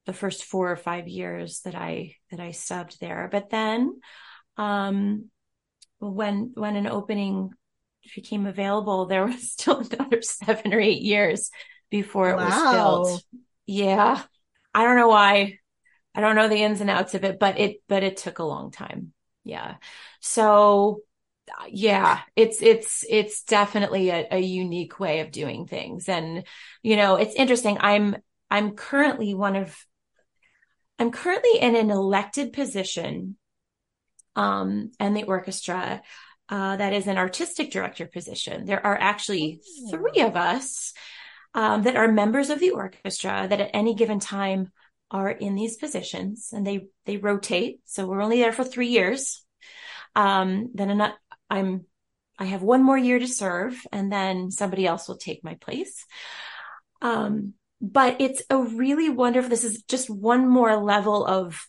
the 0.06 0.14
first 0.14 0.44
four 0.44 0.72
or 0.72 0.76
five 0.76 1.08
years 1.08 1.62
that 1.62 1.76
I, 1.76 2.16
that 2.32 2.40
I 2.40 2.50
subbed 2.50 2.98
there. 3.00 3.30
But 3.32 3.50
then, 3.50 4.00
um, 4.58 5.30
when, 6.00 6.52
when 6.56 6.76
an 6.76 6.88
opening 6.88 7.52
became 8.16 8.48
available, 8.48 9.06
there 9.06 9.26
was 9.26 9.52
still 9.54 9.80
another 9.80 10.22
seven 10.22 10.74
or 10.74 10.80
eight 10.80 11.02
years 11.02 11.52
before 11.90 12.32
it 12.32 12.38
wow. 12.38 12.46
was 12.46 12.74
filled. 12.74 13.22
Yeah. 13.66 14.22
I 14.74 14.84
don't 14.84 14.98
know 14.98 15.10
why. 15.10 15.58
I 16.14 16.22
don't 16.22 16.36
know 16.36 16.50
the 16.50 16.64
ins 16.64 16.82
and 16.82 16.90
outs 16.90 17.14
of 17.14 17.24
it, 17.24 17.40
but 17.40 17.60
it, 17.60 17.78
but 17.88 18.04
it 18.04 18.18
took 18.18 18.40
a 18.40 18.44
long 18.44 18.72
time. 18.72 19.14
Yeah. 19.44 19.76
So 20.20 21.02
yeah, 21.70 22.20
it's, 22.36 22.62
it's, 22.62 23.06
it's 23.10 23.44
definitely 23.44 24.10
a, 24.10 24.28
a 24.32 24.40
unique 24.40 25.00
way 25.00 25.20
of 25.20 25.32
doing 25.32 25.68
things. 25.68 26.08
And, 26.08 26.44
you 26.82 26.96
know, 26.96 27.16
it's 27.16 27.36
interesting. 27.36 27.78
I'm, 27.80 28.16
I'm 28.50 28.72
currently 28.72 29.34
one 29.34 29.56
of, 29.56 29.76
I'm 31.00 31.12
currently 31.12 31.60
in 31.60 31.76
an 31.76 31.90
elected 31.90 32.54
position, 32.54 33.38
um, 34.36 34.92
and 35.00 35.16
the 35.16 35.24
orchestra, 35.24 36.02
uh, 36.50 36.76
that 36.78 36.94
is 36.94 37.08
an 37.08 37.18
artistic 37.18 37.72
director 37.72 38.06
position. 38.06 38.66
There 38.66 38.86
are 38.86 38.98
actually 38.98 39.62
three 39.90 40.22
of 40.22 40.36
us, 40.36 40.94
um, 41.54 41.84
that 41.84 41.96
are 41.96 42.12
members 42.12 42.50
of 42.50 42.60
the 42.60 42.72
orchestra 42.72 43.48
that 43.50 43.62
at 43.62 43.72
any 43.74 43.96
given 43.96 44.20
time 44.20 44.72
are 45.10 45.30
in 45.30 45.56
these 45.56 45.76
positions 45.76 46.50
and 46.54 46.66
they, 46.66 46.88
they 47.06 47.18
rotate. 47.18 47.82
So 47.86 48.06
we're 48.06 48.22
only 48.22 48.40
there 48.40 48.54
for 48.54 48.64
three 48.64 48.88
years. 48.88 49.44
Um, 50.16 50.72
then 50.74 50.90
an- 50.90 51.14
I'm, 51.52 51.86
I 52.40 52.46
have 52.46 52.64
one 52.64 52.84
more 52.84 52.98
year 52.98 53.20
to 53.20 53.28
serve 53.28 53.80
and 53.92 54.12
then 54.12 54.50
somebody 54.50 54.88
else 54.88 55.08
will 55.08 55.18
take 55.18 55.44
my 55.44 55.56
place. 55.56 56.06
Um, 57.02 57.54
but 57.82 58.22
it's 58.22 58.42
a 58.50 58.58
really 58.58 59.10
wonderful, 59.10 59.50
this 59.50 59.64
is 59.64 59.84
just 59.84 60.10
one 60.10 60.48
more 60.48 60.76
level 60.78 61.26
of, 61.26 61.68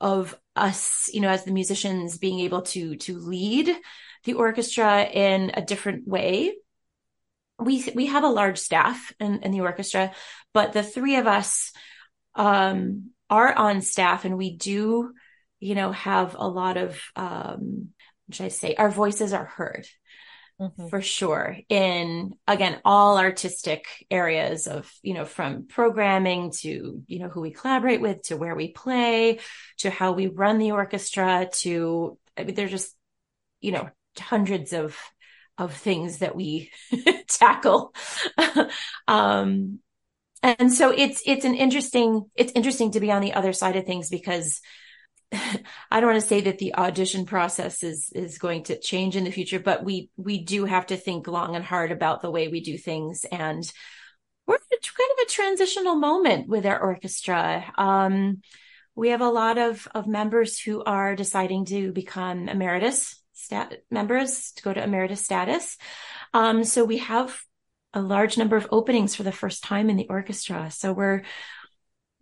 of 0.00 0.38
us, 0.56 1.10
you 1.12 1.20
know, 1.20 1.28
as 1.28 1.44
the 1.44 1.52
musicians 1.52 2.18
being 2.18 2.40
able 2.40 2.62
to, 2.62 2.96
to 2.96 3.18
lead 3.18 3.76
the 4.24 4.34
orchestra 4.34 5.04
in 5.04 5.50
a 5.54 5.62
different 5.62 6.08
way. 6.08 6.54
We, 7.58 7.84
we 7.94 8.06
have 8.06 8.24
a 8.24 8.28
large 8.28 8.58
staff 8.58 9.12
in, 9.20 9.42
in 9.42 9.50
the 9.50 9.60
orchestra, 9.60 10.12
but 10.54 10.72
the 10.72 10.82
three 10.82 11.16
of 11.16 11.26
us, 11.26 11.72
um, 12.34 13.10
are 13.28 13.52
on 13.52 13.82
staff 13.82 14.24
and 14.24 14.38
we 14.38 14.56
do, 14.56 15.12
you 15.60 15.74
know, 15.74 15.92
have 15.92 16.34
a 16.38 16.48
lot 16.48 16.76
of, 16.76 17.00
um, 17.14 17.88
should 18.32 18.46
I 18.46 18.48
say, 18.48 18.74
our 18.74 18.90
voices 18.90 19.32
are 19.32 19.44
heard. 19.44 19.86
mm-hmm. 20.60 20.88
for 20.88 21.00
sure 21.00 21.56
in 21.68 22.34
again 22.46 22.80
all 22.84 23.18
artistic 23.18 23.86
areas 24.10 24.66
of 24.66 24.90
you 25.02 25.14
know 25.14 25.24
from 25.24 25.66
programming 25.66 26.50
to 26.50 27.02
you 27.06 27.18
know 27.18 27.28
who 27.28 27.40
we 27.40 27.50
collaborate 27.50 28.00
with 28.00 28.22
to 28.22 28.36
where 28.36 28.54
we 28.54 28.72
play 28.72 29.38
to 29.78 29.90
how 29.90 30.12
we 30.12 30.26
run 30.26 30.58
the 30.58 30.72
orchestra 30.72 31.48
to 31.52 32.18
I 32.36 32.44
mean 32.44 32.54
there's 32.54 32.70
just 32.70 32.94
you 33.60 33.72
know 33.72 33.88
hundreds 34.18 34.72
of 34.72 34.96
of 35.58 35.74
things 35.74 36.18
that 36.18 36.36
we 36.36 36.70
tackle 37.28 37.94
um 39.08 39.78
and 40.42 40.72
so 40.72 40.90
it's 40.90 41.22
it's 41.26 41.44
an 41.44 41.54
interesting 41.54 42.24
it's 42.34 42.52
interesting 42.54 42.92
to 42.92 43.00
be 43.00 43.10
on 43.12 43.22
the 43.22 43.34
other 43.34 43.52
side 43.52 43.76
of 43.76 43.84
things 43.84 44.08
because 44.08 44.60
I 45.32 46.00
don't 46.00 46.10
want 46.10 46.20
to 46.20 46.26
say 46.28 46.40
that 46.42 46.58
the 46.58 46.74
audition 46.74 47.24
process 47.24 47.82
is 47.82 48.10
is 48.14 48.38
going 48.38 48.64
to 48.64 48.78
change 48.78 49.16
in 49.16 49.24
the 49.24 49.30
future, 49.30 49.60
but 49.60 49.84
we 49.84 50.10
we 50.16 50.42
do 50.42 50.64
have 50.64 50.86
to 50.86 50.96
think 50.96 51.28
long 51.28 51.54
and 51.56 51.64
hard 51.64 51.92
about 51.92 52.22
the 52.22 52.30
way 52.30 52.48
we 52.48 52.60
do 52.60 52.76
things, 52.76 53.24
and 53.30 53.70
we're 54.46 54.58
kind 54.58 55.10
of 55.12 55.26
a 55.26 55.30
transitional 55.30 55.94
moment 55.94 56.48
with 56.48 56.66
our 56.66 56.80
orchestra. 56.80 57.64
Um, 57.78 58.42
we 58.94 59.10
have 59.10 59.20
a 59.20 59.28
lot 59.28 59.58
of 59.58 59.86
of 59.94 60.06
members 60.06 60.58
who 60.58 60.82
are 60.82 61.14
deciding 61.14 61.66
to 61.66 61.92
become 61.92 62.48
emeritus 62.48 63.20
stat 63.32 63.82
members 63.90 64.52
to 64.52 64.62
go 64.62 64.72
to 64.72 64.82
emeritus 64.82 65.24
status. 65.24 65.78
Um, 66.34 66.64
so 66.64 66.84
we 66.84 66.98
have 66.98 67.40
a 67.92 68.00
large 68.00 68.38
number 68.38 68.56
of 68.56 68.68
openings 68.70 69.14
for 69.14 69.22
the 69.22 69.32
first 69.32 69.64
time 69.64 69.90
in 69.90 69.96
the 69.96 70.08
orchestra. 70.08 70.70
So 70.70 70.92
we're 70.92 71.22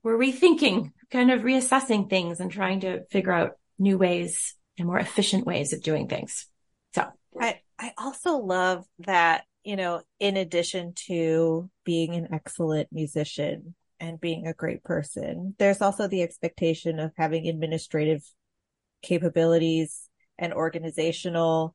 we're 0.03 0.19
rethinking, 0.19 0.93
kind 1.11 1.31
of 1.31 1.43
reassessing 1.43 2.09
things 2.09 2.41
and 2.41 2.51
trying 2.51 2.81
to 2.81 3.05
figure 3.07 3.33
out 3.33 3.53
new 3.79 3.99
ways 3.99 4.55
and 4.79 4.87
more 4.87 4.99
efficient 4.99 5.47
ways 5.47 5.73
of 5.73 5.83
doing 5.83 6.09
things. 6.09 6.47
So 6.95 7.07
I 7.41 7.61
I 7.79 7.93
also 7.97 8.39
love 8.39 8.85
that, 9.01 9.45
you 9.65 9.77
know, 9.77 10.03
in 10.19 10.37
addition 10.37 10.93
to 11.07 11.71
being 11.85 12.15
an 12.15 12.29
excellent 12.33 12.89
musician 12.93 13.75
and 14.01 14.21
being 14.21 14.47
a 14.47 14.55
great 14.55 14.85
person, 14.85 15.55
there's 15.59 15.81
also 15.81 16.09
the 16.09 16.23
expectation 16.23 16.99
of 16.99 17.13
having 17.17 17.49
administrative 17.49 18.23
capabilities 19.03 20.09
and 20.39 20.53
organizational 20.53 21.75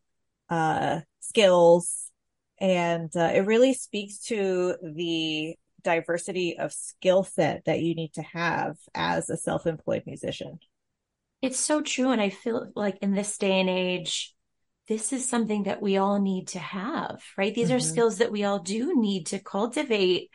uh, 0.49 1.01
skills 1.19 2.11
and 2.59 3.13
uh, 3.15 3.31
it 3.33 3.45
really 3.45 3.73
speaks 3.73 4.19
to 4.19 4.75
the 4.81 5.55
diversity 5.83 6.57
of 6.57 6.73
skill 6.73 7.23
set 7.23 7.65
that 7.65 7.81
you 7.81 7.95
need 7.95 8.13
to 8.13 8.21
have 8.21 8.77
as 8.95 9.29
a 9.29 9.37
self-employed 9.37 10.03
musician. 10.05 10.59
It's 11.41 11.59
so 11.59 11.81
true. 11.81 12.11
And 12.11 12.21
I 12.21 12.29
feel 12.29 12.71
like 12.75 12.97
in 13.01 13.13
this 13.13 13.37
day 13.37 13.59
and 13.59 13.69
age, 13.69 14.33
this 14.87 15.13
is 15.13 15.27
something 15.27 15.63
that 15.63 15.81
we 15.81 15.97
all 15.97 16.19
need 16.19 16.49
to 16.49 16.59
have, 16.59 17.21
right? 17.37 17.53
These 17.53 17.67
mm-hmm. 17.67 17.77
are 17.77 17.81
skills 17.81 18.17
that 18.17 18.31
we 18.31 18.43
all 18.43 18.59
do 18.59 18.99
need 18.99 19.27
to 19.27 19.39
cultivate 19.39 20.29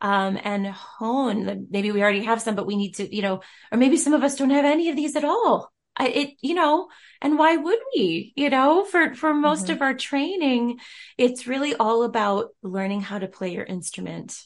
um, 0.00 0.38
and 0.42 0.66
hone. 0.66 1.68
Maybe 1.70 1.92
we 1.92 2.02
already 2.02 2.24
have 2.24 2.42
some, 2.42 2.54
but 2.54 2.66
we 2.66 2.76
need 2.76 2.96
to, 2.96 3.14
you 3.14 3.22
know, 3.22 3.40
or 3.72 3.78
maybe 3.78 3.96
some 3.96 4.12
of 4.12 4.22
us 4.22 4.36
don't 4.36 4.50
have 4.50 4.64
any 4.64 4.90
of 4.90 4.96
these 4.96 5.16
at 5.16 5.24
all. 5.24 5.72
I, 5.96 6.08
it, 6.08 6.30
you 6.40 6.54
know, 6.54 6.88
and 7.20 7.38
why 7.38 7.56
would 7.56 7.78
we, 7.94 8.32
you 8.34 8.50
know, 8.50 8.84
for, 8.84 9.14
for 9.14 9.32
most 9.32 9.64
mm-hmm. 9.64 9.74
of 9.74 9.82
our 9.82 9.94
training, 9.94 10.80
it's 11.16 11.46
really 11.46 11.74
all 11.74 12.02
about 12.02 12.48
learning 12.62 13.00
how 13.00 13.18
to 13.18 13.28
play 13.28 13.52
your 13.52 13.64
instrument 13.64 14.36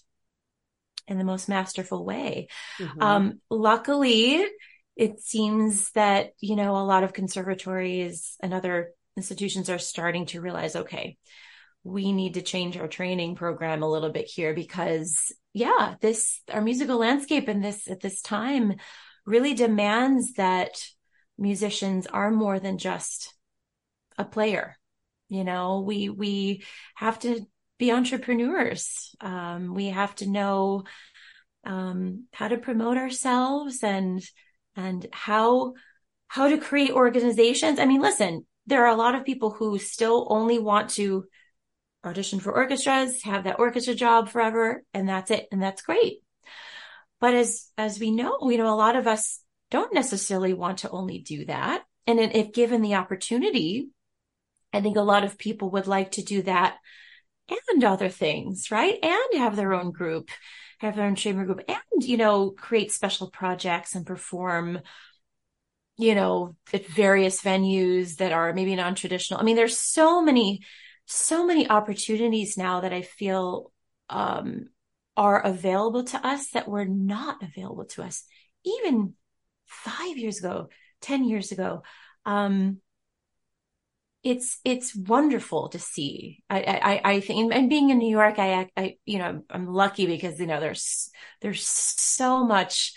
in 1.09 1.19
the 1.19 1.25
most 1.25 1.49
masterful 1.49 2.05
way. 2.05 2.49
Mm-hmm. 2.79 3.03
Um, 3.03 3.41
luckily, 3.51 4.47
it 4.95 5.21
seems 5.21 5.91
that, 5.93 6.31
you 6.41 6.55
know, 6.55 6.77
a 6.77 6.85
lot 6.85 7.03
of 7.03 7.13
conservatories 7.13 8.37
and 8.43 8.53
other 8.53 8.91
institutions 9.17 9.71
are 9.71 9.79
starting 9.79 10.27
to 10.27 10.41
realize, 10.41 10.77
okay, 10.77 11.17
we 11.83 12.13
need 12.13 12.35
to 12.35 12.43
change 12.43 12.77
our 12.77 12.89
training 12.89 13.35
program 13.35 13.83
a 13.83 13.91
little 13.91 14.11
bit 14.11 14.27
here 14.27 14.55
because 14.55 15.33
yeah, 15.55 15.95
this, 16.01 16.41
our 16.53 16.61
musical 16.61 16.99
landscape 16.99 17.49
in 17.49 17.63
this, 17.63 17.89
at 17.89 18.01
this 18.01 18.21
time 18.21 18.75
really 19.25 19.55
demands 19.55 20.35
that 20.35 20.71
musicians 21.39 22.07
are 22.07 22.31
more 22.31 22.59
than 22.59 22.79
just 22.79 23.35
a 24.19 24.25
player. 24.25 24.77
You 25.29 25.45
know, 25.45 25.81
we, 25.81 26.09
we 26.09 26.65
have 26.97 27.19
to 27.21 27.47
be 27.79 27.93
entrepreneurs. 27.93 29.15
Um, 29.21 29.75
we 29.75 29.87
have 29.87 30.15
to 30.17 30.29
know, 30.29 30.85
um, 31.65 32.25
how 32.33 32.49
to 32.49 32.59
promote 32.59 32.97
ourselves 32.97 33.83
and, 33.83 34.23
and 34.77 35.07
how, 35.13 35.75
how 36.27 36.49
to 36.49 36.59
create 36.59 36.91
organizations. 36.91 37.79
I 37.79 37.87
mean, 37.87 38.01
listen, 38.01 38.47
there 38.67 38.85
are 38.85 38.93
a 38.93 38.97
lot 38.97 39.15
of 39.15 39.25
people 39.25 39.51
who 39.51 39.79
still 39.79 40.27
only 40.31 40.59
want 40.59 40.91
to 40.91 41.27
audition 42.05 42.41
for 42.41 42.55
orchestras, 42.55 43.23
have 43.23 43.45
that 43.45 43.59
orchestra 43.59 43.95
job 43.95 44.29
forever, 44.29 44.83
and 44.95 45.09
that's 45.09 45.31
it. 45.31 45.47
And 45.51 45.63
that's 45.63 45.83
great. 45.83 46.19
But 47.21 47.35
as, 47.35 47.71
as 47.77 47.99
we 47.99 48.11
know, 48.11 48.39
you 48.43 48.59
know, 48.59 48.73
a 48.73 48.77
lot 48.77 48.97
of 48.97 49.07
us 49.07 49.41
don't 49.71 49.93
necessarily 49.93 50.55
want 50.55 50.79
to 50.79 50.91
only 50.91 51.19
do 51.19 51.45
that. 51.47 51.83
And 52.07 52.21
if 52.21 52.53
given 52.53 52.81
the 52.81 52.95
opportunity, 52.95 53.89
I 54.73 54.81
think 54.81 54.97
a 54.97 55.03
lot 55.03 55.25
of 55.25 55.39
people 55.39 55.71
would 55.73 55.87
like 55.87 56.13
to 56.13 56.23
do 56.23 56.43
that 56.43 56.77
and 57.49 57.85
other 57.85 58.09
things, 58.09 58.71
right? 58.71 58.99
And 59.03 59.41
have 59.41 59.57
their 59.57 59.75
own 59.75 59.91
group, 59.91 60.31
have 60.79 60.97
their 60.97 61.07
own 61.07 61.15
chamber 61.15 61.45
group 61.45 61.63
and, 61.69 62.05
you 62.05 62.17
know, 62.17 62.51
create 62.51 62.93
special 62.93 63.31
projects 63.31 63.95
and 63.95 64.07
perform, 64.07 64.81
you 65.97 66.15
know, 66.15 66.57
at 66.73 66.87
various 66.87 67.43
venues 67.43 68.17
that 68.17 68.33
are 68.33 68.53
maybe 68.53 68.75
non-traditional. 68.77 69.41
I 69.41 69.45
mean, 69.45 69.57
there's 69.57 69.79
so 69.79 70.23
many, 70.23 70.61
so 71.07 71.47
many 71.47 71.69
opportunities 71.69 72.57
now 72.57 72.81
that 72.81 72.93
I 72.93 73.03
feel, 73.03 73.73
um, 74.09 74.69
are 75.17 75.41
available 75.45 76.05
to 76.05 76.27
us 76.27 76.51
that 76.51 76.69
were 76.69 76.85
not 76.85 77.43
available 77.43 77.85
to 77.85 78.05
us 78.05 78.25
even 78.65 79.15
five 79.67 80.17
years 80.17 80.39
ago, 80.39 80.69
10 81.01 81.25
years 81.25 81.53
ago. 81.53 81.83
Um, 82.25 82.81
it's 84.23 84.59
it's 84.65 84.95
wonderful 84.95 85.69
to 85.71 85.79
see. 85.79 86.43
I 86.51 86.61
I, 86.61 87.13
I 87.13 87.21
think, 87.21 87.55
and 87.55 87.71
being 87.71 87.91
in 87.91 87.99
New 87.99 88.11
York, 88.11 88.39
I 88.39 88.69
I 88.77 88.97
you 89.05 89.19
know 89.19 89.43
I'm 89.51 89.67
lucky 89.67 90.07
because 90.07 90.41
you 90.41 90.47
know 90.47 90.61
there's 90.61 91.11
there's 91.41 91.65
so 91.65 92.45
much, 92.45 92.95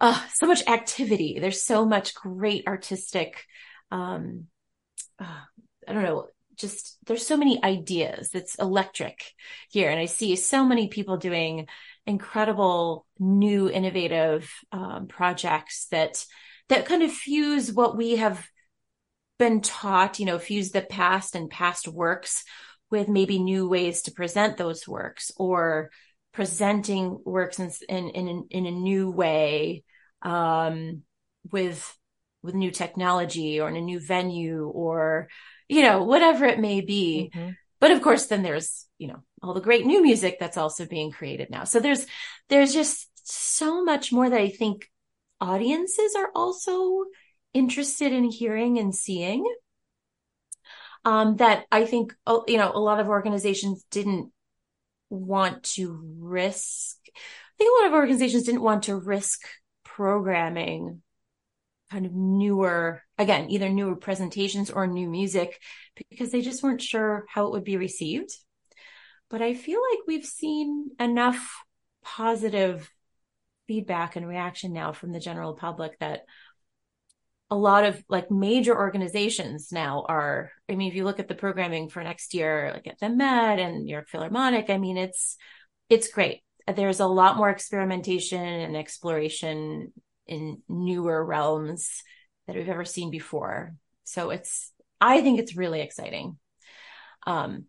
uh, 0.00 0.20
so 0.32 0.46
much 0.46 0.66
activity. 0.66 1.38
There's 1.40 1.62
so 1.62 1.84
much 1.84 2.14
great 2.14 2.66
artistic, 2.66 3.44
um, 3.90 4.46
uh, 5.18 5.40
I 5.86 5.92
don't 5.92 6.02
know, 6.02 6.28
just 6.56 6.98
there's 7.04 7.26
so 7.26 7.36
many 7.36 7.62
ideas. 7.62 8.30
It's 8.32 8.54
electric 8.54 9.20
here, 9.68 9.90
and 9.90 10.00
I 10.00 10.06
see 10.06 10.36
so 10.36 10.64
many 10.64 10.88
people 10.88 11.18
doing 11.18 11.66
incredible 12.06 13.04
new 13.18 13.68
innovative 13.68 14.50
um, 14.72 15.06
projects 15.06 15.86
that 15.90 16.24
that 16.68 16.86
kind 16.86 17.02
of 17.02 17.12
fuse 17.12 17.70
what 17.72 17.96
we 17.96 18.16
have 18.16 18.48
been 19.38 19.60
taught 19.60 20.18
you 20.18 20.26
know 20.26 20.38
fuse 20.38 20.70
the 20.70 20.82
past 20.82 21.34
and 21.34 21.50
past 21.50 21.88
works 21.88 22.44
with 22.90 23.08
maybe 23.08 23.38
new 23.38 23.68
ways 23.68 24.02
to 24.02 24.12
present 24.12 24.56
those 24.56 24.86
works 24.86 25.32
or 25.36 25.90
presenting 26.32 27.20
works 27.24 27.58
in 27.58 27.70
in 27.88 28.08
in, 28.08 28.46
in 28.50 28.66
a 28.66 28.70
new 28.70 29.10
way 29.10 29.82
um, 30.22 31.02
with 31.50 31.96
with 32.42 32.54
new 32.54 32.70
technology 32.70 33.60
or 33.60 33.68
in 33.68 33.76
a 33.76 33.80
new 33.80 33.98
venue 33.98 34.66
or 34.66 35.28
you 35.68 35.82
know 35.82 36.04
whatever 36.04 36.44
it 36.44 36.60
may 36.60 36.80
be 36.80 37.30
mm-hmm. 37.34 37.50
but 37.80 37.90
of 37.90 38.02
course 38.02 38.26
then 38.26 38.42
there's 38.42 38.86
you 38.98 39.08
know 39.08 39.22
all 39.42 39.54
the 39.54 39.60
great 39.60 39.86
new 39.86 40.02
music 40.02 40.38
that's 40.38 40.56
also 40.56 40.86
being 40.86 41.12
created 41.12 41.50
now. 41.50 41.64
So 41.64 41.80
there's, 41.80 42.06
there's 42.48 42.72
just 42.72 43.08
so 43.24 43.84
much 43.84 44.12
more 44.12 44.28
that 44.28 44.40
I 44.40 44.48
think 44.48 44.90
audiences 45.40 46.14
are 46.16 46.30
also 46.34 47.04
interested 47.56 48.12
in 48.12 48.24
hearing 48.24 48.78
and 48.78 48.94
seeing. 48.94 49.44
Um, 51.04 51.36
that 51.36 51.66
I 51.70 51.84
think, 51.84 52.14
oh, 52.26 52.44
you 52.48 52.56
know, 52.56 52.72
a 52.74 52.80
lot 52.80 52.98
of 52.98 53.06
organizations 53.06 53.84
didn't 53.92 54.32
want 55.08 55.62
to 55.74 56.00
risk. 56.18 56.96
I 57.06 57.54
think 57.58 57.70
a 57.70 57.82
lot 57.82 57.88
of 57.88 57.94
organizations 57.94 58.42
didn't 58.42 58.62
want 58.62 58.84
to 58.84 58.96
risk 58.96 59.40
programming 59.84 61.02
kind 61.92 62.06
of 62.06 62.12
newer, 62.12 63.02
again, 63.18 63.50
either 63.50 63.68
newer 63.68 63.94
presentations 63.94 64.68
or 64.68 64.88
new 64.88 65.08
music 65.08 65.60
because 66.10 66.32
they 66.32 66.40
just 66.40 66.64
weren't 66.64 66.82
sure 66.82 67.24
how 67.28 67.46
it 67.46 67.52
would 67.52 67.62
be 67.62 67.76
received 67.76 68.32
but 69.28 69.42
I 69.42 69.54
feel 69.54 69.80
like 69.90 70.00
we've 70.06 70.24
seen 70.24 70.90
enough 71.00 71.62
positive 72.02 72.90
feedback 73.66 74.16
and 74.16 74.26
reaction 74.28 74.72
now 74.72 74.92
from 74.92 75.12
the 75.12 75.20
general 75.20 75.54
public 75.54 75.98
that 75.98 76.24
a 77.48 77.56
lot 77.56 77.84
of 77.84 78.02
like 78.08 78.30
major 78.30 78.76
organizations 78.76 79.70
now 79.70 80.04
are 80.08 80.50
i 80.68 80.74
mean 80.74 80.88
if 80.88 80.96
you 80.96 81.04
look 81.04 81.20
at 81.20 81.28
the 81.28 81.34
programming 81.34 81.88
for 81.88 82.02
next 82.02 82.34
year 82.34 82.72
like 82.74 82.86
at 82.88 82.98
the 82.98 83.08
met 83.08 83.60
and 83.60 83.84
new 83.84 83.92
york 83.92 84.08
philharmonic 84.08 84.68
i 84.68 84.78
mean 84.78 84.96
it's 84.96 85.36
it's 85.88 86.08
great. 86.08 86.42
There's 86.74 87.00
a 87.00 87.06
lot 87.06 87.36
more 87.36 87.50
experimentation 87.50 88.42
and 88.42 88.76
exploration 88.76 89.92
in 90.26 90.62
newer 90.68 91.24
realms 91.24 92.02
that 92.46 92.56
we've 92.56 92.68
ever 92.68 92.84
seen 92.84 93.10
before. 93.10 93.74
So 94.04 94.30
it's 94.30 94.72
i 95.00 95.20
think 95.20 95.38
it's 95.38 95.56
really 95.56 95.80
exciting. 95.80 96.38
Um, 97.26 97.66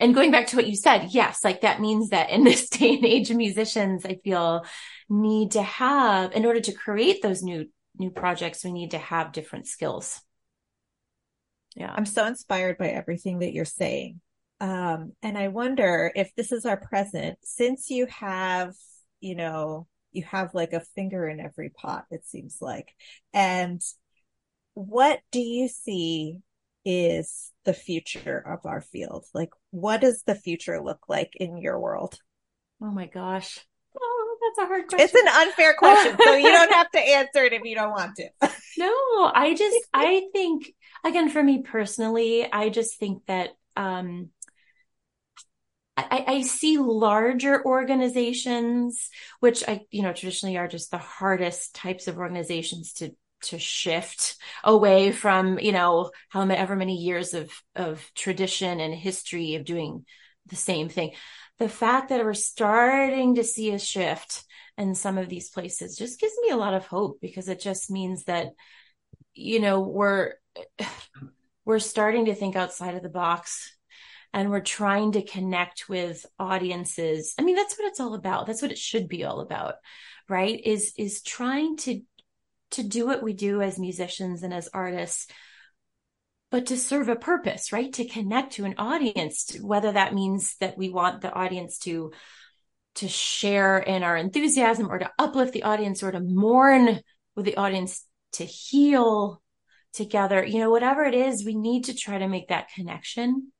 and, 0.00 0.14
going 0.14 0.30
back 0.30 0.46
to 0.48 0.56
what 0.56 0.66
you 0.66 0.74
said, 0.74 1.08
yes, 1.10 1.44
like 1.44 1.60
that 1.60 1.82
means 1.82 2.08
that 2.08 2.30
in 2.30 2.44
this 2.44 2.70
day 2.70 2.94
and 2.94 3.04
age, 3.04 3.30
musicians, 3.30 4.06
I 4.06 4.18
feel 4.24 4.64
need 5.10 5.52
to 5.52 5.62
have, 5.62 6.32
in 6.32 6.46
order 6.46 6.60
to 6.60 6.72
create 6.72 7.20
those 7.20 7.42
new, 7.42 7.66
new 7.98 8.10
projects, 8.10 8.64
we 8.64 8.72
need 8.72 8.92
to 8.92 8.98
have 8.98 9.32
different 9.32 9.66
skills. 9.66 10.20
Yeah. 11.74 11.92
I'm 11.94 12.06
so 12.06 12.26
inspired 12.26 12.78
by 12.78 12.88
everything 12.88 13.40
that 13.40 13.52
you're 13.52 13.64
saying. 13.64 14.20
Um, 14.60 15.12
and 15.22 15.36
I 15.36 15.48
wonder 15.48 16.10
if 16.14 16.34
this 16.34 16.52
is 16.52 16.64
our 16.64 16.78
present, 16.78 17.38
since 17.42 17.90
you 17.90 18.06
have, 18.06 18.74
you 19.20 19.34
know, 19.34 19.86
you 20.12 20.24
have 20.24 20.54
like 20.54 20.72
a 20.72 20.80
finger 20.80 21.28
in 21.28 21.40
every 21.40 21.68
pot, 21.68 22.06
it 22.10 22.24
seems 22.24 22.58
like. 22.62 22.94
And 23.34 23.82
what 24.72 25.20
do 25.30 25.40
you 25.40 25.68
see 25.68 26.38
is 26.84 27.52
the 27.64 27.74
future 27.74 28.38
of 28.38 28.64
our 28.64 28.80
field? 28.80 29.26
Like, 29.34 29.50
what 29.70 30.00
does 30.00 30.22
the 30.22 30.34
future 30.34 30.82
look 30.82 31.00
like 31.08 31.32
in 31.36 31.58
your 31.58 31.78
world? 31.78 32.18
Oh 32.80 32.90
my 32.90 33.06
gosh. 33.06 33.58
That's 34.46 34.58
a 34.58 34.66
hard 34.66 34.86
question. 34.86 35.08
It's 35.08 35.14
an 35.14 35.48
unfair 35.48 35.74
question, 35.74 36.16
so 36.22 36.34
you 36.34 36.50
don't 36.50 36.72
have 36.72 36.90
to 36.90 37.00
answer 37.00 37.44
it 37.44 37.52
if 37.52 37.62
you 37.64 37.74
don't 37.74 37.90
want 37.90 38.16
to. 38.16 38.28
no, 38.78 39.30
I 39.34 39.54
just, 39.56 39.76
I 39.92 40.22
think, 40.32 40.72
again, 41.04 41.28
for 41.28 41.42
me 41.42 41.62
personally, 41.62 42.50
I 42.50 42.68
just 42.68 42.98
think 42.98 43.24
that, 43.26 43.50
um, 43.76 44.30
I, 45.98 46.24
I, 46.26 46.40
see 46.42 46.76
larger 46.76 47.64
organizations, 47.64 49.08
which 49.40 49.64
I, 49.66 49.80
you 49.90 50.02
know, 50.02 50.12
traditionally 50.12 50.58
are 50.58 50.68
just 50.68 50.90
the 50.90 50.98
hardest 50.98 51.74
types 51.74 52.06
of 52.06 52.18
organizations 52.18 52.92
to 52.94 53.12
to 53.42 53.58
shift 53.58 54.36
away 54.62 55.12
from, 55.12 55.58
you 55.58 55.72
know, 55.72 56.10
however 56.28 56.76
many 56.76 56.96
years 56.96 57.32
of 57.32 57.50
of 57.74 58.10
tradition 58.14 58.78
and 58.78 58.94
history 58.94 59.54
of 59.54 59.64
doing 59.64 60.04
the 60.46 60.56
same 60.56 60.90
thing. 60.90 61.12
The 61.58 61.68
fact 61.68 62.10
that 62.10 62.24
we're 62.24 62.34
starting 62.34 63.36
to 63.36 63.44
see 63.44 63.72
a 63.72 63.78
shift 63.78 64.44
in 64.76 64.94
some 64.94 65.16
of 65.16 65.28
these 65.28 65.48
places 65.48 65.96
just 65.96 66.20
gives 66.20 66.34
me 66.42 66.50
a 66.50 66.56
lot 66.56 66.74
of 66.74 66.86
hope 66.86 67.18
because 67.20 67.48
it 67.48 67.60
just 67.60 67.90
means 67.90 68.24
that, 68.24 68.48
you 69.34 69.60
know, 69.60 69.80
we're 69.80 70.34
we're 71.64 71.78
starting 71.78 72.26
to 72.26 72.34
think 72.34 72.56
outside 72.56 72.94
of 72.94 73.02
the 73.02 73.08
box 73.08 73.76
and 74.32 74.50
we're 74.50 74.60
trying 74.60 75.12
to 75.12 75.22
connect 75.22 75.88
with 75.88 76.24
audiences. 76.38 77.34
I 77.38 77.42
mean, 77.42 77.56
that's 77.56 77.78
what 77.78 77.88
it's 77.88 78.00
all 78.00 78.14
about. 78.14 78.46
That's 78.46 78.62
what 78.62 78.70
it 78.70 78.78
should 78.78 79.08
be 79.08 79.24
all 79.24 79.40
about, 79.40 79.76
right? 80.28 80.60
Is, 80.62 80.92
is 80.98 81.22
trying 81.22 81.76
to, 81.78 82.02
to 82.72 82.82
do 82.82 83.06
what 83.06 83.22
we 83.22 83.32
do 83.32 83.62
as 83.62 83.78
musicians 83.78 84.42
and 84.42 84.52
as 84.52 84.68
artists, 84.72 85.26
but 86.50 86.66
to 86.66 86.76
serve 86.76 87.08
a 87.08 87.16
purpose, 87.16 87.72
right? 87.72 87.92
To 87.94 88.06
connect 88.06 88.54
to 88.54 88.64
an 88.64 88.74
audience, 88.78 89.56
whether 89.60 89.92
that 89.92 90.14
means 90.14 90.56
that 90.60 90.78
we 90.78 90.90
want 90.90 91.20
the 91.20 91.32
audience 91.32 91.78
to, 91.80 92.12
to 92.96 93.08
share 93.08 93.78
in 93.78 94.02
our 94.02 94.16
enthusiasm 94.16 94.90
or 94.90 94.98
to 94.98 95.10
uplift 95.18 95.52
the 95.52 95.64
audience 95.64 96.02
or 96.02 96.12
to 96.12 96.20
mourn 96.20 97.00
with 97.34 97.44
the 97.44 97.56
audience, 97.56 98.06
to 98.32 98.44
heal 98.44 99.42
together, 99.92 100.44
you 100.44 100.58
know, 100.60 100.70
whatever 100.70 101.04
it 101.04 101.14
is, 101.14 101.44
we 101.44 101.54
need 101.54 101.84
to 101.84 101.94
try 101.94 102.18
to 102.18 102.28
make 102.28 102.48
that 102.48 102.68
connection 102.74 103.50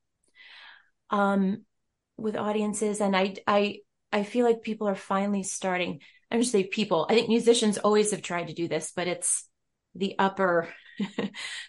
um, 1.09 1.65
with 2.17 2.35
audiences. 2.37 3.01
And 3.01 3.15
I, 3.15 3.35
I, 3.45 3.79
I 4.11 4.23
feel 4.23 4.45
like 4.45 4.61
people 4.61 4.87
are 4.87 4.95
finally 4.95 5.43
starting. 5.43 5.99
I'm 6.31 6.39
just 6.39 6.51
say 6.51 6.63
people. 6.63 7.05
I 7.09 7.13
think 7.13 7.29
musicians 7.29 7.77
always 7.77 8.11
have 8.11 8.21
tried 8.21 8.47
to 8.47 8.53
do 8.53 8.67
this, 8.67 8.91
but 8.95 9.07
it's 9.07 9.47
the 9.95 10.15
upper 10.19 10.69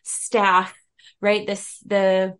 staff, 0.02 0.74
right? 1.20 1.46
This, 1.46 1.78
the, 1.84 2.36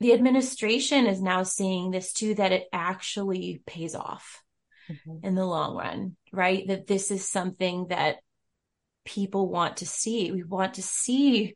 the 0.00 0.12
administration 0.12 1.06
is 1.06 1.22
now 1.22 1.42
seeing 1.42 1.90
this 1.90 2.12
too, 2.12 2.34
that 2.34 2.52
it 2.52 2.64
actually 2.72 3.62
pays 3.66 3.94
off 3.94 4.42
mm-hmm. 4.90 5.26
in 5.26 5.34
the 5.34 5.46
long 5.46 5.76
run, 5.76 6.16
right? 6.32 6.66
That 6.66 6.86
this 6.86 7.10
is 7.10 7.28
something 7.28 7.88
that 7.88 8.16
people 9.04 9.48
want 9.48 9.78
to 9.78 9.86
see. 9.86 10.32
We 10.32 10.42
want 10.42 10.74
to 10.74 10.82
see, 10.82 11.54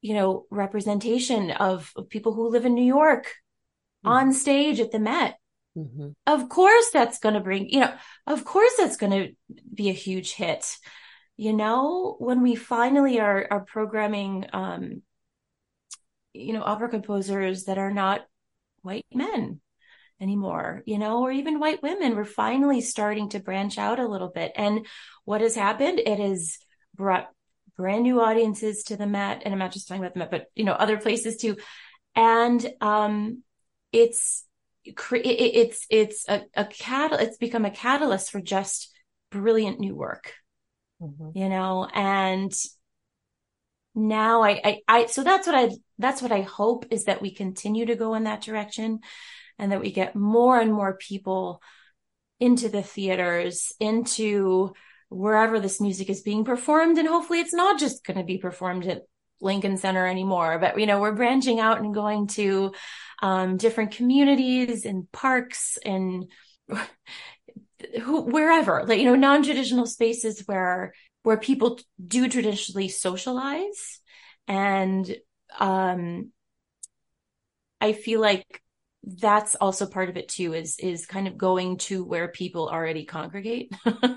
you 0.00 0.14
know, 0.14 0.46
representation 0.50 1.50
of, 1.50 1.92
of 1.96 2.08
people 2.08 2.32
who 2.34 2.50
live 2.50 2.66
in 2.66 2.74
New 2.74 2.84
York 2.84 3.26
mm-hmm. 3.26 4.08
on 4.08 4.32
stage 4.32 4.80
at 4.80 4.90
the 4.90 4.98
Met. 4.98 5.36
Mm-hmm. 5.76 6.08
Of 6.26 6.48
course, 6.48 6.90
that's 6.92 7.18
going 7.18 7.34
to 7.34 7.40
bring, 7.40 7.68
you 7.68 7.80
know, 7.80 7.94
of 8.26 8.44
course, 8.44 8.72
that's 8.76 8.96
going 8.96 9.12
to 9.12 9.34
be 9.72 9.88
a 9.88 9.94
huge 9.94 10.32
hit. 10.32 10.76
You 11.36 11.54
know, 11.54 12.16
when 12.18 12.42
we 12.42 12.56
finally 12.56 13.18
are, 13.20 13.46
are 13.50 13.64
programming, 13.64 14.46
um, 14.52 15.02
you 16.34 16.52
know, 16.52 16.62
opera 16.62 16.88
composers 16.88 17.64
that 17.64 17.78
are 17.78 17.92
not 17.92 18.22
white 18.82 19.06
men 19.12 19.60
anymore, 20.20 20.82
you 20.86 20.98
know, 20.98 21.22
or 21.22 21.32
even 21.32 21.58
white 21.58 21.82
women, 21.82 22.14
we're 22.14 22.24
finally 22.24 22.80
starting 22.80 23.28
to 23.30 23.40
branch 23.40 23.78
out 23.78 23.98
a 23.98 24.08
little 24.08 24.28
bit. 24.28 24.52
And 24.56 24.86
what 25.24 25.40
has 25.40 25.54
happened? 25.54 25.98
It 25.98 26.18
has 26.18 26.58
brought 26.94 27.28
brand 27.76 28.04
new 28.04 28.20
audiences 28.20 28.84
to 28.84 28.96
the 28.96 29.06
Met. 29.06 29.42
And 29.44 29.52
I'm 29.52 29.58
not 29.58 29.72
just 29.72 29.88
talking 29.88 30.02
about 30.02 30.14
the 30.14 30.20
Met, 30.20 30.30
but, 30.30 30.46
you 30.54 30.64
know, 30.64 30.72
other 30.72 30.98
places 30.98 31.36
too. 31.36 31.56
And, 32.14 32.64
um, 32.80 33.42
it's 33.92 34.44
it's 34.84 35.86
it's 35.90 36.28
a, 36.28 36.42
a 36.56 36.64
cat 36.64 37.12
it's 37.20 37.36
become 37.36 37.64
a 37.64 37.70
catalyst 37.70 38.30
for 38.30 38.40
just 38.40 38.92
brilliant 39.30 39.78
new 39.78 39.94
work 39.94 40.34
mm-hmm. 41.00 41.38
you 41.38 41.48
know 41.48 41.86
and 41.94 42.52
now 43.94 44.42
I, 44.42 44.60
I 44.64 44.80
i 44.88 45.06
so 45.06 45.22
that's 45.22 45.46
what 45.46 45.56
i 45.56 45.70
that's 45.98 46.22
what 46.22 46.32
i 46.32 46.40
hope 46.42 46.86
is 46.90 47.04
that 47.04 47.20
we 47.20 47.34
continue 47.34 47.86
to 47.86 47.94
go 47.94 48.14
in 48.14 48.24
that 48.24 48.40
direction 48.40 49.00
and 49.58 49.72
that 49.72 49.80
we 49.80 49.92
get 49.92 50.16
more 50.16 50.58
and 50.58 50.72
more 50.72 50.96
people 50.96 51.62
into 52.40 52.68
the 52.68 52.82
theaters 52.82 53.72
into 53.78 54.72
wherever 55.08 55.60
this 55.60 55.80
music 55.80 56.10
is 56.10 56.22
being 56.22 56.44
performed. 56.44 56.98
And 56.98 57.06
hopefully 57.06 57.40
it's 57.40 57.54
not 57.54 57.78
just 57.78 58.04
going 58.04 58.18
to 58.18 58.24
be 58.24 58.38
performed 58.38 58.86
at 58.86 59.02
Lincoln 59.40 59.76
Center 59.76 60.06
anymore, 60.06 60.58
but 60.58 60.78
you 60.78 60.86
know, 60.86 61.00
we're 61.00 61.14
branching 61.14 61.60
out 61.60 61.80
and 61.80 61.94
going 61.94 62.26
to 62.28 62.72
um, 63.22 63.56
different 63.56 63.92
communities 63.92 64.84
and 64.84 65.10
parks 65.12 65.78
and 65.84 66.24
wherever, 68.06 68.84
like, 68.86 68.98
you 68.98 69.04
know, 69.04 69.14
non-traditional 69.14 69.86
spaces 69.86 70.42
where, 70.46 70.94
where 71.22 71.36
people 71.36 71.78
do 72.04 72.28
traditionally 72.28 72.88
socialize. 72.88 74.00
And, 74.48 75.14
um, 75.58 76.32
I 77.80 77.92
feel 77.92 78.20
like 78.20 78.60
that's 79.04 79.54
also 79.56 79.86
part 79.86 80.08
of 80.08 80.16
it 80.16 80.28
too, 80.28 80.54
is, 80.54 80.78
is 80.78 81.06
kind 81.06 81.26
of 81.26 81.36
going 81.36 81.78
to 81.78 82.04
where 82.04 82.28
people 82.28 82.68
already 82.68 83.04
congregate, 83.04 83.72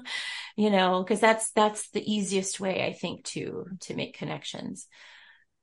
you 0.55 0.69
know, 0.69 1.03
cause 1.03 1.19
that's, 1.19 1.51
that's 1.51 1.89
the 1.89 2.13
easiest 2.13 2.59
way, 2.59 2.85
I 2.85 2.93
think, 2.93 3.23
to, 3.25 3.65
to 3.81 3.95
make 3.95 4.17
connections. 4.17 4.87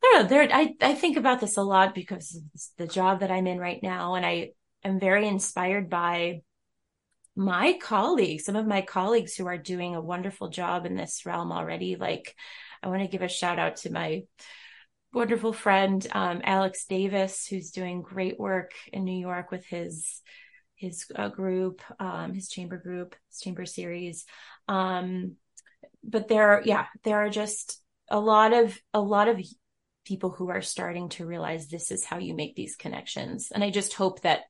I 0.02 0.10
don't 0.12 0.22
know. 0.22 0.28
There, 0.28 0.48
I, 0.52 0.74
I 0.80 0.94
think 0.94 1.16
about 1.16 1.40
this 1.40 1.56
a 1.56 1.62
lot 1.62 1.94
because 1.94 2.40
the 2.76 2.88
job 2.88 3.20
that 3.20 3.30
I'm 3.30 3.46
in 3.46 3.58
right 3.58 3.80
now. 3.82 4.14
And 4.14 4.26
I 4.26 4.50
am 4.82 4.98
very 4.98 5.28
inspired 5.28 5.88
by 5.88 6.42
my 7.34 7.78
colleagues, 7.80 8.44
some 8.44 8.56
of 8.56 8.66
my 8.66 8.82
colleagues 8.82 9.34
who 9.34 9.46
are 9.46 9.58
doing 9.58 9.94
a 9.94 10.00
wonderful 10.00 10.48
job 10.48 10.86
in 10.86 10.96
this 10.96 11.24
realm 11.24 11.52
already. 11.52 11.96
Like, 11.96 12.34
I 12.82 12.88
want 12.88 13.02
to 13.02 13.08
give 13.08 13.22
a 13.22 13.28
shout 13.28 13.58
out 13.58 13.76
to 13.76 13.92
my 13.92 14.24
wonderful 15.12 15.52
friend, 15.52 16.06
um, 16.12 16.40
Alex 16.44 16.86
Davis, 16.86 17.46
who's 17.46 17.70
doing 17.70 18.02
great 18.02 18.38
work 18.38 18.72
in 18.92 19.04
New 19.04 19.18
York 19.18 19.50
with 19.50 19.64
his, 19.66 20.20
his 20.74 21.06
uh, 21.14 21.28
group, 21.28 21.82
um, 21.98 22.34
his 22.34 22.48
chamber 22.48 22.76
group, 22.76 23.14
his 23.30 23.40
chamber 23.40 23.66
series. 23.66 24.24
Um, 24.68 25.36
but 26.02 26.28
there, 26.28 26.62
yeah, 26.64 26.86
there 27.04 27.18
are 27.18 27.30
just 27.30 27.80
a 28.10 28.18
lot 28.18 28.52
of, 28.52 28.78
a 28.92 29.00
lot 29.00 29.28
of 29.28 29.40
people 30.04 30.30
who 30.30 30.50
are 30.50 30.62
starting 30.62 31.08
to 31.10 31.26
realize 31.26 31.68
this 31.68 31.90
is 31.90 32.04
how 32.04 32.18
you 32.18 32.34
make 32.34 32.56
these 32.56 32.76
connections. 32.76 33.52
And 33.54 33.62
I 33.62 33.70
just 33.70 33.94
hope 33.94 34.22
that 34.22 34.40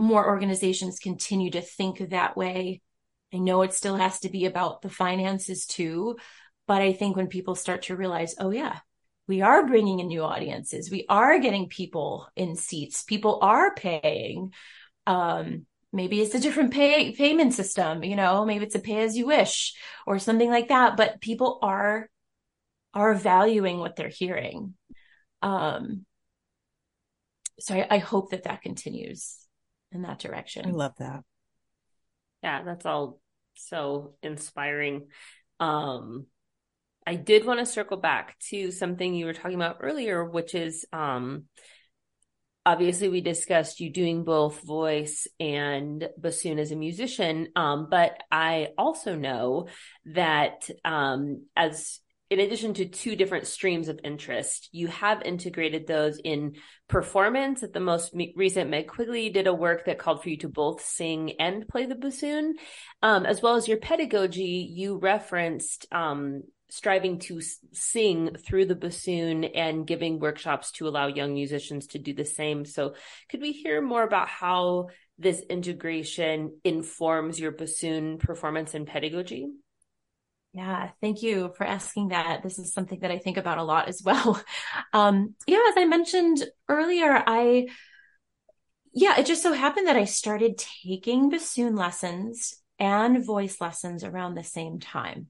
more 0.00 0.26
organizations 0.26 0.98
continue 0.98 1.50
to 1.50 1.60
think 1.60 1.98
that 1.98 2.36
way. 2.36 2.80
I 3.32 3.38
know 3.38 3.62
it 3.62 3.74
still 3.74 3.96
has 3.96 4.20
to 4.20 4.30
be 4.30 4.46
about 4.46 4.82
the 4.82 4.88
finances 4.88 5.66
too, 5.66 6.16
but 6.66 6.82
I 6.82 6.92
think 6.92 7.16
when 7.16 7.28
people 7.28 7.54
start 7.54 7.82
to 7.82 7.96
realize, 7.96 8.34
oh 8.38 8.50
yeah, 8.50 8.78
we 9.28 9.42
are 9.42 9.66
bringing 9.66 10.00
in 10.00 10.08
new 10.08 10.22
audiences. 10.22 10.90
We 10.90 11.04
are 11.08 11.38
getting 11.38 11.68
people 11.68 12.28
in 12.34 12.56
seats. 12.56 13.04
People 13.04 13.38
are 13.42 13.74
paying. 13.74 14.52
Um, 15.06 15.66
maybe 15.92 16.20
it's 16.20 16.34
a 16.34 16.40
different 16.40 16.72
pay 16.72 17.12
payment 17.12 17.52
system, 17.52 18.02
you 18.02 18.16
know, 18.16 18.44
maybe 18.44 18.64
it's 18.64 18.74
a 18.74 18.80
pay 18.80 19.02
as 19.02 19.16
you 19.16 19.26
wish 19.26 19.74
or 20.06 20.18
something 20.18 20.48
like 20.48 20.68
that, 20.68 20.96
but 20.96 21.20
people 21.20 21.58
are 21.62 22.08
are 22.94 23.14
valuing 23.14 23.78
what 23.78 23.96
they're 23.96 24.08
hearing. 24.08 24.74
Um, 25.42 26.04
so 27.60 27.74
I, 27.74 27.86
I 27.90 27.98
hope 27.98 28.30
that 28.30 28.44
that 28.44 28.62
continues 28.62 29.39
in 29.92 30.02
that 30.02 30.18
direction. 30.18 30.66
I 30.66 30.70
love 30.70 30.94
that. 30.98 31.22
Yeah, 32.42 32.62
that's 32.62 32.86
all 32.86 33.20
so 33.54 34.14
inspiring. 34.22 35.08
Um, 35.58 36.26
I 37.06 37.16
did 37.16 37.44
want 37.44 37.60
to 37.60 37.66
circle 37.66 37.96
back 37.96 38.38
to 38.50 38.70
something 38.70 39.14
you 39.14 39.26
were 39.26 39.34
talking 39.34 39.56
about 39.56 39.78
earlier, 39.80 40.24
which 40.24 40.54
is 40.54 40.86
um, 40.92 41.44
obviously 42.64 43.08
we 43.08 43.20
discussed 43.20 43.80
you 43.80 43.90
doing 43.90 44.24
both 44.24 44.62
voice 44.62 45.26
and 45.38 46.08
bassoon 46.18 46.58
as 46.58 46.70
a 46.70 46.76
musician 46.76 47.48
um, 47.56 47.88
but 47.90 48.22
i 48.30 48.68
also 48.76 49.16
know 49.16 49.66
that 50.04 50.68
um, 50.84 51.46
as 51.56 52.00
in 52.30 52.40
addition 52.40 52.72
to 52.74 52.86
two 52.86 53.16
different 53.16 53.46
streams 53.46 53.88
of 53.88 54.00
interest 54.04 54.68
you 54.72 54.86
have 54.86 55.22
integrated 55.22 55.86
those 55.86 56.18
in 56.18 56.54
performance 56.88 57.62
at 57.62 57.72
the 57.72 57.80
most 57.80 58.14
recent 58.36 58.70
meg 58.70 58.88
quigley 58.88 59.28
did 59.28 59.46
a 59.46 59.54
work 59.54 59.84
that 59.84 59.98
called 59.98 60.22
for 60.22 60.30
you 60.30 60.36
to 60.36 60.48
both 60.48 60.84
sing 60.84 61.32
and 61.40 61.68
play 61.68 61.86
the 61.86 61.94
bassoon 61.94 62.54
um, 63.02 63.26
as 63.26 63.42
well 63.42 63.56
as 63.56 63.68
your 63.68 63.78
pedagogy 63.78 64.70
you 64.72 64.96
referenced 64.96 65.86
um, 65.92 66.42
striving 66.70 67.18
to 67.18 67.42
sing 67.72 68.36
through 68.46 68.64
the 68.64 68.74
bassoon 68.74 69.44
and 69.44 69.86
giving 69.86 70.20
workshops 70.20 70.70
to 70.72 70.88
allow 70.88 71.08
young 71.08 71.34
musicians 71.34 71.88
to 71.88 71.98
do 71.98 72.14
the 72.14 72.24
same. 72.24 72.64
So, 72.64 72.94
could 73.28 73.40
we 73.40 73.52
hear 73.52 73.82
more 73.82 74.02
about 74.02 74.28
how 74.28 74.88
this 75.18 75.40
integration 75.40 76.58
informs 76.64 77.38
your 77.38 77.52
bassoon 77.52 78.18
performance 78.18 78.74
and 78.74 78.86
pedagogy? 78.86 79.48
Yeah, 80.52 80.90
thank 81.00 81.22
you 81.22 81.52
for 81.56 81.64
asking 81.64 82.08
that. 82.08 82.42
This 82.42 82.58
is 82.58 82.72
something 82.72 83.00
that 83.00 83.12
I 83.12 83.18
think 83.18 83.36
about 83.36 83.58
a 83.58 83.62
lot 83.62 83.88
as 83.88 84.02
well. 84.04 84.42
Um, 84.92 85.34
yeah, 85.46 85.60
as 85.68 85.74
I 85.76 85.84
mentioned 85.84 86.42
earlier, 86.68 87.22
I, 87.24 87.68
yeah, 88.92 89.20
it 89.20 89.26
just 89.26 89.42
so 89.42 89.52
happened 89.52 89.86
that 89.86 89.96
I 89.96 90.04
started 90.04 90.58
taking 90.58 91.30
bassoon 91.30 91.76
lessons 91.76 92.56
and 92.80 93.24
voice 93.24 93.60
lessons 93.60 94.02
around 94.02 94.34
the 94.34 94.42
same 94.42 94.80
time. 94.80 95.28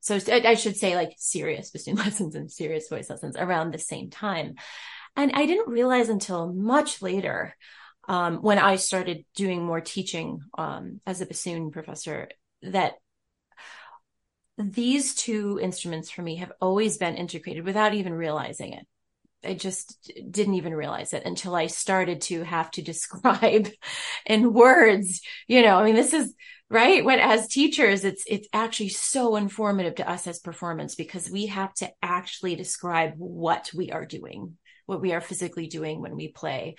So 0.00 0.18
I 0.28 0.54
should 0.54 0.76
say 0.76 0.94
like 0.96 1.12
serious 1.18 1.70
bassoon 1.72 1.96
lessons 1.96 2.34
and 2.34 2.50
serious 2.50 2.88
voice 2.88 3.10
lessons 3.10 3.36
around 3.36 3.72
the 3.72 3.78
same 3.78 4.08
time. 4.08 4.54
And 5.16 5.32
I 5.34 5.44
didn't 5.44 5.68
realize 5.70 6.08
until 6.08 6.50
much 6.52 7.02
later, 7.02 7.54
um, 8.08 8.38
when 8.38 8.58
I 8.58 8.76
started 8.76 9.26
doing 9.34 9.62
more 9.62 9.82
teaching, 9.82 10.40
um, 10.56 11.00
as 11.06 11.20
a 11.20 11.26
bassoon 11.26 11.70
professor 11.72 12.28
that 12.62 12.94
these 14.58 15.14
two 15.14 15.58
instruments 15.62 16.10
for 16.10 16.22
me 16.22 16.36
have 16.36 16.52
always 16.60 16.98
been 16.98 17.16
integrated 17.16 17.64
without 17.64 17.94
even 17.94 18.12
realizing 18.12 18.72
it. 18.72 18.86
I 19.44 19.54
just 19.54 20.10
didn't 20.28 20.54
even 20.54 20.74
realize 20.74 21.12
it 21.12 21.24
until 21.24 21.54
I 21.54 21.68
started 21.68 22.22
to 22.22 22.42
have 22.42 22.70
to 22.72 22.82
describe 22.82 23.68
in 24.26 24.52
words, 24.52 25.20
you 25.46 25.62
know, 25.62 25.78
I 25.78 25.84
mean, 25.84 25.94
this 25.94 26.12
is 26.12 26.34
right 26.70 27.04
when 27.04 27.18
as 27.18 27.48
teachers 27.48 28.04
it's 28.04 28.24
it's 28.26 28.48
actually 28.52 28.90
so 28.90 29.36
informative 29.36 29.94
to 29.94 30.08
us 30.08 30.26
as 30.26 30.38
performance 30.38 30.94
because 30.94 31.30
we 31.30 31.46
have 31.46 31.72
to 31.72 31.88
actually 32.02 32.54
describe 32.56 33.14
what 33.16 33.70
we 33.74 33.90
are 33.90 34.04
doing 34.04 34.56
what 34.86 35.00
we 35.00 35.12
are 35.12 35.20
physically 35.20 35.66
doing 35.66 36.00
when 36.00 36.14
we 36.14 36.28
play 36.28 36.74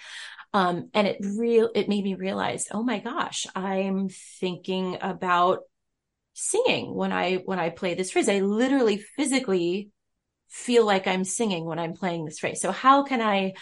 um, 0.54 0.90
and 0.94 1.08
it 1.08 1.18
real 1.22 1.70
it 1.74 1.90
made 1.90 2.04
me 2.04 2.14
realize 2.14 2.68
oh 2.72 2.84
my 2.84 3.00
gosh 3.00 3.48
i'm 3.56 4.10
thinking 4.10 4.98
about 5.02 5.62
singing 6.34 6.94
when 6.94 7.12
i 7.12 7.36
when 7.36 7.60
i 7.60 7.70
play 7.70 7.94
this 7.94 8.12
phrase 8.12 8.30
i 8.30 8.40
literally 8.40 8.98
physically 8.98 9.90
feel 10.50 10.86
like 10.86 11.08
i'm 11.08 11.24
singing 11.24 11.66
when 11.66 11.80
i'm 11.80 11.94
playing 11.94 12.26
this 12.26 12.40
phrase 12.40 12.62
so 12.62 12.72
how 12.72 13.04
can 13.04 13.22
i 13.22 13.54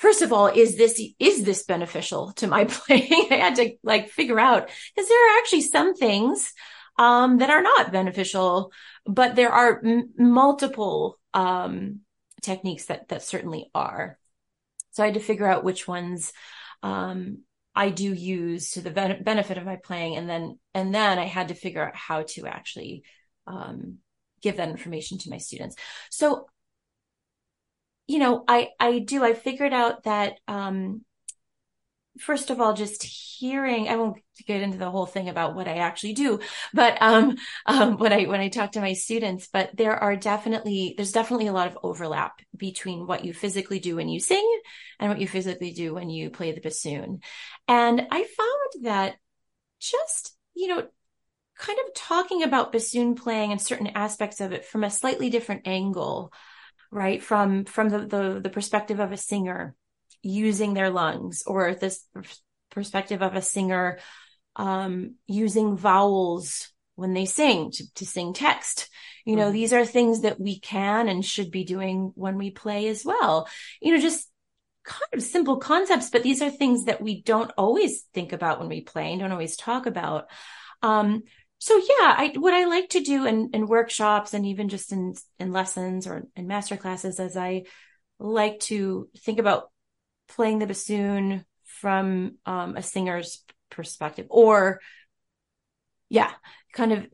first 0.00 0.22
of 0.22 0.32
all, 0.32 0.46
is 0.46 0.76
this, 0.76 1.00
is 1.18 1.44
this 1.44 1.62
beneficial 1.64 2.32
to 2.32 2.46
my 2.46 2.64
playing? 2.68 3.28
I 3.30 3.36
had 3.36 3.56
to 3.56 3.76
like 3.84 4.08
figure 4.08 4.40
out 4.40 4.68
because 4.94 5.08
there 5.08 5.36
are 5.36 5.38
actually 5.38 5.60
some 5.60 5.94
things, 5.94 6.52
um, 6.98 7.38
that 7.38 7.50
are 7.50 7.62
not 7.62 7.92
beneficial, 7.92 8.72
but 9.06 9.36
there 9.36 9.52
are 9.52 9.80
m- 9.84 10.10
multiple, 10.18 11.18
um, 11.34 12.00
techniques 12.42 12.86
that, 12.86 13.08
that 13.08 13.22
certainly 13.22 13.70
are. 13.74 14.18
So 14.92 15.02
I 15.02 15.06
had 15.06 15.14
to 15.14 15.20
figure 15.20 15.46
out 15.46 15.64
which 15.64 15.86
ones, 15.86 16.32
um, 16.82 17.42
I 17.74 17.90
do 17.90 18.12
use 18.12 18.72
to 18.72 18.80
the 18.80 18.90
ben- 18.90 19.22
benefit 19.22 19.58
of 19.58 19.64
my 19.64 19.76
playing. 19.76 20.16
And 20.16 20.28
then, 20.28 20.58
and 20.74 20.94
then 20.94 21.18
I 21.18 21.26
had 21.26 21.48
to 21.48 21.54
figure 21.54 21.86
out 21.86 21.96
how 21.96 22.22
to 22.22 22.46
actually, 22.46 23.04
um, 23.46 23.98
give 24.42 24.56
that 24.56 24.70
information 24.70 25.18
to 25.18 25.30
my 25.30 25.38
students. 25.38 25.76
So 26.10 26.46
you 28.10 28.18
know, 28.18 28.42
I, 28.48 28.70
I 28.80 28.98
do, 28.98 29.22
I 29.22 29.34
figured 29.34 29.72
out 29.72 30.02
that, 30.02 30.40
um, 30.48 31.04
first 32.18 32.50
of 32.50 32.60
all, 32.60 32.74
just 32.74 33.02
hearing, 33.02 33.88
I 33.88 33.96
won't 33.96 34.18
get 34.46 34.60
into 34.60 34.78
the 34.78 34.90
whole 34.90 35.06
thing 35.06 35.28
about 35.28 35.54
what 35.54 35.68
I 35.68 35.76
actually 35.76 36.14
do, 36.14 36.40
but, 36.74 37.00
um, 37.00 37.36
um, 37.66 37.98
when 37.98 38.12
I, 38.12 38.24
when 38.24 38.40
I 38.40 38.48
talk 38.48 38.72
to 38.72 38.80
my 38.80 38.94
students, 38.94 39.48
but 39.52 39.70
there 39.74 39.96
are 39.96 40.16
definitely, 40.16 40.94
there's 40.96 41.12
definitely 41.12 41.46
a 41.46 41.52
lot 41.52 41.68
of 41.68 41.78
overlap 41.82 42.40
between 42.56 43.06
what 43.06 43.24
you 43.24 43.32
physically 43.32 43.78
do 43.78 43.96
when 43.96 44.08
you 44.08 44.20
sing 44.20 44.60
and 44.98 45.10
what 45.10 45.20
you 45.20 45.28
physically 45.28 45.72
do 45.72 45.94
when 45.94 46.10
you 46.10 46.30
play 46.30 46.52
the 46.52 46.60
bassoon. 46.60 47.20
And 47.68 48.06
I 48.10 48.24
found 48.24 48.84
that 48.84 49.16
just, 49.80 50.36
you 50.54 50.68
know, 50.68 50.86
kind 51.56 51.78
of 51.78 51.94
talking 51.94 52.42
about 52.42 52.72
bassoon 52.72 53.14
playing 53.14 53.52
and 53.52 53.60
certain 53.60 53.88
aspects 53.88 54.40
of 54.40 54.52
it 54.52 54.64
from 54.64 54.82
a 54.82 54.90
slightly 54.90 55.30
different 55.30 55.66
angle 55.66 56.32
right? 56.90 57.22
From, 57.22 57.64
from 57.64 57.88
the, 57.88 57.98
the, 58.00 58.40
the 58.42 58.50
perspective 58.50 59.00
of 59.00 59.12
a 59.12 59.16
singer 59.16 59.74
using 60.22 60.74
their 60.74 60.90
lungs 60.90 61.42
or 61.46 61.74
this 61.74 62.04
perspective 62.70 63.22
of 63.22 63.34
a 63.34 63.42
singer, 63.42 63.98
um, 64.56 65.14
using 65.26 65.76
vowels 65.76 66.70
when 66.94 67.14
they 67.14 67.24
sing 67.24 67.70
to, 67.70 67.94
to 67.94 68.06
sing 68.06 68.32
text. 68.32 68.88
You 69.24 69.36
know, 69.36 69.44
mm-hmm. 69.44 69.52
these 69.52 69.72
are 69.72 69.84
things 69.84 70.22
that 70.22 70.40
we 70.40 70.58
can 70.58 71.08
and 71.08 71.24
should 71.24 71.50
be 71.50 71.64
doing 71.64 72.12
when 72.14 72.36
we 72.36 72.50
play 72.50 72.88
as 72.88 73.04
well. 73.04 73.48
You 73.80 73.94
know, 73.94 74.00
just 74.00 74.28
kind 74.84 75.08
of 75.12 75.22
simple 75.22 75.58
concepts, 75.58 76.10
but 76.10 76.22
these 76.22 76.42
are 76.42 76.50
things 76.50 76.84
that 76.84 77.00
we 77.00 77.22
don't 77.22 77.52
always 77.56 78.02
think 78.14 78.32
about 78.32 78.58
when 78.58 78.68
we 78.68 78.80
play 78.80 79.10
and 79.10 79.20
don't 79.20 79.32
always 79.32 79.56
talk 79.56 79.86
about. 79.86 80.26
Um, 80.82 81.22
so 81.58 81.76
yeah, 81.76 82.14
I, 82.16 82.32
what 82.36 82.54
I 82.54 82.64
like 82.64 82.90
to 82.90 83.00
do 83.00 83.26
in, 83.26 83.50
in 83.52 83.66
workshops 83.66 84.32
and 84.32 84.46
even 84.46 84.70
just 84.70 84.92
in, 84.92 85.14
in 85.38 85.52
lessons 85.52 86.06
or 86.06 86.26
in 86.34 86.46
master 86.46 86.76
classes 86.76 87.20
is 87.20 87.36
I 87.36 87.64
like 88.18 88.60
to 88.60 89.08
think 89.18 89.38
about 89.38 89.70
playing 90.30 90.58
the 90.58 90.66
bassoon 90.66 91.44
from 91.64 92.36
um, 92.46 92.76
a 92.76 92.82
singer's 92.82 93.44
perspective 93.70 94.26
or 94.30 94.80
yeah, 96.08 96.30
kind 96.72 96.92
of, 96.92 97.06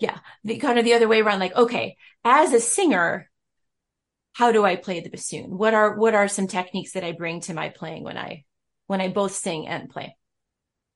yeah, 0.00 0.18
the 0.44 0.58
kind 0.58 0.78
of 0.78 0.84
the 0.84 0.94
other 0.94 1.08
way 1.08 1.20
around. 1.20 1.40
Like, 1.40 1.54
okay, 1.54 1.96
as 2.24 2.52
a 2.52 2.60
singer, 2.60 3.30
how 4.32 4.52
do 4.52 4.64
I 4.64 4.76
play 4.76 5.00
the 5.00 5.10
bassoon? 5.10 5.56
What 5.56 5.74
are, 5.74 5.96
what 5.96 6.14
are 6.14 6.28
some 6.28 6.46
techniques 6.46 6.92
that 6.92 7.04
I 7.04 7.12
bring 7.12 7.40
to 7.42 7.54
my 7.54 7.68
playing 7.68 8.04
when 8.04 8.16
I, 8.16 8.44
when 8.86 9.00
I 9.00 9.08
both 9.08 9.34
sing 9.34 9.66
and 9.68 9.88
play? 9.90 10.16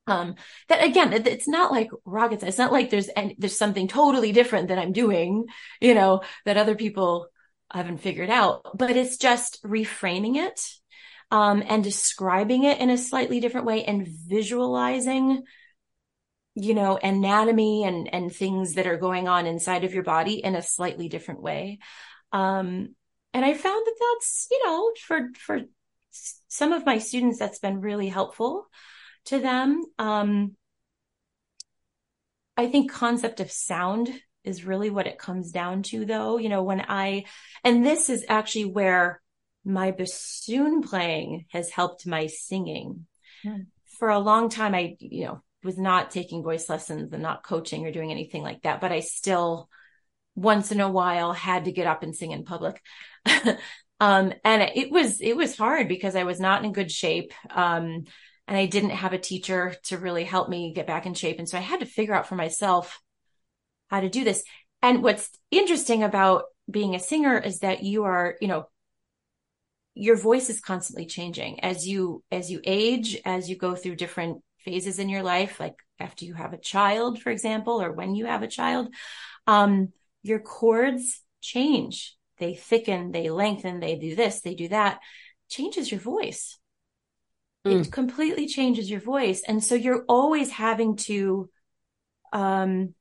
um 0.09 0.35
that 0.69 0.83
again 0.85 1.13
it's 1.13 1.47
not 1.47 1.71
like 1.71 1.89
rocket 2.05 2.41
science, 2.41 2.55
it's 2.55 2.59
not 2.59 2.73
like 2.73 2.91
there's 2.91 3.09
and 3.09 3.35
there's 3.39 3.57
something 3.57 3.87
totally 3.87 4.33
different 4.33 4.69
that 4.69 4.79
i'm 4.79 4.93
doing 4.93 5.45
you 5.81 5.95
know 5.95 6.23
that 6.45 6.57
other 6.57 6.75
people 6.75 7.29
haven't 7.73 7.99
figured 7.99 8.29
out 8.31 8.67
but 8.77 8.97
it's 8.97 9.17
just 9.17 9.63
reframing 9.63 10.37
it 10.37 10.61
um 11.33 11.65
and 11.67 11.83
describing 11.83 12.63
it 12.63 12.79
in 12.79 12.91
a 12.91 12.97
slightly 12.97 13.41
different 13.41 13.67
way 13.67 13.85
and 13.85 14.07
visualizing 14.07 15.43
you 16.55 16.75
know 16.75 16.97
anatomy 17.03 17.83
and 17.85 18.13
and 18.15 18.33
things 18.33 18.75
that 18.75 18.87
are 18.87 18.99
going 18.99 19.27
on 19.27 19.47
inside 19.47 19.83
of 19.83 19.95
your 19.95 20.05
body 20.05 20.35
in 20.35 20.55
a 20.55 20.63
slightly 20.63 21.09
different 21.09 21.43
way 21.43 21.81
um 22.33 22.95
and 23.35 23.45
i 23.45 23.53
found 23.55 23.87
that 23.87 23.97
that's 23.99 24.47
you 24.51 24.65
know 24.65 24.93
for 25.05 25.31
for 25.37 25.61
some 26.49 26.73
of 26.73 26.87
my 26.87 26.99
students 26.99 27.39
that's 27.39 27.59
been 27.59 27.81
really 27.81 28.09
helpful 28.09 28.69
to 29.27 29.39
them. 29.39 29.83
Um, 29.99 30.57
I 32.57 32.67
think 32.69 32.93
concept 32.93 33.41
of 33.41 33.51
sound 33.51 34.11
is 34.45 34.65
really 34.65 34.91
what 34.91 35.07
it 35.07 35.19
comes 35.19 35.53
down 35.53 35.83
to 35.85 36.05
though. 36.05 36.37
You 36.37 36.51
know, 36.51 36.63
when 36.63 36.85
I, 36.87 37.25
and 37.65 37.85
this 37.85 38.11
is 38.11 38.27
actually 38.29 38.67
where 38.67 39.22
my 39.65 39.91
bassoon 39.91 40.83
playing 40.83 41.47
has 41.51 41.71
helped 41.71 42.07
my 42.07 42.27
singing. 42.27 43.07
Hmm. 43.43 43.63
For 43.99 44.09
a 44.09 44.19
long 44.19 44.49
time, 44.49 44.75
I, 44.75 44.97
you 44.99 45.27
know, 45.27 45.43
was 45.63 45.79
not 45.79 46.11
taking 46.11 46.43
voice 46.43 46.69
lessons 46.69 47.13
and 47.13 47.23
not 47.23 47.45
coaching 47.45 47.87
or 47.87 47.93
doing 47.93 48.11
anything 48.11 48.43
like 48.43 48.63
that, 48.63 48.81
but 48.81 48.93
I 48.93 49.01
still 49.01 49.69
once 50.35 50.73
in 50.73 50.81
a 50.81 50.91
while 50.91 51.33
had 51.33 51.67
to 51.67 51.73
get 51.73 51.87
up 51.87 52.03
and 52.03 52.17
sing 52.17 52.33
in 52.33 52.45
public. 52.45 52.81
um, 54.01 54.33
and 54.45 54.63
it 54.75 54.91
was, 54.91 55.21
it 55.21 55.37
was 55.37 55.57
hard 55.57 55.89
because 55.89 56.17
I 56.17 56.25
was 56.25 56.41
not 56.41 56.65
in 56.65 56.73
good 56.73 56.91
shape. 56.91 57.33
Um, 57.51 58.05
and 58.49 58.57
I 58.57 58.67
didn't 58.67 58.91
have 58.91 59.13
a 59.13 59.19
teacher 59.19 59.75
to 59.85 59.99
really 59.99 60.25
help 60.25 60.49
me 60.49 60.73
get 60.75 60.87
back 60.87 61.07
in 61.07 61.15
shape. 61.15 61.39
And 61.39 61.49
so 61.49 61.57
I 61.57 61.61
had 61.61 61.81
to 61.81 61.87
figure 61.87 62.15
out 62.15 62.27
for 62.27 62.35
myself 62.35 63.01
how 63.89 64.01
to 64.01 64.09
do 64.09 64.25
this. 64.25 64.43
And 64.81 65.03
what's 65.03 65.31
interesting 65.51 66.03
about 66.03 66.45
being 66.71 66.95
a 66.95 67.01
singer 67.01 67.39
is 67.39 67.61
that 67.61 67.83
you 67.83 68.05
are, 68.05 68.37
you 68.41 68.49
know, 68.49 68.67
your 69.95 70.17
voice 70.17 70.49
is 70.49 70.61
constantly 70.61 71.07
changing 71.07 71.61
as 71.61 71.87
you, 71.87 72.23
as 72.31 72.51
you 72.51 72.61
age, 72.65 73.21
as 73.25 73.49
you 73.49 73.57
go 73.57 73.75
through 73.75 73.97
different 73.97 74.43
phases 74.59 74.99
in 74.99 75.09
your 75.09 75.23
life, 75.23 75.61
like 75.61 75.75
after 75.99 76.25
you 76.25 76.35
have 76.35 76.53
a 76.53 76.59
child, 76.59 77.21
for 77.21 77.31
example, 77.31 77.83
or 77.83 77.93
when 77.93 78.15
you 78.15 78.27
have 78.27 78.43
a 78.43 78.49
child, 78.49 78.89
um, 79.47 79.93
your 80.23 80.39
chords 80.39 81.21
change. 81.41 82.17
They 82.39 82.55
thicken, 82.55 83.13
they 83.13 83.31
lengthen, 83.31 83.81
they 83.81 83.97
do 83.97 84.17
this, 84.17 84.41
they 84.41 84.55
do 84.55 84.69
that 84.69 84.99
changes 85.53 85.91
your 85.91 86.01
voice. 86.01 86.59
Mm. 87.67 87.87
It 87.87 87.93
completely 87.93 88.49
changes 88.49 88.91
your 88.91 89.01
voice. 89.01 89.43
And 89.47 89.63
so 89.63 89.75
you're 89.75 90.05
always 90.09 90.51
having 90.51 90.97
to, 90.97 91.51
um, 92.33 92.95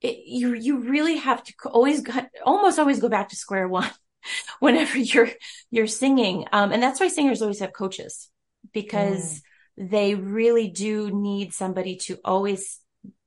it, 0.00 0.18
you, 0.26 0.54
you 0.54 0.80
really 0.80 1.16
have 1.16 1.42
to 1.44 1.54
always, 1.66 2.04
almost 2.44 2.78
always 2.78 3.00
go 3.00 3.08
back 3.08 3.28
to 3.28 3.36
square 3.36 3.68
one 3.68 3.90
whenever 4.60 4.98
you're, 4.98 5.30
you're 5.70 5.86
singing. 5.86 6.46
Um, 6.52 6.72
and 6.72 6.82
that's 6.82 7.00
why 7.00 7.08
singers 7.08 7.42
always 7.42 7.60
have 7.60 7.72
coaches 7.72 8.28
because 8.72 9.42
Mm. 9.78 9.90
they 9.90 10.14
really 10.14 10.68
do 10.68 11.10
need 11.10 11.54
somebody 11.54 11.96
to 11.96 12.18
always 12.24 12.78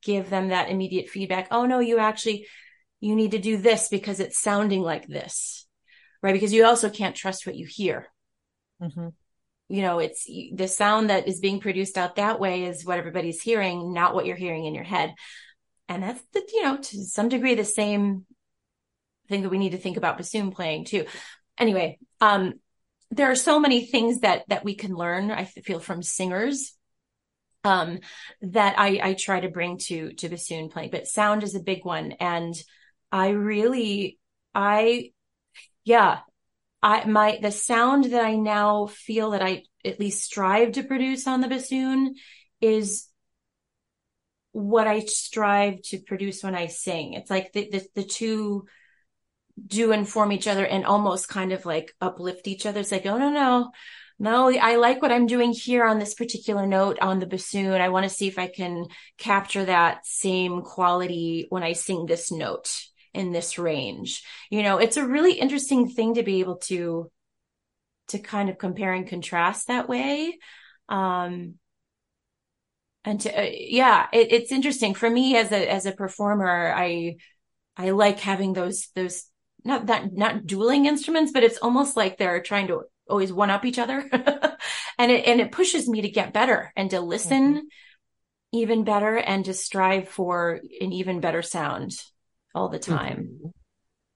give 0.04 0.30
them 0.30 0.50
that 0.50 0.70
immediate 0.70 1.10
feedback. 1.10 1.48
Oh 1.50 1.66
no, 1.66 1.80
you 1.80 1.98
actually, 1.98 2.48
you 3.00 3.16
need 3.16 3.32
to 3.32 3.40
do 3.40 3.58
this 3.58 3.90
because 3.90 4.20
it's 4.20 4.40
sounding 4.40 4.82
like 4.82 5.08
this, 5.08 5.66
right? 6.22 6.34
Because 6.34 6.54
you 6.54 6.66
also 6.66 6.90
can't 6.90 7.16
trust 7.16 7.48
what 7.48 7.56
you 7.56 7.66
hear. 7.68 8.08
Mm-hmm. 8.82 9.08
You 9.70 9.82
know, 9.82 10.00
it's 10.00 10.26
the 10.26 10.68
sound 10.68 11.10
that 11.10 11.28
is 11.28 11.40
being 11.40 11.60
produced 11.60 11.98
out 11.98 12.18
that 12.18 12.40
way 12.40 12.66
is 12.66 12.86
what 12.86 13.00
everybody's 13.00 13.42
hearing, 13.42 13.94
not 13.94 14.14
what 14.14 14.26
you're 14.26 14.36
hearing 14.36 14.66
in 14.66 14.76
your 14.76 14.84
head. 14.84 15.16
And 15.90 16.04
that's 16.04 16.22
the, 16.34 16.44
you 16.54 16.64
know, 16.64 16.78
to 16.78 17.04
some 17.06 17.30
degree, 17.30 17.56
the 17.56 17.66
same 17.66 18.26
thing 19.34 19.44
that 19.44 19.50
we 19.50 19.58
need 19.58 19.72
to 19.72 19.78
think 19.78 19.98
about 19.98 20.18
bassoon 20.18 20.52
playing 20.52 20.86
too. 20.86 21.06
Anyway, 21.58 21.98
um, 22.22 22.54
there 23.10 23.30
are 23.30 23.36
so 23.36 23.60
many 23.60 23.86
things 23.86 24.20
that, 24.20 24.44
that 24.50 24.64
we 24.64 24.76
can 24.76 24.94
learn, 24.96 25.32
I 25.32 25.46
feel 25.46 25.80
from 25.80 26.04
singers 26.04 26.74
um, 27.64 28.00
that 28.42 28.76
I, 28.78 29.00
I 29.02 29.14
try 29.14 29.40
to 29.40 29.50
bring 29.50 29.78
to, 29.88 30.14
to 30.14 30.30
bassoon 30.30 30.70
playing, 30.70 30.92
but 30.92 31.08
sound 31.08 31.44
is 31.44 31.56
a 31.56 31.60
big 31.60 31.86
one. 31.86 32.14
And 32.20 32.54
I 33.12 33.30
really, 33.30 34.20
I, 34.54 35.12
yeah, 35.84 36.20
I, 36.82 37.06
my, 37.06 37.40
the 37.42 37.52
sound 37.52 38.06
that 38.06 38.24
I 38.24 38.36
now 38.36 38.88
feel 38.88 39.32
that 39.32 39.42
I 39.42 39.64
at 39.86 40.00
least 40.00 40.24
strive 40.24 40.74
to 40.74 40.84
produce 40.84 41.28
on 41.28 41.42
the 41.42 41.48
bassoon 41.48 42.16
is 42.62 43.08
what 44.52 44.88
I 44.88 45.00
strive 45.00 45.82
to 45.84 46.00
produce 46.00 46.44
when 46.44 46.56
I 46.56 46.68
sing. 46.68 47.14
It's 47.14 47.30
like 47.30 47.54
the, 47.54 47.70
the, 47.70 47.88
the 47.96 48.04
two 48.04 48.66
do 49.66 49.92
inform 49.92 50.32
each 50.32 50.48
other 50.48 50.66
and 50.66 50.86
almost 50.86 51.30
kind 51.30 51.52
of 51.52 51.66
like 51.66 51.94
uplift 52.02 52.48
each 52.48 52.66
other. 52.66 52.80
It's 52.80 52.92
like, 52.92 53.06
oh, 53.06 53.18
no, 53.18 53.30
no, 53.30 53.72
no, 54.20 54.50
I 54.58 54.76
like 54.76 55.02
what 55.02 55.12
I'm 55.12 55.26
doing 55.26 55.52
here 55.52 55.86
on 55.86 56.00
this 56.00 56.14
particular 56.14 56.66
note 56.66 57.00
on 57.00 57.20
the 57.20 57.26
bassoon. 57.26 57.82
I 57.82 57.90
want 57.90 58.04
to 58.04 58.10
see 58.10 58.28
if 58.28 58.40
I 58.40 58.48
can 58.48 58.86
capture 59.18 59.66
that 59.66 60.06
same 60.06 60.62
quality 60.62 61.48
when 61.50 61.64
I 61.64 61.74
sing 61.74 62.06
this 62.06 62.32
note 62.32 62.72
in 63.14 63.32
this 63.32 63.60
range. 63.60 64.24
You 64.50 64.64
know, 64.64 64.78
it's 64.78 64.98
a 64.98 65.06
really 65.06 65.34
interesting 65.34 65.90
thing 65.90 66.16
to 66.16 66.24
be 66.24 66.40
able 66.40 66.58
to, 66.58 67.12
to 68.10 68.20
kind 68.20 68.50
of 68.50 68.58
compare 68.58 68.94
and 68.94 69.08
contrast 69.08 69.68
that 69.68 69.90
way. 69.90 70.38
Um, 70.90 71.56
and 73.06 73.20
to, 73.22 73.38
uh, 73.38 73.50
yeah, 73.52 74.08
it, 74.14 74.32
it's 74.32 74.52
interesting 74.52 74.94
for 74.94 75.10
me 75.10 75.36
as 75.36 75.52
a, 75.52 75.72
as 75.72 75.86
a 75.86 75.92
performer. 75.92 76.74
I, 76.76 77.18
I 77.76 77.90
like 77.90 78.20
having 78.20 78.54
those, 78.54 78.88
those, 78.96 79.26
not 79.66 79.88
that, 79.88 80.14
not 80.14 80.46
dueling 80.46 80.86
instruments, 80.86 81.32
but 81.32 81.44
it's 81.44 81.58
almost 81.58 81.96
like 81.96 82.18
they're 82.18 82.42
trying 82.42 82.68
to 82.68 82.84
always 83.10 83.34
one 83.34 83.50
up 83.50 83.66
each 83.66 83.80
other. 83.80 84.08
and 84.98 85.12
it, 85.12 85.26
and 85.26 85.42
it 85.42 85.52
pushes 85.52 85.88
me 85.88 86.02
to 86.02 86.10
get 86.10 86.34
better 86.34 86.72
and 86.76 86.90
to 86.92 87.00
listen 87.00 87.54
mm-hmm. 87.56 87.66
even 88.52 88.84
better 88.84 89.18
and 89.18 89.46
to 89.46 89.54
strive 89.54 90.10
for 90.10 90.60
an 90.82 90.92
even 90.92 91.20
better 91.20 91.42
sound 91.42 91.92
all 92.56 92.70
the 92.70 92.80
time. 92.80 93.30
Mm-hmm. 93.32 93.48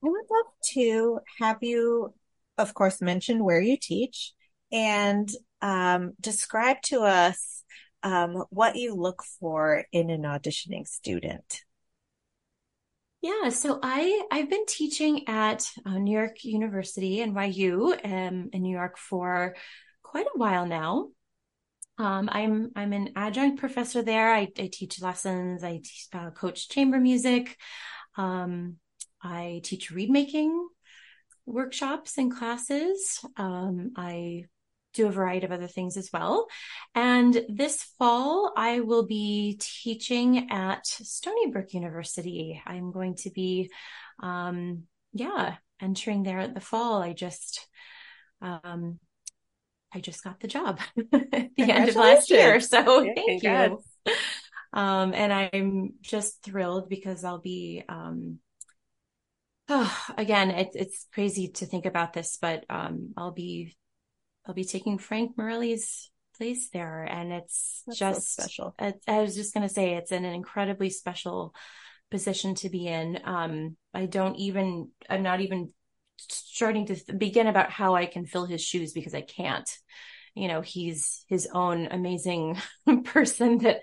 I 0.05 0.09
would 0.09 0.25
love 0.29 0.53
to 0.73 1.19
have 1.39 1.57
you, 1.61 2.13
of 2.57 2.73
course, 2.73 3.01
mention 3.01 3.43
where 3.43 3.59
you 3.59 3.77
teach 3.81 4.33
and 4.71 5.29
um, 5.61 6.13
describe 6.19 6.81
to 6.83 7.01
us 7.01 7.63
um, 8.03 8.43
what 8.49 8.75
you 8.75 8.95
look 8.95 9.23
for 9.39 9.85
in 9.91 10.09
an 10.09 10.21
auditioning 10.21 10.87
student. 10.87 11.63
Yeah, 13.27 13.49
so 13.49 13.77
I 13.83 14.23
I've 14.31 14.49
been 14.49 14.65
teaching 14.65 15.27
at 15.27 15.69
uh, 15.85 15.97
New 15.97 16.17
York 16.17 16.45
University 16.45 17.17
NYU 17.17 17.91
um, 18.05 18.49
in 18.53 18.61
New 18.61 18.71
York 18.71 18.97
for 18.97 19.53
quite 20.01 20.27
a 20.27 20.37
while 20.37 20.65
now. 20.65 21.09
Um, 21.97 22.29
I'm 22.31 22.71
I'm 22.77 22.93
an 22.93 23.09
adjunct 23.17 23.59
professor 23.59 24.01
there. 24.01 24.33
I, 24.33 24.47
I 24.57 24.69
teach 24.71 25.01
lessons. 25.01 25.61
I 25.61 25.81
uh, 26.13 26.29
coach 26.31 26.69
chamber 26.69 27.01
music. 27.01 27.57
Um, 28.15 28.77
I 29.21 29.59
teach 29.61 29.91
reed 29.91 30.09
making 30.09 30.65
workshops 31.45 32.17
and 32.17 32.33
classes. 32.33 33.19
Um, 33.35 33.91
I 33.97 34.45
do 34.97 35.07
a 35.07 35.11
variety 35.11 35.45
of 35.45 35.51
other 35.51 35.67
things 35.67 35.95
as 35.95 36.09
well. 36.11 36.47
And 36.95 37.45
this 37.47 37.83
fall, 37.97 38.51
I 38.57 38.81
will 38.81 39.05
be 39.05 39.57
teaching 39.59 40.49
at 40.51 40.85
Stony 40.85 41.51
Brook 41.51 41.73
University. 41.73 42.61
I'm 42.65 42.91
going 42.91 43.15
to 43.17 43.29
be, 43.29 43.71
um, 44.21 44.83
yeah, 45.13 45.55
entering 45.81 46.23
there 46.23 46.39
at 46.39 46.53
the 46.53 46.61
fall. 46.61 47.01
I 47.01 47.13
just, 47.13 47.67
um, 48.41 48.99
I 49.93 49.99
just 49.99 50.23
got 50.23 50.39
the 50.39 50.47
job 50.47 50.79
at 51.13 51.31
the 51.55 51.71
end 51.71 51.89
of 51.89 51.95
last 51.95 52.29
year. 52.29 52.59
So 52.59 53.01
yeah, 53.01 53.13
thank 53.15 53.43
you. 53.43 53.79
Um, 54.73 55.13
and 55.13 55.31
I'm 55.33 55.93
just 56.01 56.43
thrilled 56.43 56.89
because 56.89 57.23
I'll 57.23 57.39
be, 57.39 57.83
um, 57.87 58.39
oh, 59.69 59.97
again, 60.17 60.51
it, 60.51 60.69
it's 60.73 61.05
crazy 61.13 61.49
to 61.49 61.65
think 61.65 61.85
about 61.85 62.13
this, 62.13 62.37
but, 62.41 62.65
um, 62.69 63.13
I'll 63.17 63.31
be 63.31 63.75
I'll 64.47 64.55
be 64.55 64.63
taking 64.63 64.97
Frank 64.97 65.37
Morelli's 65.37 66.09
place 66.37 66.69
there. 66.69 67.03
And 67.03 67.33
it's 67.33 67.83
That's 67.85 67.99
just 67.99 68.35
so 68.35 68.43
special. 68.43 68.75
I, 68.79 68.93
I 69.07 69.19
was 69.19 69.35
just 69.35 69.53
going 69.53 69.67
to 69.67 69.73
say 69.73 69.93
it's 69.93 70.11
an 70.11 70.25
incredibly 70.25 70.89
special 70.89 71.53
position 72.09 72.55
to 72.55 72.69
be 72.69 72.87
in. 72.87 73.19
Um, 73.25 73.75
I 73.93 74.05
don't 74.05 74.37
even, 74.37 74.89
I'm 75.09 75.23
not 75.23 75.41
even 75.41 75.73
starting 76.29 76.85
to 76.87 76.95
th- 76.95 77.17
begin 77.17 77.47
about 77.47 77.71
how 77.71 77.95
I 77.95 78.05
can 78.05 78.25
fill 78.25 78.45
his 78.45 78.63
shoes 78.63 78.93
because 78.93 79.13
I 79.13 79.21
can't. 79.21 79.69
You 80.33 80.47
know, 80.47 80.61
he's 80.61 81.25
his 81.27 81.47
own 81.51 81.87
amazing 81.87 82.57
person 83.05 83.57
that 83.59 83.81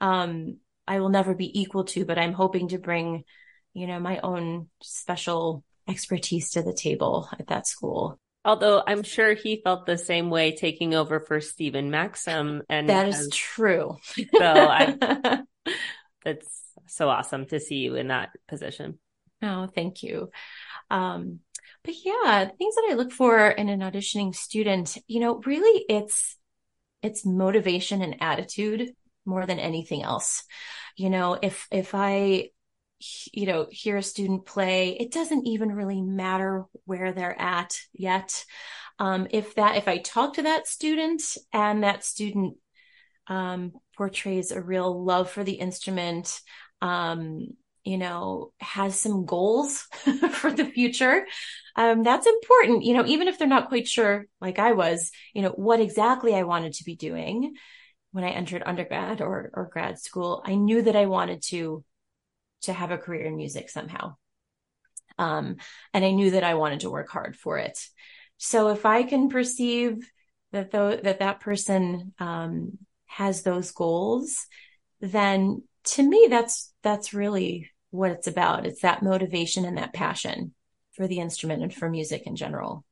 um, 0.00 0.58
I 0.86 1.00
will 1.00 1.08
never 1.08 1.34
be 1.34 1.60
equal 1.60 1.84
to, 1.84 2.04
but 2.04 2.18
I'm 2.18 2.34
hoping 2.34 2.68
to 2.68 2.78
bring, 2.78 3.24
you 3.72 3.86
know, 3.86 3.98
my 3.98 4.20
own 4.20 4.68
special 4.82 5.64
expertise 5.88 6.50
to 6.52 6.62
the 6.62 6.74
table 6.74 7.28
at 7.38 7.48
that 7.48 7.66
school. 7.66 8.18
Although 8.44 8.82
I'm 8.86 9.02
sure 9.02 9.34
he 9.34 9.62
felt 9.62 9.86
the 9.86 9.96
same 9.96 10.28
way 10.28 10.54
taking 10.54 10.94
over 10.94 11.18
for 11.20 11.40
Stephen 11.40 11.90
Maxym. 11.90 12.60
And 12.68 12.88
that 12.88 13.08
is 13.08 13.30
true. 13.32 13.96
so 14.36 14.44
I, 14.44 15.42
it's 16.26 16.62
so 16.86 17.08
awesome 17.08 17.46
to 17.46 17.58
see 17.60 17.76
you 17.76 17.94
in 17.94 18.08
that 18.08 18.30
position. 18.46 18.98
Oh, 19.42 19.66
thank 19.66 20.02
you. 20.02 20.30
Um, 20.90 21.40
but 21.84 21.94
yeah, 22.04 22.48
things 22.58 22.74
that 22.74 22.88
I 22.90 22.94
look 22.94 23.12
for 23.12 23.48
in 23.48 23.68
an 23.68 23.80
auditioning 23.80 24.34
student, 24.34 24.96
you 25.06 25.20
know, 25.20 25.40
really 25.44 25.84
it's, 25.88 26.36
it's 27.02 27.26
motivation 27.26 28.00
and 28.00 28.22
attitude 28.22 28.90
more 29.26 29.46
than 29.46 29.58
anything 29.58 30.02
else. 30.02 30.44
You 30.96 31.10
know, 31.10 31.38
if, 31.40 31.66
if 31.70 31.94
I, 31.94 32.50
you 33.32 33.46
know, 33.46 33.66
hear 33.70 33.96
a 33.96 34.02
student 34.02 34.46
play, 34.46 34.96
it 34.98 35.12
doesn't 35.12 35.46
even 35.46 35.72
really 35.72 36.02
matter 36.02 36.64
where 36.84 37.12
they're 37.12 37.40
at 37.40 37.78
yet. 37.92 38.44
Um, 38.98 39.26
if 39.30 39.54
that, 39.56 39.76
if 39.76 39.88
I 39.88 39.98
talk 39.98 40.34
to 40.34 40.42
that 40.42 40.66
student 40.66 41.22
and 41.52 41.82
that 41.82 42.04
student, 42.04 42.56
um, 43.26 43.72
portrays 43.96 44.50
a 44.50 44.60
real 44.60 45.04
love 45.04 45.30
for 45.30 45.44
the 45.44 45.52
instrument, 45.52 46.40
um, 46.82 47.48
you 47.84 47.98
know, 47.98 48.52
has 48.60 48.98
some 48.98 49.24
goals 49.24 49.86
for 50.32 50.50
the 50.50 50.64
future. 50.64 51.26
Um, 51.76 52.02
that's 52.02 52.26
important, 52.26 52.84
you 52.84 52.94
know, 52.94 53.04
even 53.06 53.28
if 53.28 53.38
they're 53.38 53.48
not 53.48 53.68
quite 53.68 53.86
sure, 53.86 54.26
like 54.40 54.58
I 54.58 54.72
was, 54.72 55.10
you 55.34 55.42
know, 55.42 55.50
what 55.50 55.80
exactly 55.80 56.34
I 56.34 56.44
wanted 56.44 56.74
to 56.74 56.84
be 56.84 56.96
doing 56.96 57.54
when 58.12 58.24
I 58.24 58.30
entered 58.30 58.62
undergrad 58.64 59.20
or, 59.20 59.50
or 59.52 59.70
grad 59.72 59.98
school. 59.98 60.42
I 60.44 60.54
knew 60.54 60.82
that 60.82 60.96
I 60.96 61.06
wanted 61.06 61.42
to 61.48 61.84
to 62.64 62.72
have 62.72 62.90
a 62.90 62.98
career 62.98 63.24
in 63.24 63.36
music 63.36 63.70
somehow. 63.70 64.16
Um, 65.18 65.56
and 65.92 66.04
I 66.04 66.10
knew 66.10 66.32
that 66.32 66.44
I 66.44 66.54
wanted 66.54 66.80
to 66.80 66.90
work 66.90 67.08
hard 67.08 67.36
for 67.36 67.58
it. 67.58 67.78
So 68.36 68.68
if 68.68 68.84
I 68.84 69.04
can 69.04 69.28
perceive 69.28 70.10
that 70.52 70.70
though, 70.70 70.96
that 70.96 71.20
that 71.20 71.40
person, 71.40 72.14
um, 72.18 72.78
has 73.06 73.42
those 73.42 73.70
goals, 73.70 74.46
then 75.00 75.62
to 75.84 76.02
me, 76.02 76.26
that's, 76.28 76.72
that's 76.82 77.14
really 77.14 77.70
what 77.90 78.10
it's 78.10 78.26
about. 78.26 78.66
It's 78.66 78.82
that 78.82 79.02
motivation 79.02 79.64
and 79.64 79.78
that 79.78 79.94
passion 79.94 80.52
for 80.94 81.06
the 81.06 81.20
instrument 81.20 81.62
and 81.62 81.72
for 81.72 81.88
music 81.88 82.26
in 82.26 82.34
general. 82.34 82.84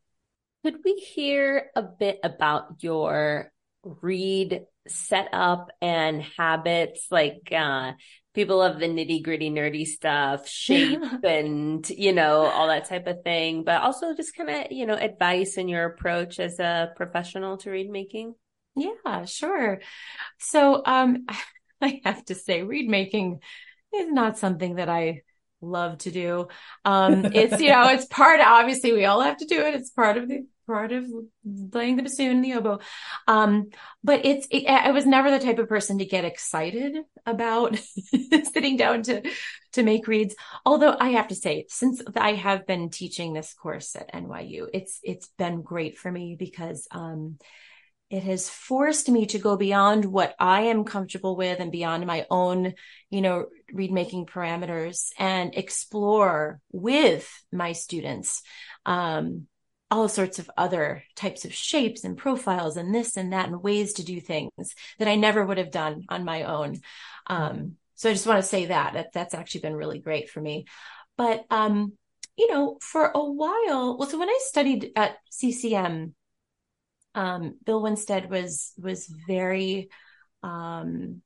Could 0.62 0.76
we 0.84 0.94
hear 0.94 1.70
a 1.74 1.82
bit 1.82 2.20
about 2.22 2.84
your 2.84 3.50
reed 3.82 4.62
setup 4.86 5.72
and 5.80 6.22
habits? 6.22 7.06
Like, 7.10 7.48
uh, 7.50 7.92
people 8.34 8.58
love 8.58 8.78
the 8.78 8.86
nitty 8.86 9.22
gritty 9.22 9.50
nerdy 9.50 9.86
stuff, 9.86 10.48
shape 10.48 11.02
and, 11.24 11.88
you 11.90 12.12
know, 12.12 12.42
all 12.46 12.68
that 12.68 12.88
type 12.88 13.06
of 13.06 13.22
thing, 13.22 13.64
but 13.64 13.82
also 13.82 14.14
just 14.14 14.34
kind 14.34 14.50
of, 14.50 14.72
you 14.72 14.86
know, 14.86 14.94
advice 14.94 15.56
in 15.56 15.68
your 15.68 15.84
approach 15.84 16.40
as 16.40 16.58
a 16.58 16.92
professional 16.96 17.56
to 17.58 17.70
reed 17.70 17.90
making. 17.90 18.34
Yeah, 18.74 19.24
sure. 19.26 19.80
So, 20.38 20.82
um, 20.84 21.26
I 21.80 22.00
have 22.04 22.24
to 22.26 22.34
say 22.34 22.62
reed 22.62 22.88
making 22.88 23.40
is 23.92 24.10
not 24.10 24.38
something 24.38 24.76
that 24.76 24.88
I 24.88 25.22
love 25.60 25.98
to 25.98 26.10
do. 26.10 26.48
Um, 26.84 27.26
it's, 27.26 27.60
you 27.60 27.70
know, 27.70 27.88
it's 27.88 28.06
part, 28.06 28.40
obviously 28.40 28.92
we 28.92 29.04
all 29.04 29.20
have 29.20 29.36
to 29.38 29.46
do 29.46 29.60
it. 29.60 29.74
It's 29.74 29.90
part 29.90 30.16
of 30.16 30.28
the, 30.28 30.46
part 30.72 30.92
of 30.92 31.04
playing 31.70 31.96
the 31.96 32.02
bassoon 32.02 32.36
and 32.36 32.44
the 32.44 32.54
oboe. 32.54 32.80
Um, 33.28 33.68
but 34.02 34.24
it's, 34.24 34.46
it, 34.50 34.66
I 34.66 34.90
was 34.90 35.04
never 35.04 35.30
the 35.30 35.38
type 35.38 35.58
of 35.58 35.68
person 35.68 35.98
to 35.98 36.06
get 36.06 36.24
excited 36.24 36.96
about 37.26 37.76
sitting 38.52 38.78
down 38.78 39.02
to, 39.04 39.22
to 39.72 39.82
make 39.82 40.08
reeds. 40.08 40.34
Although 40.64 40.96
I 40.98 41.10
have 41.10 41.28
to 41.28 41.34
say, 41.34 41.66
since 41.68 42.00
I 42.16 42.32
have 42.32 42.66
been 42.66 42.88
teaching 42.88 43.32
this 43.32 43.52
course 43.52 43.94
at 43.96 44.14
NYU, 44.14 44.68
it's, 44.72 44.98
it's 45.02 45.28
been 45.36 45.60
great 45.60 45.98
for 45.98 46.10
me 46.10 46.36
because, 46.38 46.88
um, 46.90 47.38
it 48.08 48.24
has 48.24 48.46
forced 48.46 49.08
me 49.08 49.24
to 49.24 49.38
go 49.38 49.56
beyond 49.56 50.04
what 50.04 50.34
I 50.38 50.64
am 50.64 50.84
comfortable 50.84 51.34
with 51.34 51.60
and 51.60 51.72
beyond 51.72 52.06
my 52.06 52.26
own, 52.30 52.74
you 53.08 53.22
know, 53.22 53.46
reed 53.72 53.90
making 53.90 54.26
parameters 54.26 55.08
and 55.18 55.54
explore 55.54 56.60
with 56.72 57.26
my 57.50 57.72
students, 57.72 58.42
um, 58.84 59.46
all 59.92 60.08
sorts 60.08 60.38
of 60.38 60.50
other 60.56 61.04
types 61.14 61.44
of 61.44 61.52
shapes 61.52 62.02
and 62.02 62.16
profiles 62.16 62.78
and 62.78 62.94
this 62.94 63.18
and 63.18 63.34
that 63.34 63.48
and 63.48 63.62
ways 63.62 63.92
to 63.92 64.02
do 64.02 64.20
things 64.20 64.74
that 64.98 65.06
I 65.06 65.16
never 65.16 65.44
would 65.44 65.58
have 65.58 65.70
done 65.70 66.04
on 66.08 66.24
my 66.24 66.44
own. 66.44 66.80
Um, 67.26 67.76
so 67.94 68.08
I 68.08 68.14
just 68.14 68.26
want 68.26 68.42
to 68.42 68.48
say 68.48 68.66
that, 68.66 68.94
that 68.94 69.12
that's 69.12 69.34
actually 69.34 69.60
been 69.60 69.76
really 69.76 69.98
great 69.98 70.30
for 70.30 70.40
me. 70.40 70.64
But, 71.18 71.44
um, 71.50 71.92
you 72.38 72.50
know, 72.50 72.78
for 72.80 73.12
a 73.14 73.22
while, 73.22 73.98
well, 73.98 74.08
so 74.08 74.18
when 74.18 74.30
I 74.30 74.38
studied 74.40 74.92
at 74.96 75.18
CCM, 75.30 76.14
um, 77.14 77.58
Bill 77.62 77.82
Winstead 77.82 78.30
was 78.30 78.72
was 78.78 79.06
very 79.06 79.90
um, 80.42 81.20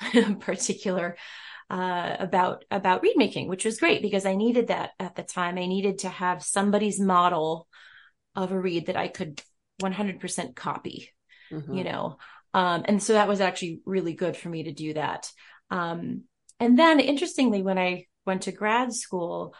particular 0.38 1.16
uh, 1.68 2.16
about 2.20 2.64
about 2.70 3.02
reed 3.02 3.16
making, 3.16 3.48
which 3.48 3.64
was 3.64 3.80
great 3.80 4.00
because 4.00 4.24
I 4.24 4.36
needed 4.36 4.68
that 4.68 4.90
at 5.00 5.16
the 5.16 5.24
time. 5.24 5.58
I 5.58 5.66
needed 5.66 5.98
to 6.00 6.08
have 6.08 6.44
somebody's 6.44 7.00
model 7.00 7.66
of 8.34 8.52
a 8.52 8.58
reed 8.58 8.86
that 8.86 8.96
I 8.96 9.08
could 9.08 9.42
100% 9.80 10.54
copy, 10.54 11.10
mm-hmm. 11.50 11.74
you 11.74 11.84
know. 11.84 12.18
Um, 12.54 12.84
and 12.86 13.02
so 13.02 13.14
that 13.14 13.28
was 13.28 13.40
actually 13.40 13.80
really 13.84 14.14
good 14.14 14.36
for 14.36 14.48
me 14.48 14.64
to 14.64 14.72
do 14.72 14.94
that. 14.94 15.30
Um, 15.70 16.24
and 16.60 16.78
then, 16.78 17.00
interestingly, 17.00 17.62
when 17.62 17.78
I 17.78 18.06
went 18.26 18.42
to 18.42 18.52
grad 18.52 18.92
school, 18.92 19.54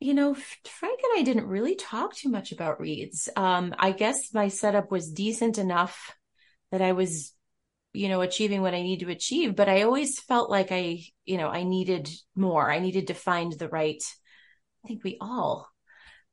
you 0.00 0.14
know, 0.14 0.34
Frank 0.34 1.00
and 1.02 1.18
I 1.18 1.22
didn't 1.22 1.48
really 1.48 1.74
talk 1.74 2.14
too 2.14 2.28
much 2.28 2.52
about 2.52 2.80
reeds. 2.80 3.28
Um, 3.36 3.74
I 3.78 3.90
guess 3.90 4.32
my 4.32 4.48
setup 4.48 4.92
was 4.92 5.10
decent 5.10 5.58
enough 5.58 6.14
that 6.70 6.80
I 6.80 6.92
was, 6.92 7.32
you 7.92 8.08
know, 8.08 8.20
achieving 8.20 8.62
what 8.62 8.74
I 8.74 8.82
need 8.82 9.00
to 9.00 9.10
achieve, 9.10 9.56
but 9.56 9.68
I 9.68 9.82
always 9.82 10.20
felt 10.20 10.50
like 10.50 10.70
I, 10.70 11.02
you 11.24 11.36
know, 11.36 11.48
I 11.48 11.64
needed 11.64 12.08
more. 12.36 12.70
I 12.70 12.78
needed 12.78 13.08
to 13.08 13.14
find 13.14 13.52
the 13.52 13.68
right, 13.68 14.02
I 14.84 14.88
think 14.88 15.02
we 15.02 15.18
all 15.20 15.68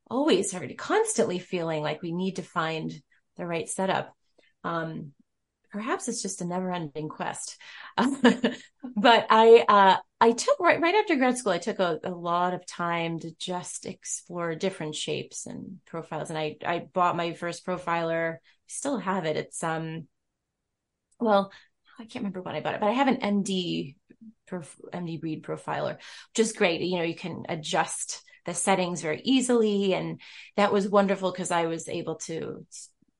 always 0.10 0.53
are 0.53 0.68
constantly 0.78 1.39
feeling 1.39 1.82
like 1.82 2.01
we 2.01 2.12
need 2.12 2.38
to 2.38 2.41
find 2.41 2.93
the 3.38 3.45
right 3.45 3.68
setup. 3.68 4.16
Um, 4.64 5.12
perhaps 5.72 6.08
it's 6.08 6.22
just 6.22 6.41
a 6.41 6.45
never 6.45 6.72
ending 6.72 7.10
quest. 7.10 7.58
but 7.97 9.28
I, 9.30 9.66
uh, 9.68 9.97
I 10.22 10.32
took 10.32 10.60
right, 10.60 10.80
right 10.80 10.95
after 10.95 11.16
grad 11.16 11.38
school, 11.38 11.51
I 11.51 11.58
took 11.58 11.80
a, 11.80 11.99
a, 12.03 12.12
lot 12.12 12.53
of 12.53 12.66
time 12.66 13.20
to 13.20 13.32
just 13.38 13.86
explore 13.86 14.56
different 14.56 14.95
shapes 14.95 15.45
and 15.45 15.80
profiles. 15.86 16.30
And 16.30 16.39
I, 16.39 16.58
I 16.66 16.80
bought 16.80 17.18
my 17.18 17.34
first 17.34 17.66
profiler. 17.66 18.36
I 18.36 18.39
still 18.68 18.97
have 18.97 19.26
it. 19.26 19.38
It's, 19.38 19.64
um, 19.64 20.08
well, 21.20 21.51
I 21.99 22.03
can't 22.03 22.24
remember 22.24 22.41
when 22.41 22.56
I 22.56 22.62
bought 22.62 22.76
it, 22.76 22.82
but 22.82 22.89
I 22.89 22.93
have 22.93 23.08
an 23.08 23.18
MD, 23.18 23.95
MD 24.49 25.20
breed 25.20 25.43
profiler, 25.43 25.97
which 25.97 26.39
is 26.39 26.53
great. 26.53 26.82
You 26.82 26.97
know, 26.97 27.03
you 27.03 27.16
can 27.16 27.43
adjust 27.49 28.22
the 28.46 28.54
settings 28.54 29.02
very 29.02 29.22
easily. 29.24 29.93
And 29.93 30.22
that 30.58 30.72
was 30.72 30.88
wonderful 30.88 31.32
because 31.32 31.52
I 31.52 31.66
was 31.66 31.89
able 31.89 32.16
to, 32.16 32.66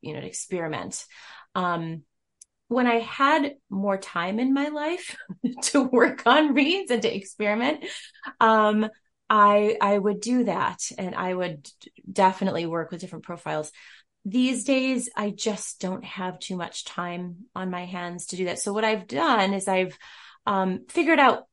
you 0.02 0.14
know, 0.14 0.20
experiment. 0.20 1.06
Um, 1.54 2.04
when 2.68 2.88
I 2.88 3.00
had 3.00 3.56
more 3.70 3.98
time 3.98 4.40
in 4.40 4.54
my 4.54 4.70
life 4.70 5.16
to 5.64 5.84
work 5.84 6.24
on 6.26 6.54
reeds 6.54 6.92
and 6.92 7.02
to 7.02 7.16
experiment, 7.16 7.86
um, 8.40 8.88
I 9.30 9.78
I 9.82 9.98
would 9.98 10.22
do 10.22 10.44
that, 10.44 10.80
and 10.98 11.16
I 11.16 11.34
would 11.34 11.68
definitely 12.12 12.66
work 12.66 12.92
with 12.92 13.02
different 13.02 13.26
profiles. 13.26 13.72
These 14.24 14.64
days, 14.64 15.10
I 15.16 15.30
just 15.30 15.80
don't 15.80 16.04
have 16.04 16.40
too 16.40 16.56
much 16.56 16.86
time 16.86 17.46
on 17.56 17.70
my 17.70 17.86
hands 17.86 18.28
to 18.28 18.36
do 18.36 18.46
that. 18.46 18.60
So 18.60 18.74
what 18.74 18.84
I've 18.84 19.08
done 19.08 19.54
is 19.54 19.68
I've 19.68 19.98
um, 20.48 20.86
figured 20.90 21.20
out 21.20 21.46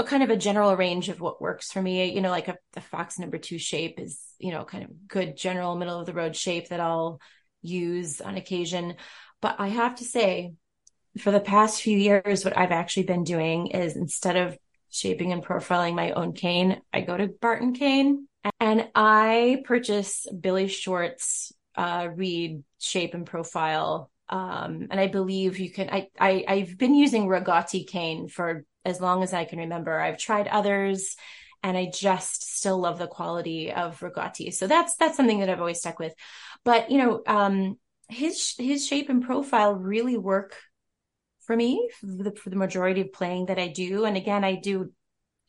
a 0.00 0.04
kind 0.04 0.22
of 0.22 0.30
a 0.30 0.36
general 0.36 0.74
range 0.76 1.08
of 1.08 1.20
what 1.20 1.42
works 1.42 1.70
for 1.70 1.80
me. 1.82 2.12
You 2.12 2.20
know, 2.20 2.30
like 2.30 2.48
a, 2.48 2.56
the 2.72 2.80
Fox 2.80 3.18
number 3.18 3.38
two 3.38 3.58
shape 3.58 4.00
is 4.00 4.18
you 4.38 4.50
know 4.50 4.64
kind 4.64 4.84
of 4.84 5.08
good 5.08 5.36
general 5.36 5.76
middle 5.76 6.00
of 6.00 6.06
the 6.06 6.14
road 6.14 6.34
shape 6.34 6.68
that 6.68 6.80
I'll 6.80 7.20
use 7.62 8.20
on 8.20 8.36
occasion. 8.36 8.96
But 9.42 9.56
I 9.58 9.68
have 9.68 9.96
to 9.96 10.04
say, 10.04 10.54
for 11.18 11.30
the 11.30 11.40
past 11.40 11.82
few 11.82 11.96
years, 11.96 12.44
what 12.44 12.56
I've 12.56 12.72
actually 12.72 13.04
been 13.04 13.24
doing 13.24 13.68
is 13.68 13.96
instead 13.96 14.36
of 14.36 14.56
shaping 14.90 15.32
and 15.32 15.44
profiling 15.44 15.94
my 15.94 16.12
own 16.12 16.32
cane, 16.32 16.80
I 16.92 17.02
go 17.02 17.16
to 17.16 17.28
Barton 17.28 17.74
Cane 17.74 18.26
and 18.58 18.88
I 18.94 19.62
purchase 19.64 20.26
Billy 20.38 20.68
Short's 20.68 21.52
uh, 21.76 22.08
reed 22.14 22.64
shape 22.78 23.14
and 23.14 23.26
profile. 23.26 24.10
Um, 24.30 24.86
and 24.90 25.00
I 25.00 25.08
believe 25.08 25.58
you 25.58 25.70
can, 25.70 25.90
I, 25.90 26.08
I, 26.18 26.44
I've 26.46 26.78
been 26.78 26.94
using 26.94 27.26
Rigotti 27.26 27.86
cane 27.86 28.28
for 28.28 28.64
as 28.84 29.00
long 29.00 29.22
as 29.22 29.34
I 29.34 29.44
can 29.44 29.58
remember. 29.58 30.00
I've 30.00 30.18
tried 30.18 30.46
others 30.46 31.16
and 31.62 31.76
I 31.76 31.90
just 31.92 32.56
still 32.56 32.78
love 32.78 32.98
the 32.98 33.08
quality 33.08 33.72
of 33.72 33.98
Rigotti. 34.00 34.54
So 34.54 34.66
that's, 34.66 34.94
that's 34.96 35.16
something 35.16 35.40
that 35.40 35.50
I've 35.50 35.58
always 35.58 35.80
stuck 35.80 35.98
with. 35.98 36.14
But, 36.64 36.90
you 36.90 36.98
know, 36.98 37.22
um, 37.26 37.76
his 38.10 38.54
his 38.58 38.86
shape 38.86 39.08
and 39.08 39.24
profile 39.24 39.74
really 39.74 40.16
work 40.16 40.56
for 41.42 41.56
me 41.56 41.88
for 42.00 42.24
the, 42.24 42.32
for 42.32 42.50
the 42.50 42.56
majority 42.56 43.00
of 43.02 43.12
playing 43.12 43.46
that 43.46 43.58
I 43.58 43.68
do. 43.68 44.04
And 44.04 44.16
again, 44.16 44.44
I 44.44 44.56
do, 44.56 44.92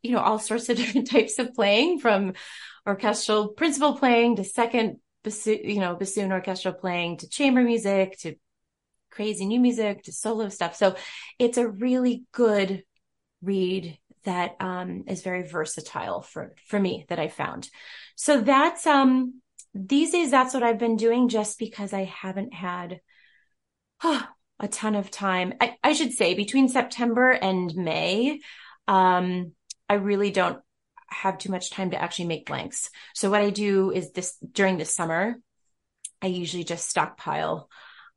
you 0.01 0.11
know, 0.11 0.19
all 0.19 0.39
sorts 0.39 0.69
of 0.69 0.77
different 0.77 1.09
types 1.09 1.39
of 1.39 1.53
playing 1.53 1.99
from 1.99 2.33
orchestral 2.87 3.49
principal 3.49 3.97
playing 3.97 4.37
to 4.37 4.43
second, 4.43 4.97
bassoon, 5.23 5.59
you 5.63 5.79
know, 5.79 5.95
bassoon 5.95 6.31
orchestral 6.31 6.73
playing 6.73 7.17
to 7.17 7.29
chamber 7.29 7.61
music 7.61 8.17
to 8.19 8.35
crazy 9.11 9.45
new 9.45 9.59
music 9.59 10.03
to 10.03 10.11
solo 10.11 10.49
stuff. 10.49 10.75
So 10.75 10.95
it's 11.37 11.57
a 11.57 11.67
really 11.67 12.23
good 12.31 12.83
reed 13.41 13.97
that 14.23 14.55
um, 14.59 15.03
is 15.07 15.23
very 15.23 15.43
versatile 15.43 16.21
for 16.21 16.53
for 16.67 16.79
me 16.79 17.05
that 17.09 17.19
I 17.19 17.27
found. 17.27 17.69
So 18.15 18.41
that's 18.41 18.85
um 18.87 19.41
these 19.73 20.11
days 20.11 20.31
that's 20.31 20.53
what 20.53 20.63
I've 20.63 20.79
been 20.79 20.97
doing 20.97 21.29
just 21.29 21.57
because 21.59 21.93
I 21.93 22.03
haven't 22.03 22.53
had 22.53 22.99
oh, 24.03 24.25
a 24.59 24.67
ton 24.67 24.95
of 24.95 25.11
time. 25.11 25.53
I, 25.61 25.75
I, 25.83 25.93
should 25.93 26.11
say 26.11 26.33
between 26.33 26.69
September 26.69 27.31
and 27.31 27.73
May, 27.75 28.39
um, 28.87 29.53
I 29.87 29.95
really 29.95 30.31
don't 30.31 30.59
have 31.07 31.37
too 31.37 31.51
much 31.51 31.71
time 31.71 31.91
to 31.91 32.01
actually 32.01 32.25
make 32.25 32.45
blanks. 32.45 32.89
So 33.13 33.29
what 33.29 33.41
I 33.41 33.49
do 33.49 33.91
is 33.91 34.11
this 34.11 34.37
during 34.37 34.77
the 34.77 34.85
summer, 34.85 35.35
I 36.21 36.27
usually 36.27 36.63
just 36.63 36.89
stockpile 36.89 37.69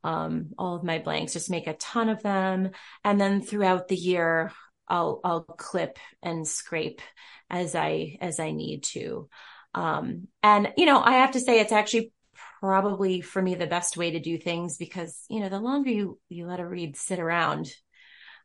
um, 0.05 0.51
all 0.59 0.75
of 0.75 0.83
my 0.83 0.99
blanks, 0.99 1.33
just 1.33 1.49
make 1.49 1.65
a 1.65 1.73
ton 1.73 2.09
of 2.09 2.21
them. 2.21 2.69
And 3.03 3.19
then 3.19 3.41
throughout 3.41 3.87
the 3.87 3.95
year, 3.95 4.51
I'll, 4.87 5.19
I'll 5.23 5.41
clip 5.41 5.97
and 6.21 6.47
scrape 6.47 7.01
as 7.49 7.73
I, 7.73 8.17
as 8.21 8.39
I 8.39 8.51
need 8.51 8.83
to. 8.83 9.27
Um, 9.73 10.27
and, 10.43 10.71
you 10.77 10.85
know, 10.85 11.01
I 11.01 11.13
have 11.13 11.31
to 11.31 11.39
say 11.39 11.59
it's 11.59 11.71
actually 11.71 12.11
probably 12.59 13.21
for 13.21 13.41
me 13.41 13.55
the 13.55 13.65
best 13.65 13.97
way 13.97 14.11
to 14.11 14.19
do 14.19 14.37
things 14.37 14.77
because, 14.77 15.25
you 15.27 15.39
know, 15.39 15.49
the 15.49 15.59
longer 15.59 15.89
you, 15.89 16.19
you 16.29 16.45
let 16.45 16.59
a 16.59 16.67
reed 16.67 16.95
sit 16.95 17.17
around, 17.17 17.73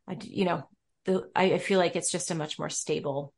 I, 0.07 0.17
you 0.19 0.45
know, 0.45 0.67
the, 1.05 1.29
I, 1.35 1.53
I 1.53 1.57
feel 1.59 1.77
like 1.77 1.95
it's 1.95 2.11
just 2.11 2.31
a 2.31 2.35
much 2.35 2.57
more 2.57 2.69
stable, 2.69 3.35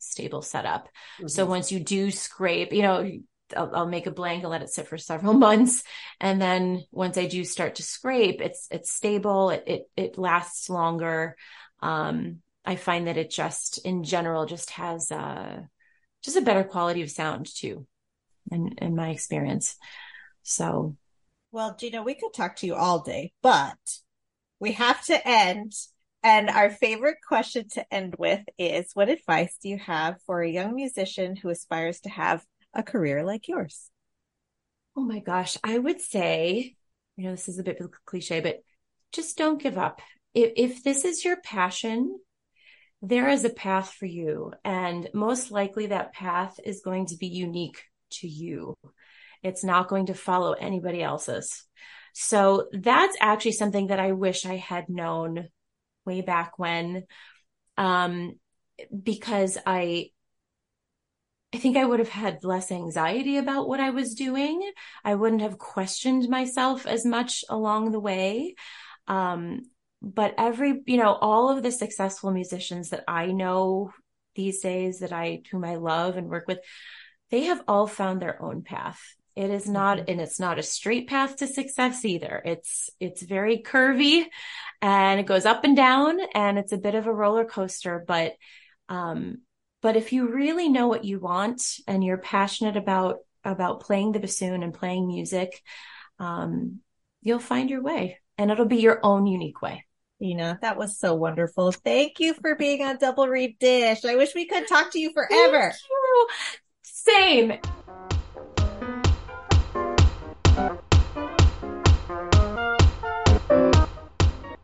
stable 0.00 0.42
setup. 0.42 0.88
Mm-hmm. 1.18 1.28
So 1.28 1.46
once 1.46 1.70
you 1.70 1.78
do 1.78 2.10
scrape, 2.10 2.72
you 2.72 2.82
know, 2.82 3.08
I'll, 3.56 3.70
I'll, 3.74 3.86
make 3.86 4.06
a 4.06 4.10
blank 4.10 4.42
and 4.42 4.50
let 4.50 4.62
it 4.62 4.70
sit 4.70 4.88
for 4.88 4.98
several 4.98 5.32
months. 5.48 5.82
And 6.20 6.40
then 6.40 6.84
once 6.90 7.18
I 7.18 7.26
do 7.26 7.44
start 7.44 7.76
to 7.76 7.82
scrape, 7.82 8.40
it's, 8.40 8.68
it's 8.70 8.92
stable. 8.92 9.50
It, 9.50 9.64
it, 9.66 9.82
it 9.96 10.18
lasts 10.18 10.70
longer. 10.70 11.36
Um, 11.80 12.40
I 12.64 12.76
find 12.76 13.06
that 13.06 13.18
it 13.18 13.30
just 13.30 13.78
in 13.84 14.04
general 14.04 14.46
just 14.46 14.70
has, 14.70 15.10
uh, 15.12 15.60
just 16.22 16.36
a 16.36 16.42
better 16.42 16.64
quality 16.64 17.02
of 17.02 17.10
sound 17.10 17.46
too, 17.54 17.86
in, 18.50 18.74
in 18.78 18.96
my 18.96 19.10
experience. 19.10 19.76
So. 20.42 20.96
Well, 21.52 21.76
Gina, 21.78 22.02
we 22.02 22.14
could 22.14 22.32
talk 22.34 22.56
to 22.56 22.66
you 22.66 22.74
all 22.74 23.00
day, 23.00 23.32
but 23.42 23.76
we 24.58 24.72
have 24.72 25.04
to 25.06 25.28
end 25.28 25.74
And 26.24 26.48
our 26.48 26.70
favorite 26.70 27.18
question 27.28 27.68
to 27.72 27.94
end 27.94 28.16
with 28.18 28.40
is 28.58 28.92
What 28.94 29.10
advice 29.10 29.58
do 29.62 29.68
you 29.68 29.78
have 29.78 30.16
for 30.24 30.40
a 30.40 30.50
young 30.50 30.74
musician 30.74 31.36
who 31.36 31.50
aspires 31.50 32.00
to 32.00 32.08
have 32.08 32.42
a 32.74 32.82
career 32.82 33.24
like 33.24 33.48
yours? 33.48 33.90
Oh 34.96 35.02
my 35.02 35.20
gosh. 35.20 35.56
I 35.64 35.78
would 35.78 36.00
say, 36.00 36.76
you 37.16 37.24
know, 37.24 37.30
this 37.30 37.48
is 37.48 37.58
a 37.58 37.62
bit 37.62 37.80
cliche, 38.04 38.40
but 38.40 38.60
just 39.12 39.36
don't 39.36 39.62
give 39.62 39.78
up. 39.78 40.00
If, 40.34 40.52
if 40.56 40.82
this 40.84 41.04
is 41.04 41.24
your 41.24 41.40
passion, 41.40 42.18
there 43.02 43.28
is 43.28 43.44
a 43.44 43.50
path 43.50 43.92
for 43.92 44.06
you. 44.06 44.52
And 44.64 45.08
most 45.12 45.50
likely 45.50 45.86
that 45.86 46.12
path 46.12 46.58
is 46.64 46.82
going 46.84 47.06
to 47.06 47.16
be 47.16 47.26
unique 47.26 47.82
to 48.12 48.28
you. 48.28 48.74
It's 49.42 49.64
not 49.64 49.88
going 49.88 50.06
to 50.06 50.14
follow 50.14 50.52
anybody 50.52 51.02
else's. 51.02 51.64
So 52.14 52.68
that's 52.72 53.16
actually 53.20 53.52
something 53.52 53.88
that 53.88 54.00
I 54.00 54.12
wish 54.12 54.46
I 54.46 54.56
had 54.56 54.88
known 54.88 55.48
way 56.06 56.20
back 56.22 56.58
when. 56.58 57.04
Um, 57.76 58.38
because 59.02 59.58
I, 59.66 60.10
I 61.54 61.56
think 61.56 61.76
I 61.76 61.84
would 61.84 62.00
have 62.00 62.08
had 62.08 62.42
less 62.42 62.72
anxiety 62.72 63.36
about 63.36 63.68
what 63.68 63.78
I 63.78 63.90
was 63.90 64.14
doing. 64.14 64.72
I 65.04 65.14
wouldn't 65.14 65.42
have 65.42 65.56
questioned 65.56 66.28
myself 66.28 66.84
as 66.84 67.06
much 67.06 67.44
along 67.48 67.92
the 67.92 68.00
way. 68.00 68.56
Um, 69.06 69.60
but 70.02 70.34
every, 70.36 70.82
you 70.86 70.96
know, 70.96 71.12
all 71.12 71.50
of 71.50 71.62
the 71.62 71.70
successful 71.70 72.32
musicians 72.32 72.90
that 72.90 73.04
I 73.06 73.26
know 73.26 73.92
these 74.34 74.62
days 74.62 74.98
that 74.98 75.12
I, 75.12 75.42
whom 75.52 75.64
I 75.64 75.76
love 75.76 76.16
and 76.16 76.28
work 76.28 76.48
with, 76.48 76.58
they 77.30 77.44
have 77.44 77.62
all 77.68 77.86
found 77.86 78.20
their 78.20 78.42
own 78.42 78.62
path. 78.62 79.00
It 79.36 79.50
is 79.50 79.68
not, 79.68 79.98
mm-hmm. 79.98 80.10
and 80.10 80.20
it's 80.20 80.40
not 80.40 80.58
a 80.58 80.62
straight 80.62 81.08
path 81.08 81.36
to 81.36 81.46
success 81.46 82.04
either. 82.04 82.42
It's, 82.44 82.90
it's 82.98 83.22
very 83.22 83.58
curvy 83.58 84.24
and 84.82 85.20
it 85.20 85.26
goes 85.26 85.46
up 85.46 85.62
and 85.62 85.76
down 85.76 86.18
and 86.34 86.58
it's 86.58 86.72
a 86.72 86.78
bit 86.78 86.96
of 86.96 87.06
a 87.06 87.14
roller 87.14 87.44
coaster, 87.44 88.04
but, 88.04 88.32
um, 88.88 89.38
but 89.84 89.96
if 89.98 90.14
you 90.14 90.28
really 90.28 90.70
know 90.70 90.88
what 90.88 91.04
you 91.04 91.18
want 91.18 91.62
and 91.86 92.02
you're 92.02 92.16
passionate 92.16 92.78
about, 92.78 93.18
about 93.44 93.80
playing 93.80 94.12
the 94.12 94.18
bassoon 94.18 94.62
and 94.62 94.72
playing 94.72 95.06
music, 95.06 95.62
um, 96.18 96.80
you'll 97.20 97.38
find 97.38 97.68
your 97.68 97.82
way 97.82 98.18
and 98.38 98.50
it'll 98.50 98.64
be 98.64 98.78
your 98.78 98.98
own 99.02 99.26
unique 99.26 99.60
way. 99.60 99.84
Gina, 100.22 100.58
that 100.62 100.78
was 100.78 100.98
so 100.98 101.14
wonderful. 101.14 101.70
Thank 101.70 102.18
you 102.18 102.32
for 102.32 102.54
being 102.54 102.80
on 102.80 102.96
Double 102.96 103.28
Reed 103.28 103.58
Dish. 103.58 104.06
I 104.06 104.16
wish 104.16 104.34
we 104.34 104.46
could 104.46 104.66
talk 104.66 104.90
to 104.92 104.98
you 104.98 105.12
forever. 105.12 105.70
You. 105.90 106.28
Same. 106.82 107.48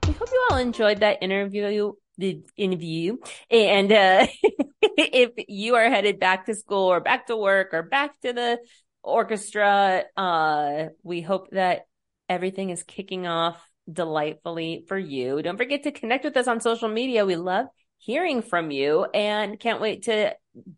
We 0.07 0.15
hope 0.15 0.29
you 0.33 0.49
all 0.51 0.57
enjoyed 0.57 1.01
that 1.01 1.19
interview 1.21 1.93
the 2.21 2.43
interview 2.57 3.17
and 3.51 3.91
uh, 3.93 4.27
if 4.83 5.31
you 5.49 5.75
are 5.75 5.89
headed 5.89 6.21
back 6.21 6.47
to 6.47 6.55
school 6.55 6.93
or 6.93 7.01
back 7.01 7.27
to 7.27 7.37
work 7.37 7.71
or 7.73 7.83
back 7.83 8.19
to 8.21 8.33
the 8.33 8.59
orchestra 9.03 10.05
uh, 10.17 10.87
we 11.03 11.21
hope 11.21 11.51
that 11.51 11.87
everything 12.29 12.71
is 12.71 12.83
kicking 12.85 13.27
off 13.27 13.61
delightfully 13.93 14.85
for 14.89 14.99
you. 14.99 15.43
Don't 15.43 15.57
forget 15.57 15.83
to 15.83 15.93
connect 15.93 16.25
with 16.25 16.37
us 16.37 16.47
on 16.47 16.61
social 16.61 16.89
media. 16.89 17.27
We 17.27 17.37
love 17.37 17.67
hearing 17.99 18.41
from 18.43 18.71
you 18.71 19.05
and 19.13 19.59
can't 19.59 19.81
wait 19.81 20.05
to 20.05 20.35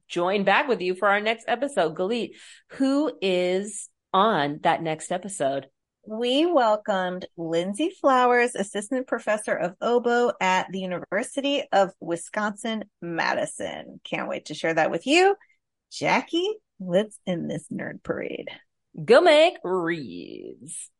join 0.09 0.45
back 0.45 0.69
with 0.69 0.81
you 0.81 0.95
for 0.95 1.09
our 1.09 1.21
next 1.21 1.45
episode. 1.49 1.95
Galit, 1.97 2.31
who 2.71 3.13
is 3.21 3.89
on 4.13 4.61
that 4.63 4.83
next 4.83 5.13
episode? 5.13 5.67
We 6.05 6.47
welcomed 6.47 7.27
Lindsay 7.37 7.91
Flowers, 8.01 8.57
assistant 8.57 9.07
professor 9.07 9.55
of 9.55 9.77
oboe 9.81 10.33
at 10.41 10.67
the 10.73 10.81
University 10.81 11.63
of 11.71 11.93
Wisconsin 12.01 12.85
Madison. 13.01 14.01
Can't 14.03 14.29
wait 14.29 14.47
to 14.47 14.55
share 14.55 14.75
that 14.75 14.91
with 14.91 15.07
you. 15.07 15.37
Jackie, 15.93 16.57
let's 16.81 17.21
end 17.25 17.49
this 17.49 17.67
nerd 17.73 18.03
parade. 18.03 18.49
Go 19.05 19.21
make 19.21 19.55
reeds. 19.63 20.91